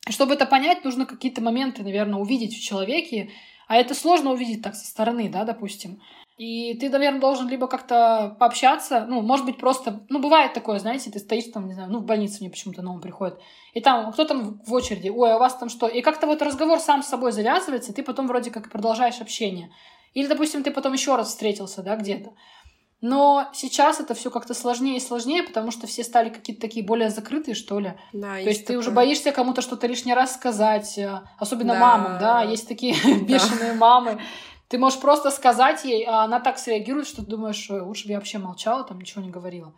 Чтобы 0.09 0.33
это 0.33 0.45
понять, 0.45 0.83
нужно 0.83 1.05
какие-то 1.05 1.41
моменты, 1.41 1.83
наверное, 1.83 2.19
увидеть 2.19 2.55
в 2.55 2.63
человеке, 2.63 3.29
а 3.67 3.77
это 3.77 3.95
сложно 3.95 4.31
увидеть 4.31 4.61
так 4.61 4.75
со 4.75 4.85
стороны, 4.85 5.29
да, 5.29 5.45
допустим. 5.45 6.01
И 6.37 6.73
ты, 6.79 6.89
наверное, 6.89 7.21
должен 7.21 7.47
либо 7.47 7.67
как-то 7.67 8.35
пообщаться, 8.39 9.05
ну, 9.07 9.21
может 9.21 9.45
быть, 9.45 9.57
просто, 9.57 10.03
ну, 10.09 10.19
бывает 10.19 10.53
такое, 10.53 10.79
знаете, 10.79 11.11
ты 11.11 11.19
стоишь 11.19 11.45
там, 11.53 11.67
не 11.67 11.73
знаю, 11.73 11.91
ну, 11.91 11.99
в 11.99 12.05
больнице 12.05 12.37
мне 12.41 12.49
почему-то 12.49 12.81
на 12.81 12.91
ум 12.91 13.01
приходит, 13.01 13.39
и 13.73 13.81
там, 13.81 14.11
кто 14.11 14.25
там 14.25 14.59
в 14.65 14.73
очереди, 14.73 15.09
ой, 15.09 15.31
а 15.31 15.35
у 15.35 15.39
вас 15.39 15.55
там 15.55 15.69
что? 15.69 15.87
И 15.87 16.01
как-то 16.01 16.25
вот 16.25 16.41
разговор 16.41 16.79
сам 16.79 17.03
с 17.03 17.07
собой 17.07 17.31
завязывается, 17.31 17.91
и 17.91 17.95
ты 17.95 18.01
потом 18.01 18.27
вроде 18.27 18.49
как 18.49 18.71
продолжаешь 18.71 19.21
общение. 19.21 19.71
Или, 20.15 20.27
допустим, 20.27 20.63
ты 20.63 20.71
потом 20.71 20.93
еще 20.93 21.15
раз 21.15 21.29
встретился, 21.29 21.83
да, 21.83 21.95
где-то. 21.95 22.33
Но 23.03 23.49
сейчас 23.51 23.99
это 23.99 24.13
все 24.13 24.31
как-то 24.31 24.53
сложнее 24.53 24.95
и 24.95 25.01
сложнее, 25.01 25.43
потому 25.43 25.71
что 25.71 25.87
все 25.87 26.05
стали 26.05 26.29
какие-то 26.29 26.61
такие 26.61 26.85
более 26.85 27.09
закрытые, 27.09 27.53
что 27.53 27.77
ли. 27.77 27.95
Да, 28.13 28.29
То 28.29 28.37
есть, 28.37 28.47
есть 28.47 28.65
ты 28.65 28.77
уже 28.77 28.91
боишься 28.91 29.33
кому-то 29.33 29.61
что-то 29.61 29.87
лишний 29.87 30.13
раз 30.13 30.35
сказать, 30.35 30.97
э, 30.97 31.19
особенно 31.37 31.73
да. 31.73 31.79
мамам, 31.81 32.17
да, 32.17 32.43
есть 32.43 32.65
такие 32.65 32.93
бешеные 33.25 33.73
мамы. 33.73 34.21
Ты 34.69 34.77
можешь 34.77 35.01
просто 35.01 35.31
сказать 35.31 35.83
ей, 35.83 36.05
а 36.05 36.23
она 36.23 36.39
так 36.39 36.57
среагирует, 36.57 37.05
что 37.05 37.25
ты 37.25 37.29
думаешь, 37.29 37.69
лучше 37.69 38.05
бы 38.05 38.11
я 38.11 38.19
вообще 38.19 38.37
молчала, 38.37 38.85
там 38.85 39.01
ничего 39.01 39.21
не 39.21 39.29
говорила. 39.29 39.73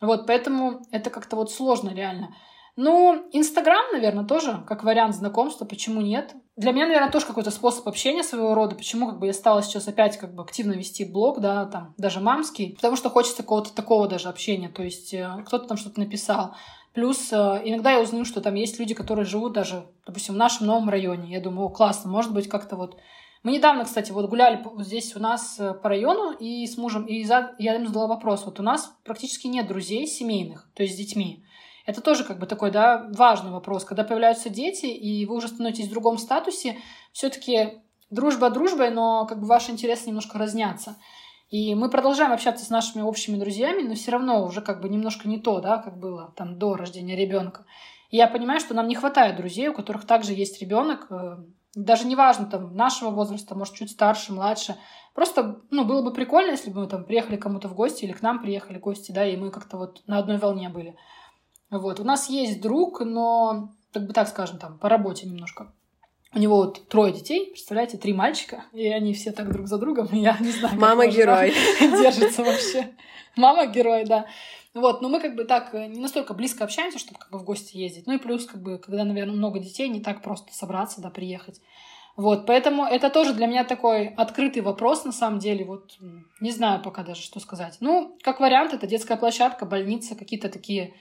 Вот, 0.00 0.26
поэтому 0.26 0.84
это 0.90 1.10
как-то 1.10 1.36
вот 1.36 1.52
сложно 1.52 1.90
реально. 1.90 2.34
Ну, 2.76 3.28
Инстаграм, 3.32 3.84
наверное, 3.92 4.24
тоже 4.24 4.64
как 4.66 4.82
вариант 4.82 5.14
знакомства, 5.14 5.64
почему 5.64 6.00
нет? 6.00 6.34
Для 6.56 6.72
меня, 6.72 6.86
наверное, 6.86 7.10
тоже 7.10 7.26
какой-то 7.26 7.52
способ 7.52 7.86
общения 7.86 8.24
своего 8.24 8.54
рода, 8.54 8.74
почему 8.74 9.06
как 9.06 9.20
бы 9.20 9.26
я 9.26 9.32
стала 9.32 9.62
сейчас 9.62 9.86
опять 9.86 10.16
как 10.18 10.34
бы 10.34 10.42
активно 10.42 10.72
вести 10.72 11.04
блог, 11.04 11.40
да, 11.40 11.66
там, 11.66 11.94
даже 11.98 12.20
мамский, 12.20 12.74
потому 12.74 12.96
что 12.96 13.10
хочется 13.10 13.42
какого-то 13.42 13.72
такого 13.72 14.08
даже 14.08 14.28
общения, 14.28 14.68
то 14.68 14.82
есть 14.82 15.14
э, 15.14 15.28
кто-то 15.46 15.68
там 15.68 15.76
что-то 15.76 16.00
написал. 16.00 16.56
Плюс 16.94 17.32
э, 17.32 17.62
иногда 17.64 17.92
я 17.92 18.00
узнаю, 18.00 18.24
что 18.24 18.40
там 18.40 18.54
есть 18.54 18.80
люди, 18.80 18.94
которые 18.94 19.24
живут 19.24 19.52
даже, 19.52 19.86
допустим, 20.04 20.34
в 20.34 20.38
нашем 20.38 20.66
новом 20.66 20.88
районе. 20.88 21.32
Я 21.32 21.40
думаю, 21.40 21.66
о, 21.66 21.70
классно, 21.70 22.10
может 22.10 22.32
быть, 22.32 22.48
как-то 22.48 22.74
вот 22.74 22.96
мы 23.44 23.52
недавно, 23.52 23.84
кстати, 23.84 24.10
вот 24.10 24.28
гуляли 24.30 24.64
здесь 24.78 25.14
у 25.14 25.20
нас 25.20 25.60
э, 25.60 25.74
по 25.74 25.88
району 25.90 26.32
и 26.32 26.66
с 26.66 26.76
мужем, 26.76 27.04
и 27.04 27.22
я 27.22 27.76
им 27.76 27.86
задала 27.86 28.06
вопрос. 28.08 28.44
Вот 28.46 28.58
у 28.58 28.62
нас 28.62 28.96
практически 29.04 29.46
нет 29.46 29.68
друзей 29.68 30.06
семейных, 30.06 30.68
то 30.74 30.82
есть 30.82 30.94
с 30.94 30.98
детьми. 30.98 31.44
Это 31.86 32.00
тоже 32.00 32.24
как 32.24 32.38
бы 32.38 32.46
такой, 32.46 32.70
да, 32.70 33.06
важный 33.12 33.50
вопрос. 33.50 33.84
Когда 33.84 34.04
появляются 34.04 34.48
дети, 34.48 34.86
и 34.86 35.26
вы 35.26 35.36
уже 35.36 35.48
становитесь 35.48 35.86
в 35.86 35.90
другом 35.90 36.18
статусе, 36.18 36.78
все 37.12 37.28
таки 37.28 37.82
дружба 38.10 38.50
дружбой, 38.50 38.90
но 38.90 39.26
как 39.26 39.40
бы 39.40 39.46
ваши 39.46 39.70
интересы 39.70 40.08
немножко 40.08 40.38
разнятся. 40.38 40.96
И 41.50 41.74
мы 41.74 41.90
продолжаем 41.90 42.32
общаться 42.32 42.64
с 42.64 42.70
нашими 42.70 43.02
общими 43.02 43.36
друзьями, 43.36 43.82
но 43.86 43.94
все 43.94 44.12
равно 44.12 44.44
уже 44.44 44.60
как 44.60 44.80
бы 44.80 44.88
немножко 44.88 45.28
не 45.28 45.38
то, 45.38 45.60
да, 45.60 45.78
как 45.78 45.98
было 45.98 46.32
там 46.36 46.58
до 46.58 46.74
рождения 46.74 47.16
ребенка. 47.16 47.66
И 48.10 48.16
я 48.16 48.28
понимаю, 48.28 48.60
что 48.60 48.74
нам 48.74 48.88
не 48.88 48.94
хватает 48.94 49.36
друзей, 49.36 49.68
у 49.68 49.74
которых 49.74 50.06
также 50.06 50.32
есть 50.32 50.60
ребенок, 50.60 51.06
э, 51.10 51.36
даже 51.74 52.06
неважно, 52.06 52.46
там, 52.46 52.74
нашего 52.74 53.10
возраста, 53.10 53.54
может, 53.54 53.74
чуть 53.74 53.90
старше, 53.90 54.32
младше. 54.32 54.76
Просто, 55.14 55.60
ну, 55.70 55.84
было 55.84 56.02
бы 56.02 56.12
прикольно, 56.12 56.52
если 56.52 56.70
бы 56.70 56.82
мы 56.82 56.86
там 56.86 57.04
приехали 57.04 57.36
кому-то 57.36 57.68
в 57.68 57.74
гости 57.74 58.04
или 58.04 58.12
к 58.12 58.22
нам 58.22 58.40
приехали 58.40 58.78
гости, 58.78 59.12
да, 59.12 59.26
и 59.26 59.36
мы 59.36 59.50
как-то 59.50 59.76
вот 59.76 60.02
на 60.06 60.18
одной 60.18 60.38
волне 60.38 60.68
были. 60.68 60.96
Вот. 61.78 62.00
У 62.00 62.04
нас 62.04 62.28
есть 62.28 62.60
друг, 62.60 63.00
но, 63.00 63.70
как 63.92 64.06
бы 64.06 64.12
так 64.12 64.28
скажем, 64.28 64.58
там, 64.58 64.78
по 64.78 64.88
работе 64.88 65.26
немножко. 65.26 65.72
У 66.34 66.38
него 66.38 66.56
вот 66.56 66.88
трое 66.88 67.12
детей, 67.12 67.50
представляете, 67.50 67.96
три 67.96 68.12
мальчика, 68.12 68.64
и 68.72 68.88
они 68.88 69.14
все 69.14 69.30
так 69.30 69.52
друг 69.52 69.68
за 69.68 69.78
другом, 69.78 70.08
и 70.12 70.18
я 70.18 70.36
не 70.40 70.50
знаю, 70.50 70.78
Мама 70.80 71.06
герой. 71.06 71.54
Держится 71.80 72.42
вообще. 72.42 72.90
Мама 73.36 73.66
герой, 73.66 74.04
да. 74.04 74.26
Вот, 74.74 75.00
но 75.00 75.08
мы 75.08 75.20
как 75.20 75.36
бы 75.36 75.44
так 75.44 75.72
э, 75.72 75.86
не 75.86 76.00
настолько 76.00 76.34
близко 76.34 76.64
общаемся, 76.64 76.98
чтобы 76.98 77.20
как 77.20 77.30
бы 77.30 77.38
в 77.38 77.44
гости 77.44 77.76
ездить. 77.76 78.08
Ну 78.08 78.14
и 78.14 78.18
плюс, 78.18 78.46
как 78.46 78.60
бы, 78.60 78.78
когда, 78.78 79.04
наверное, 79.04 79.36
много 79.36 79.60
детей, 79.60 79.88
не 79.88 80.00
так 80.00 80.22
просто 80.22 80.52
собраться, 80.52 81.00
да, 81.00 81.10
приехать. 81.10 81.60
Вот, 82.16 82.46
поэтому 82.46 82.84
это 82.84 83.10
тоже 83.10 83.34
для 83.34 83.46
меня 83.46 83.64
такой 83.64 84.08
открытый 84.08 84.62
вопрос, 84.62 85.04
на 85.04 85.12
самом 85.12 85.40
деле, 85.40 85.64
вот, 85.64 85.96
не 86.40 86.50
знаю 86.52 86.80
пока 86.80 87.02
даже, 87.02 87.22
что 87.22 87.40
сказать. 87.40 87.76
Ну, 87.80 88.16
как 88.22 88.38
вариант, 88.38 88.72
это 88.72 88.86
детская 88.86 89.16
площадка, 89.16 89.66
больница, 89.66 90.14
какие-то 90.14 90.48
такие, 90.48 90.94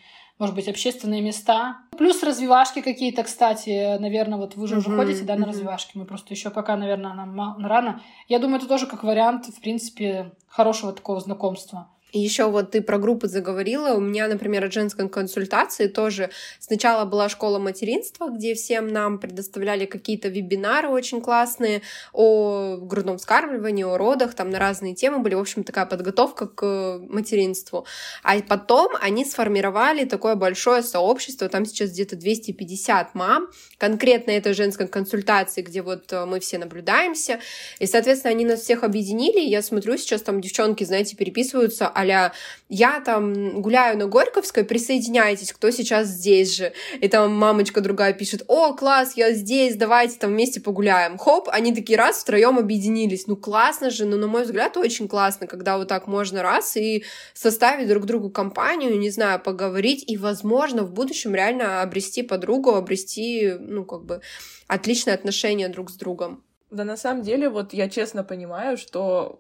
может 0.43 0.57
быть, 0.57 0.67
общественные 0.67 1.21
места. 1.21 1.77
Плюс 1.97 2.21
развивашки 2.21 2.81
какие-то, 2.81 3.23
кстати, 3.23 3.97
наверное, 3.97 4.37
вот 4.37 4.57
вы 4.57 4.67
же 4.67 4.79
уже 4.79 4.93
ходите, 4.93 5.23
да, 5.23 5.37
на 5.37 5.45
развивашки, 5.45 5.97
мы 5.97 6.03
просто 6.03 6.33
еще 6.33 6.49
пока, 6.49 6.75
наверное, 6.75 7.13
нам 7.13 7.65
рано. 7.65 8.01
Я 8.27 8.39
думаю, 8.39 8.57
это 8.57 8.67
тоже 8.67 8.85
как 8.85 9.05
вариант, 9.05 9.45
в 9.45 9.61
принципе, 9.61 10.33
хорошего 10.47 10.91
такого 10.91 11.21
знакомства. 11.21 11.87
Еще 12.15 12.45
вот 12.47 12.69
ты 12.71 12.81
про 12.81 12.99
группы 12.99 13.27
заговорила. 13.27 13.95
У 13.95 13.99
меня, 13.99 14.27
например, 14.27 14.63
от 14.63 14.71
женской 14.71 15.09
консультации 15.09 15.87
тоже 15.87 16.29
сначала 16.59 17.05
была 17.05 17.27
школа 17.27 17.57
материнства, 17.57 18.29
где 18.29 18.53
всем 18.53 18.87
нам 18.87 19.17
предоставляли 19.17 19.85
какие-то 19.85 20.27
вебинары 20.27 20.89
очень 20.89 21.21
классные 21.21 21.81
о 22.13 22.77
грудном 22.77 23.17
вскармливании, 23.17 23.83
о 23.83 23.97
родах, 23.97 24.35
там 24.35 24.51
на 24.51 24.59
разные 24.59 24.93
темы 24.93 25.19
были. 25.19 25.33
В 25.33 25.39
общем, 25.39 25.63
такая 25.63 25.87
подготовка 25.87 26.45
к 26.45 26.99
материнству. 27.09 27.87
А 28.21 28.39
потом 28.41 28.91
они 29.01 29.25
сформировали 29.25 30.05
такое 30.05 30.35
большое 30.35 30.83
сообщество, 30.83 31.49
там 31.49 31.65
сейчас 31.65 31.89
где-то 31.89 32.15
250 32.15 33.15
мам, 33.15 33.47
конкретно 33.79 34.31
этой 34.31 34.53
женской 34.53 34.87
консультации, 34.87 35.63
где 35.63 35.81
вот 35.81 36.13
э, 36.13 36.25
мы 36.25 36.39
все 36.39 36.59
наблюдаемся. 36.59 37.39
И, 37.79 37.87
соответственно, 37.87 38.31
они 38.31 38.45
нас 38.45 38.61
всех 38.61 38.83
объединили. 38.83 39.39
Я 39.39 39.63
смотрю, 39.63 39.97
сейчас 39.97 40.21
там 40.21 40.41
девчонки, 40.41 40.83
знаете, 40.83 41.15
переписываются, 41.15 41.87
а 41.87 42.02
я 42.03 42.99
там 43.01 43.61
гуляю 43.61 43.97
на 43.97 44.07
Горьковской, 44.07 44.63
присоединяйтесь, 44.63 45.53
кто 45.53 45.71
сейчас 45.71 46.07
здесь 46.07 46.55
же. 46.55 46.73
И 46.99 47.07
там 47.07 47.33
мамочка 47.35 47.81
другая 47.81 48.13
пишет, 48.13 48.43
о, 48.47 48.73
класс, 48.73 49.13
я 49.15 49.31
здесь, 49.33 49.75
давайте 49.75 50.17
там 50.17 50.31
вместе 50.31 50.61
погуляем. 50.61 51.17
Хоп, 51.17 51.49
они 51.51 51.73
такие 51.73 51.97
раз 51.97 52.17
втроем 52.17 52.57
объединились. 52.57 53.27
Ну, 53.27 53.35
классно 53.35 53.89
же, 53.89 54.05
но, 54.05 54.17
на 54.17 54.27
мой 54.27 54.43
взгляд, 54.43 54.77
очень 54.77 55.07
классно, 55.07 55.47
когда 55.47 55.77
вот 55.77 55.87
так 55.87 56.07
можно 56.07 56.41
раз 56.41 56.77
и 56.77 57.03
составить 57.33 57.87
друг 57.87 58.05
другу 58.05 58.29
компанию, 58.29 58.97
не 58.97 59.09
знаю, 59.09 59.39
поговорить 59.39 60.03
и, 60.07 60.17
возможно, 60.17 60.83
в 60.83 60.93
будущем 60.93 61.35
реально 61.35 61.81
обрести 61.81 62.23
подругу, 62.23 62.71
обрести, 62.71 63.53
ну, 63.59 63.85
как 63.85 64.05
бы, 64.05 64.21
отличные 64.67 65.13
отношения 65.13 65.69
друг 65.69 65.89
с 65.89 65.95
другом. 65.95 66.43
Да, 66.73 66.85
на 66.85 66.97
самом 66.97 67.21
деле, 67.21 67.49
вот 67.49 67.71
я 67.71 67.87
честно 67.87 68.23
понимаю, 68.23 68.77
что 68.77 69.37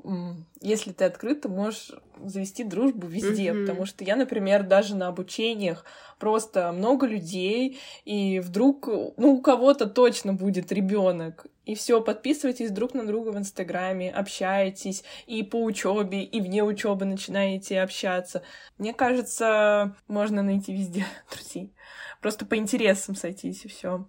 если 0.61 0.91
ты 0.91 1.05
открыт, 1.05 1.41
ты 1.41 1.49
можешь 1.49 1.89
завести 2.23 2.63
дружбу 2.63 3.07
везде, 3.07 3.47
mm-hmm. 3.47 3.61
потому 3.61 3.87
что 3.87 4.03
я, 4.03 4.15
например, 4.15 4.61
даже 4.61 4.95
на 4.95 5.07
обучениях 5.07 5.83
просто 6.19 6.71
много 6.71 7.07
людей, 7.07 7.79
и 8.05 8.39
вдруг, 8.39 8.87
ну, 9.17 9.33
у 9.33 9.41
кого-то 9.41 9.87
точно 9.87 10.33
будет 10.33 10.71
ребенок, 10.71 11.47
и 11.65 11.73
все, 11.73 12.01
подписывайтесь 12.01 12.69
друг 12.69 12.93
на 12.93 13.03
друга 13.03 13.29
в 13.29 13.37
Инстаграме, 13.39 14.11
общаетесь 14.11 15.03
и 15.25 15.41
по 15.41 15.55
учебе, 15.63 16.23
и 16.23 16.39
вне 16.39 16.63
учебы 16.63 17.05
начинаете 17.05 17.81
общаться. 17.81 18.43
Мне 18.77 18.93
кажется, 18.93 19.95
можно 20.07 20.43
найти 20.43 20.71
везде 20.71 21.07
друзей. 21.33 21.73
Просто 22.21 22.45
по 22.45 22.55
интересам 22.57 23.15
сойтись 23.15 23.65
и 23.65 23.69
все. 23.69 24.05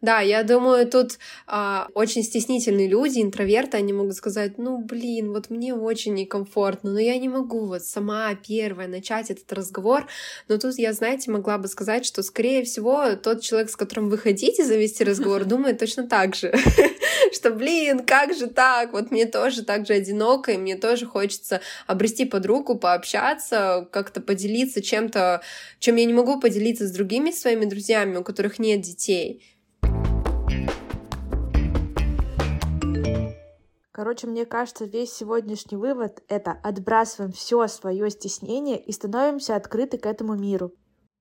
Да, 0.00 0.20
я 0.20 0.42
думаю, 0.42 0.86
тут 0.86 1.18
а, 1.46 1.88
очень 1.94 2.22
стеснительные 2.22 2.88
люди, 2.88 3.20
интроверты, 3.20 3.76
они 3.76 3.92
могут 3.92 4.16
сказать, 4.16 4.58
ну, 4.58 4.78
блин, 4.78 5.32
вот 5.32 5.50
мне 5.50 5.74
очень 5.74 6.14
некомфортно, 6.14 6.92
но 6.92 6.98
я 6.98 7.16
не 7.18 7.28
могу 7.28 7.66
вот 7.66 7.84
сама 7.84 8.34
первая 8.34 8.88
начать 8.88 9.30
этот 9.30 9.50
разговор. 9.52 10.06
Но 10.48 10.58
тут 10.58 10.78
я, 10.78 10.92
знаете, 10.92 11.30
могла 11.30 11.58
бы 11.58 11.68
сказать, 11.68 12.04
что, 12.04 12.22
скорее 12.22 12.64
всего, 12.64 13.14
тот 13.16 13.40
человек, 13.40 13.70
с 13.70 13.76
которым 13.76 14.10
вы 14.10 14.18
хотите 14.18 14.64
завести 14.64 15.04
разговор, 15.04 15.44
думает 15.46 15.78
точно 15.78 16.06
так 16.06 16.34
же, 16.34 16.54
что, 17.32 17.50
блин, 17.50 18.00
как 18.00 18.34
же 18.34 18.48
так, 18.48 18.92
вот 18.92 19.10
мне 19.10 19.26
тоже 19.26 19.64
так 19.64 19.86
же 19.86 19.94
одиноко, 19.94 20.52
и 20.52 20.58
мне 20.58 20.76
тоже 20.76 21.06
хочется 21.06 21.60
обрести 21.86 22.24
подругу, 22.24 22.76
пообщаться, 22.76 23.88
как-то 23.90 24.20
поделиться 24.20 24.82
чем-то, 24.82 25.42
чем 25.78 25.96
я 25.96 26.04
не 26.04 26.12
могу 26.12 26.40
поделиться 26.40 26.86
с 26.86 26.90
другими 26.90 27.30
своими 27.30 27.64
друзьями, 27.64 28.16
у 28.16 28.24
которых 28.24 28.58
нет 28.58 28.80
детей. 28.80 29.42
Короче, 33.94 34.26
мне 34.26 34.44
кажется, 34.44 34.86
весь 34.86 35.12
сегодняшний 35.12 35.76
вывод— 35.76 36.20
это 36.28 36.50
отбрасываем 36.50 37.30
все 37.30 37.68
свое 37.68 38.10
стеснение 38.10 38.76
и 38.76 38.90
становимся 38.90 39.54
открыты 39.54 39.98
к 39.98 40.06
этому 40.06 40.34
миру. 40.34 40.72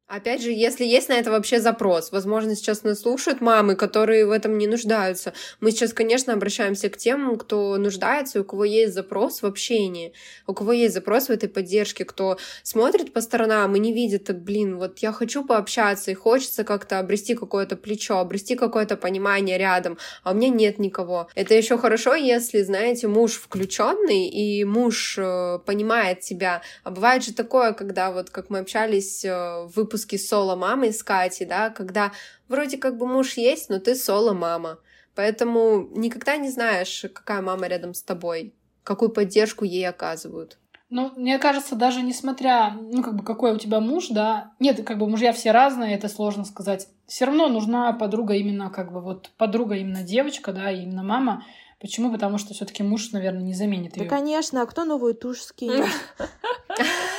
Опять 0.07 0.43
же, 0.43 0.51
если 0.51 0.83
есть 0.83 1.07
на 1.07 1.13
это 1.13 1.31
вообще 1.31 1.61
запрос, 1.61 2.11
возможно, 2.11 2.55
сейчас 2.55 2.83
нас 2.83 2.99
слушают 2.99 3.39
мамы, 3.39 3.75
которые 3.75 4.25
в 4.25 4.31
этом 4.31 4.57
не 4.57 4.67
нуждаются. 4.67 5.33
Мы 5.61 5.71
сейчас, 5.71 5.93
конечно, 5.93 6.33
обращаемся 6.33 6.89
к 6.89 6.97
тем, 6.97 7.37
кто 7.37 7.77
нуждается, 7.77 8.41
у 8.41 8.43
кого 8.43 8.65
есть 8.65 8.93
запрос 8.93 9.41
в 9.41 9.45
общении, 9.45 10.11
у 10.45 10.53
кого 10.53 10.73
есть 10.73 10.93
запрос 10.93 11.27
в 11.27 11.29
этой 11.31 11.47
поддержке, 11.47 12.03
кто 12.03 12.37
смотрит 12.63 13.13
по 13.13 13.21
сторонам 13.21 13.75
и 13.77 13.79
не 13.79 13.93
видит, 13.93 14.25
так, 14.25 14.43
блин, 14.43 14.77
вот 14.77 14.99
я 14.99 15.13
хочу 15.13 15.45
пообщаться, 15.45 16.11
и 16.11 16.15
хочется 16.15 16.65
как-то 16.65 16.99
обрести 16.99 17.33
какое-то 17.33 17.77
плечо, 17.77 18.19
обрести 18.19 18.55
какое-то 18.55 18.97
понимание 18.97 19.57
рядом, 19.57 19.97
а 20.23 20.31
у 20.31 20.35
меня 20.35 20.49
нет 20.49 20.79
никого. 20.79 21.29
Это 21.33 21.55
еще 21.55 21.77
хорошо, 21.77 22.13
если, 22.13 22.61
знаете, 22.61 23.07
муж 23.07 23.35
включенный, 23.35 24.27
и 24.27 24.65
муж 24.65 25.15
э, 25.17 25.59
понимает 25.65 26.19
тебя. 26.19 26.61
А 26.83 26.91
бывает 26.91 27.23
же 27.23 27.33
такое, 27.33 27.71
когда 27.71 28.11
вот, 28.11 28.29
как 28.29 28.49
мы 28.49 28.59
общались 28.59 29.23
э, 29.23 29.65
выпуске 29.93 30.17
соло-мамы 30.17 30.91
с 30.91 31.03
Катей, 31.03 31.45
да, 31.45 31.69
когда 31.69 32.11
вроде 32.47 32.77
как 32.77 32.97
бы 32.97 33.05
муж 33.05 33.33
есть, 33.37 33.69
но 33.69 33.79
ты 33.79 33.95
соло-мама. 33.95 34.79
Поэтому 35.15 35.87
никогда 35.95 36.37
не 36.37 36.49
знаешь, 36.49 37.05
какая 37.13 37.41
мама 37.41 37.67
рядом 37.67 37.93
с 37.93 38.01
тобой, 38.01 38.55
какую 38.83 39.11
поддержку 39.11 39.65
ей 39.65 39.87
оказывают. 39.87 40.57
Ну, 40.89 41.11
мне 41.15 41.37
кажется, 41.37 41.75
даже 41.75 42.01
несмотря, 42.01 42.71
ну, 42.71 43.03
как 43.03 43.15
бы, 43.15 43.23
какой 43.23 43.53
у 43.53 43.57
тебя 43.57 43.79
муж, 43.79 44.07
да, 44.09 44.51
нет, 44.59 44.83
как 44.83 44.97
бы 44.97 45.07
мужья 45.07 45.31
все 45.31 45.51
разные, 45.51 45.95
это 45.95 46.07
сложно 46.07 46.45
сказать. 46.45 46.87
Все 47.07 47.25
равно 47.25 47.47
нужна 47.49 47.93
подруга 47.93 48.33
именно, 48.33 48.69
как 48.69 48.91
бы, 48.91 49.01
вот 49.01 49.31
подруга 49.37 49.75
именно 49.75 50.03
девочка, 50.03 50.51
да, 50.51 50.71
именно 50.71 51.03
мама. 51.03 51.43
Почему? 51.79 52.11
Потому 52.11 52.37
что 52.37 52.53
все-таки 52.53 52.81
муж, 52.81 53.11
наверное, 53.11 53.43
не 53.43 53.53
заменит 53.53 53.97
ее. 53.97 54.03
Да, 54.03 54.09
конечно, 54.09 54.61
а 54.61 54.65
кто 54.65 54.85
новую 54.85 55.13
тушь 55.13 55.41
скинет? 55.41 55.85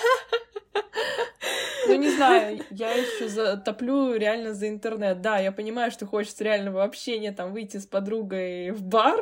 Ну, 1.86 1.94
не 1.94 2.10
знаю, 2.10 2.60
я 2.70 2.92
еще 2.92 3.28
затоплю 3.28 4.14
реально 4.14 4.54
за 4.54 4.68
интернет. 4.68 5.20
Да, 5.20 5.38
я 5.38 5.52
понимаю, 5.52 5.90
что 5.90 6.06
хочется 6.06 6.44
реального 6.44 6.84
общения, 6.84 7.32
там, 7.32 7.52
выйти 7.52 7.78
с 7.78 7.86
подругой 7.86 8.70
в 8.70 8.82
бар, 8.82 9.20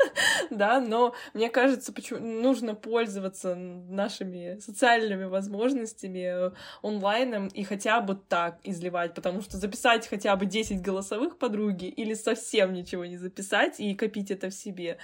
да, 0.50 0.80
но 0.80 1.14
мне 1.34 1.48
кажется, 1.48 1.92
почему 1.92 2.20
нужно 2.20 2.74
пользоваться 2.74 3.54
нашими 3.54 4.58
социальными 4.60 5.24
возможностями 5.24 6.48
э, 6.48 6.50
онлайном 6.82 7.48
и 7.48 7.64
хотя 7.64 8.00
бы 8.00 8.18
так 8.28 8.58
изливать, 8.64 9.14
потому 9.14 9.40
что 9.40 9.56
записать 9.56 10.06
хотя 10.06 10.36
бы 10.36 10.46
10 10.46 10.82
голосовых 10.82 11.38
подруги 11.38 11.86
или 11.86 12.14
совсем 12.14 12.72
ничего 12.72 13.04
не 13.04 13.16
записать 13.16 13.80
и 13.80 13.94
копить 13.94 14.30
это 14.30 14.50
в 14.50 14.54
себе, 14.54 14.98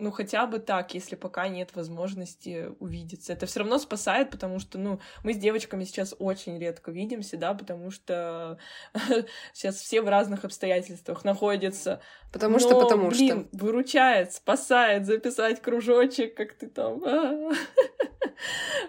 ну, 0.00 0.10
хотя 0.10 0.46
бы 0.46 0.58
так, 0.58 0.94
если 0.94 1.16
пока 1.16 1.48
нет 1.48 1.74
возможности 1.74 2.70
увидеться. 2.80 3.32
Это 3.32 3.46
все 3.46 3.60
равно 3.60 3.78
спасает, 3.78 4.30
потому 4.30 4.58
что, 4.58 4.78
ну, 4.78 5.00
мы 5.22 5.34
с 5.34 5.36
девочками 5.36 5.84
сейчас 5.84 6.14
очень 6.18 6.58
редко 6.58 6.90
видимся, 6.90 7.36
да, 7.36 7.54
потому 7.54 7.90
что 7.90 8.58
сейчас 9.52 9.76
все 9.76 10.02
в 10.02 10.08
разных 10.08 10.44
обстоятельствах 10.44 11.24
находятся. 11.24 12.00
Потому 12.32 12.54
Но, 12.54 12.58
что, 12.58 12.80
потому 12.80 13.08
блин, 13.10 13.48
что. 13.48 13.64
выручает, 13.64 14.32
спасает 14.32 15.06
записать 15.06 15.60
кружочек, 15.60 16.34
как 16.36 16.54
ты 16.54 16.68
там, 16.68 17.02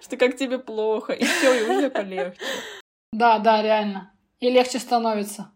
что 0.02 0.18
как 0.18 0.38
тебе 0.38 0.60
плохо, 0.60 1.14
и 1.14 1.24
все, 1.24 1.54
и 1.54 1.70
уже 1.70 1.90
полегче. 1.90 2.40
Да, 3.12 3.40
да, 3.40 3.62
реально. 3.62 4.14
И 4.40 4.50
легче 4.50 4.80
становится. 4.80 5.52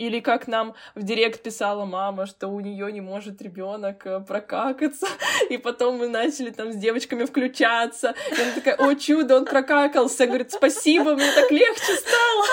Или 0.00 0.20
как 0.20 0.48
нам 0.48 0.74
в 0.94 1.02
директ 1.02 1.42
писала 1.42 1.84
мама, 1.84 2.24
что 2.24 2.48
у 2.48 2.60
нее 2.60 2.90
не 2.90 3.02
может 3.02 3.42
ребенок 3.42 4.06
э, 4.06 4.20
прокакаться. 4.20 5.06
И 5.50 5.58
потом 5.58 5.98
мы 5.98 6.08
начали 6.08 6.48
там 6.48 6.72
с 6.72 6.76
девочками 6.76 7.26
включаться. 7.26 8.14
И 8.30 8.40
она 8.40 8.52
такая, 8.54 8.76
о, 8.76 8.94
чудо, 8.94 9.36
он 9.36 9.44
прокакался. 9.44 10.26
Говорит, 10.26 10.52
спасибо, 10.52 11.16
мне 11.16 11.30
так 11.32 11.50
легче 11.50 11.96
стало. 11.96 12.46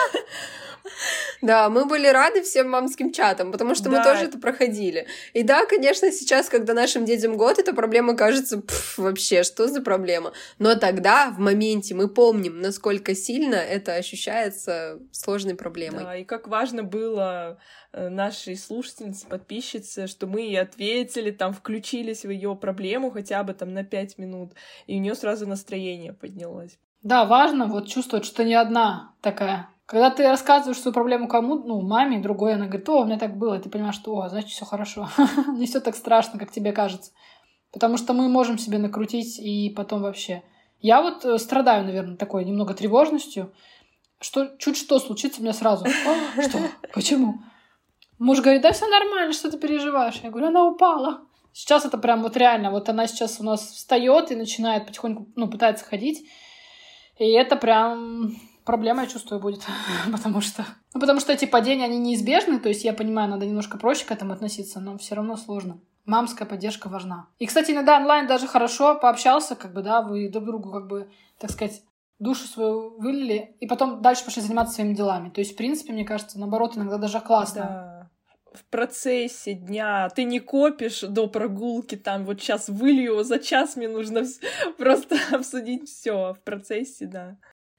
Да, 1.41 1.69
мы 1.69 1.85
были 1.85 2.07
рады 2.07 2.41
всем 2.41 2.69
мамским 2.69 3.11
чатам, 3.11 3.51
потому 3.51 3.75
что 3.75 3.85
да. 3.85 3.91
мы 3.91 4.03
тоже 4.03 4.25
это 4.25 4.39
проходили. 4.39 5.07
И 5.33 5.43
да, 5.43 5.65
конечно, 5.65 6.11
сейчас, 6.11 6.49
когда 6.49 6.73
нашим 6.73 7.05
детям 7.05 7.37
год, 7.37 7.59
эта 7.59 7.73
проблема 7.73 8.15
кажется 8.15 8.61
пф, 8.61 8.97
вообще, 8.97 9.43
что 9.43 9.67
за 9.67 9.81
проблема? 9.81 10.33
Но 10.59 10.75
тогда, 10.75 11.29
в 11.29 11.39
моменте, 11.39 11.93
мы 11.93 12.07
помним, 12.07 12.61
насколько 12.61 13.15
сильно 13.15 13.55
это 13.55 13.95
ощущается 13.95 14.99
сложной 15.11 15.55
проблемой. 15.55 16.03
Да, 16.03 16.15
и 16.15 16.23
как 16.23 16.47
важно 16.47 16.83
было 16.83 17.59
э, 17.93 18.09
нашей 18.09 18.57
слушательнице, 18.57 19.27
подписчице, 19.27 20.07
что 20.07 20.27
мы 20.27 20.41
ей 20.41 20.59
ответили, 20.59 21.31
там, 21.31 21.53
включились 21.53 22.25
в 22.25 22.29
ее 22.29 22.55
проблему 22.55 23.11
хотя 23.11 23.43
бы 23.43 23.53
там 23.53 23.73
на 23.73 23.83
пять 23.83 24.17
минут, 24.17 24.53
и 24.87 24.95
у 24.95 24.99
нее 24.99 25.15
сразу 25.15 25.47
настроение 25.47 26.13
поднялось. 26.13 26.79
Да, 27.03 27.25
важно 27.25 27.67
вот 27.67 27.87
чувствовать, 27.87 28.25
что 28.25 28.43
не 28.43 28.55
одна 28.55 29.13
такая 29.21 29.69
когда 29.87 30.09
ты 30.09 30.27
рассказываешь 30.27 30.81
свою 30.81 30.93
проблему 30.93 31.29
кому 31.29 31.55
ну, 31.55 31.81
маме, 31.81 32.19
другой, 32.19 32.55
она 32.55 32.65
говорит, 32.65 32.87
о, 32.89 33.01
у 33.01 33.05
меня 33.05 33.17
так 33.17 33.37
было, 33.37 33.57
и 33.57 33.61
ты 33.61 33.69
понимаешь, 33.69 33.95
что, 33.95 34.17
о, 34.17 34.27
значит, 34.27 34.49
все 34.49 34.65
хорошо. 34.65 35.09
Не 35.47 35.65
все 35.65 35.79
так 35.79 35.95
страшно, 35.95 36.37
как 36.37 36.51
тебе 36.51 36.73
кажется. 36.73 37.11
Потому 37.71 37.95
что 37.95 38.13
мы 38.13 38.27
можем 38.27 38.57
себе 38.57 38.79
накрутить 38.79 39.39
и 39.39 39.69
потом 39.69 40.01
вообще. 40.01 40.43
Я 40.81 41.01
вот 41.01 41.23
э, 41.23 41.37
страдаю, 41.37 41.85
наверное, 41.85 42.17
такой 42.17 42.43
немного 42.43 42.73
тревожностью, 42.73 43.53
что 44.19 44.57
чуть 44.57 44.75
что 44.75 44.99
случится, 44.99 45.41
мне 45.41 45.53
сразу. 45.53 45.85
Что? 46.41 46.59
Почему? 46.93 47.35
Муж 48.19 48.41
говорит, 48.41 48.63
да 48.63 48.73
все 48.73 48.87
нормально, 48.87 49.31
что 49.31 49.49
ты 49.49 49.57
переживаешь? 49.57 50.19
Я 50.21 50.31
говорю, 50.31 50.47
она 50.47 50.65
упала. 50.65 51.21
Сейчас 51.53 51.85
это 51.85 51.97
прям 51.97 52.23
вот 52.23 52.35
реально, 52.35 52.71
вот 52.71 52.89
она 52.89 53.07
сейчас 53.07 53.39
у 53.39 53.43
нас 53.43 53.61
встает 53.61 54.31
и 54.31 54.35
начинает 54.35 54.85
потихоньку, 54.85 55.27
ну, 55.35 55.47
пытается 55.47 55.85
ходить. 55.85 56.27
И 57.17 57.31
это 57.31 57.55
прям 57.55 58.35
проблема, 58.67 59.01
я 59.01 59.07
чувствую, 59.07 59.41
будет. 59.41 59.65
потому 60.11 60.41
что... 60.41 60.63
Ну, 60.93 60.99
потому 60.99 61.19
что 61.19 61.33
эти 61.33 61.45
падения, 61.45 61.85
они 61.85 61.97
неизбежны. 61.97 62.59
То 62.59 62.69
есть, 62.69 62.83
я 62.83 62.93
понимаю, 62.93 63.29
надо 63.29 63.45
немножко 63.45 63.79
проще 63.79 64.05
к 64.05 64.11
этому 64.11 64.33
относиться, 64.33 64.79
но 64.79 64.97
все 64.99 65.15
равно 65.15 65.37
сложно. 65.37 65.79
Мамская 66.05 66.47
поддержка 66.47 66.87
важна. 66.87 67.27
И, 67.39 67.47
кстати, 67.47 67.71
иногда 67.71 67.97
онлайн 67.97 68.27
даже 68.27 68.47
хорошо 68.47 68.95
пообщался, 68.95 69.55
как 69.55 69.73
бы, 69.73 69.81
да, 69.81 70.01
вы 70.01 70.29
друг 70.29 70.45
другу, 70.45 70.71
как 70.71 70.87
бы, 70.87 71.09
так 71.39 71.49
сказать, 71.49 71.81
душу 72.19 72.45
свою 72.47 72.97
вылили, 72.99 73.55
и 73.59 73.67
потом 73.67 74.01
дальше 74.01 74.23
пошли 74.23 74.41
заниматься 74.41 74.75
своими 74.75 74.93
делами. 74.93 75.29
То 75.29 75.41
есть, 75.41 75.53
в 75.53 75.57
принципе, 75.57 75.93
мне 75.93 76.05
кажется, 76.05 76.39
наоборот, 76.39 76.77
иногда 76.77 76.97
даже 76.97 77.19
классно. 77.19 77.61
Да 77.61 77.97
в 78.57 78.65
процессе 78.65 79.53
дня, 79.53 80.09
ты 80.09 80.23
не 80.23 80.39
копишь 80.39 81.01
до 81.01 81.27
прогулки, 81.27 81.95
там 81.95 82.25
вот 82.25 82.41
сейчас 82.41 82.69
вылью, 82.69 83.23
за 83.23 83.39
час 83.39 83.75
мне 83.75 83.87
нужно 83.87 84.23
просто 84.77 85.17
обсудить 85.31 85.87
все 85.87 86.33
в 86.33 86.39
процессе, 86.43 87.05
да. 87.05 87.37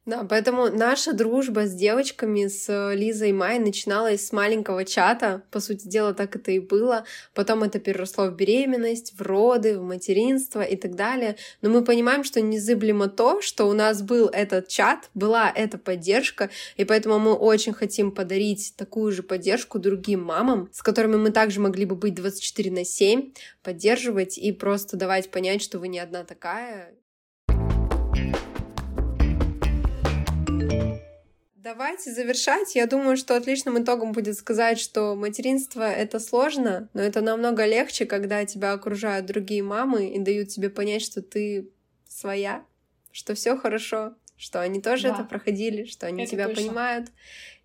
Да, 0.08 0.24
поэтому 0.24 0.70
наша 0.70 1.12
дружба 1.12 1.66
с 1.66 1.74
девочками, 1.74 2.46
с 2.46 2.94
Лизой 2.94 3.28
и 3.28 3.32
Майей 3.34 3.58
начиналась 3.60 4.26
с 4.26 4.32
маленького 4.32 4.86
чата. 4.86 5.42
По 5.50 5.60
сути 5.60 5.86
дела, 5.86 6.14
так 6.14 6.34
это 6.34 6.50
и 6.50 6.60
было. 6.60 7.04
Потом 7.34 7.62
это 7.62 7.78
переросло 7.78 8.28
в 8.28 8.34
беременность, 8.34 9.12
в 9.18 9.20
роды, 9.20 9.78
в 9.78 9.82
материнство 9.82 10.62
и 10.62 10.76
так 10.76 10.94
далее. 10.94 11.36
Но 11.60 11.68
мы 11.68 11.84
понимаем, 11.84 12.24
что 12.24 12.40
незыблемо 12.40 13.08
то, 13.08 13.42
что 13.42 13.68
у 13.68 13.74
нас 13.74 14.00
был 14.00 14.28
этот 14.28 14.68
чат, 14.68 15.10
была 15.12 15.52
эта 15.54 15.76
поддержка, 15.76 16.48
и 16.78 16.86
поэтому 16.86 17.18
мы 17.18 17.34
очень 17.34 17.74
хотим 17.74 18.10
подарить 18.10 18.72
такую 18.78 19.12
же 19.12 19.22
поддержку 19.22 19.78
другим 19.78 20.24
мамам, 20.24 20.70
с 20.72 20.80
которыми 20.80 21.16
мы 21.16 21.32
также 21.32 21.60
могли 21.60 21.84
бы 21.84 21.96
быть 21.96 22.14
24 22.14 22.70
на 22.70 22.86
7, 22.86 23.34
поддерживать 23.62 24.38
и 24.38 24.52
просто 24.52 24.96
давать 24.96 25.30
понять, 25.30 25.60
что 25.60 25.78
вы 25.78 25.88
не 25.88 25.98
одна 25.98 26.24
такая. 26.24 26.94
Давайте 31.68 32.10
завершать. 32.12 32.74
Я 32.76 32.86
думаю, 32.86 33.18
что 33.18 33.36
отличным 33.36 33.78
итогом 33.78 34.12
будет 34.12 34.38
сказать, 34.38 34.80
что 34.80 35.14
материнство— 35.14 35.82
это 35.92 36.18
сложно, 36.18 36.88
но 36.94 37.02
это 37.02 37.20
намного 37.20 37.66
легче, 37.66 38.06
когда 38.06 38.46
тебя 38.46 38.72
окружают 38.72 39.26
другие 39.26 39.62
мамы 39.62 40.08
и 40.08 40.18
дают 40.18 40.48
тебе 40.48 40.70
понять, 40.70 41.02
что 41.02 41.20
ты 41.20 41.68
своя, 42.08 42.64
что 43.12 43.34
все 43.34 43.54
хорошо, 43.54 44.14
что 44.38 44.62
они 44.62 44.80
тоже 44.80 45.08
да. 45.08 45.14
это 45.14 45.24
проходили, 45.24 45.84
что 45.84 46.06
они 46.06 46.22
это 46.22 46.30
тебя 46.30 46.46
точно. 46.46 46.62
понимают, 46.62 47.08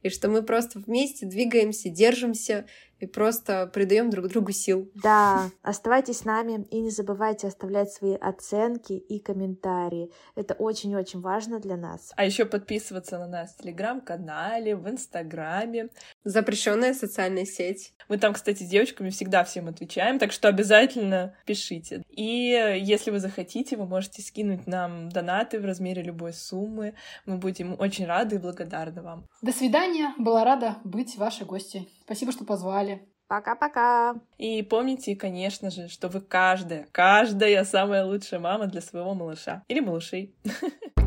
и 0.01 0.09
что 0.09 0.27
мы 0.27 0.43
просто 0.43 0.79
вместе 0.79 1.25
двигаемся, 1.25 1.87
держимся 1.87 2.65
и 3.03 3.05
просто 3.05 3.67
придаем 3.67 4.09
друг 4.09 4.27
другу 4.29 4.51
сил. 4.51 4.89
Да, 4.95 5.49
оставайтесь 5.61 6.19
с 6.19 6.25
нами 6.25 6.65
и 6.71 6.79
не 6.79 6.89
забывайте 6.89 7.47
оставлять 7.47 7.91
свои 7.91 8.15
оценки 8.15 8.93
и 8.93 9.19
комментарии. 9.19 10.11
Это 10.35 10.53
очень-очень 10.53 11.19
важно 11.19 11.59
для 11.59 11.75
нас. 11.75 12.11
А 12.15 12.25
еще 12.25 12.45
подписываться 12.45 13.19
на 13.19 13.27
нас 13.27 13.53
в 13.53 13.61
телеграм-канале, 13.61 14.75
в 14.75 14.87
инстаграме. 14.89 15.89
Запрещенная 16.23 16.93
социальная 16.93 17.45
сеть. 17.45 17.93
Мы 18.07 18.17
там, 18.17 18.33
кстати, 18.33 18.63
с 18.63 18.67
девочками 18.67 19.09
всегда 19.09 19.43
всем 19.43 19.67
отвечаем, 19.67 20.17
так 20.17 20.31
что 20.31 20.47
обязательно 20.47 21.35
пишите. 21.45 22.03
И 22.09 22.79
если 22.81 23.11
вы 23.11 23.19
захотите, 23.19 23.75
вы 23.75 23.85
можете 23.85 24.21
скинуть 24.21 24.67
нам 24.67 25.09
донаты 25.09 25.59
в 25.59 25.65
размере 25.65 26.01
любой 26.01 26.33
суммы. 26.33 26.93
Мы 27.25 27.37
будем 27.37 27.75
очень 27.79 28.05
рады 28.05 28.35
и 28.37 28.39
благодарны 28.39 29.01
вам. 29.01 29.25
До 29.41 29.51
свидания. 29.51 30.13
Была 30.17 30.45
рада 30.45 30.77
быть 30.83 31.17
вашей 31.17 31.45
гостьей. 31.45 31.89
Спасибо, 32.05 32.31
что 32.31 32.45
позвали. 32.45 32.92
Пока-пока. 33.27 34.15
И 34.37 34.61
помните, 34.63 35.15
конечно 35.15 35.71
же, 35.71 35.87
что 35.87 36.07
вы 36.07 36.21
каждая, 36.21 36.87
каждая 36.91 37.63
самая 37.63 38.05
лучшая 38.05 38.39
мама 38.39 38.67
для 38.67 38.81
своего 38.81 39.13
малыша 39.13 39.63
или 39.67 39.79
малышей. 39.79 40.35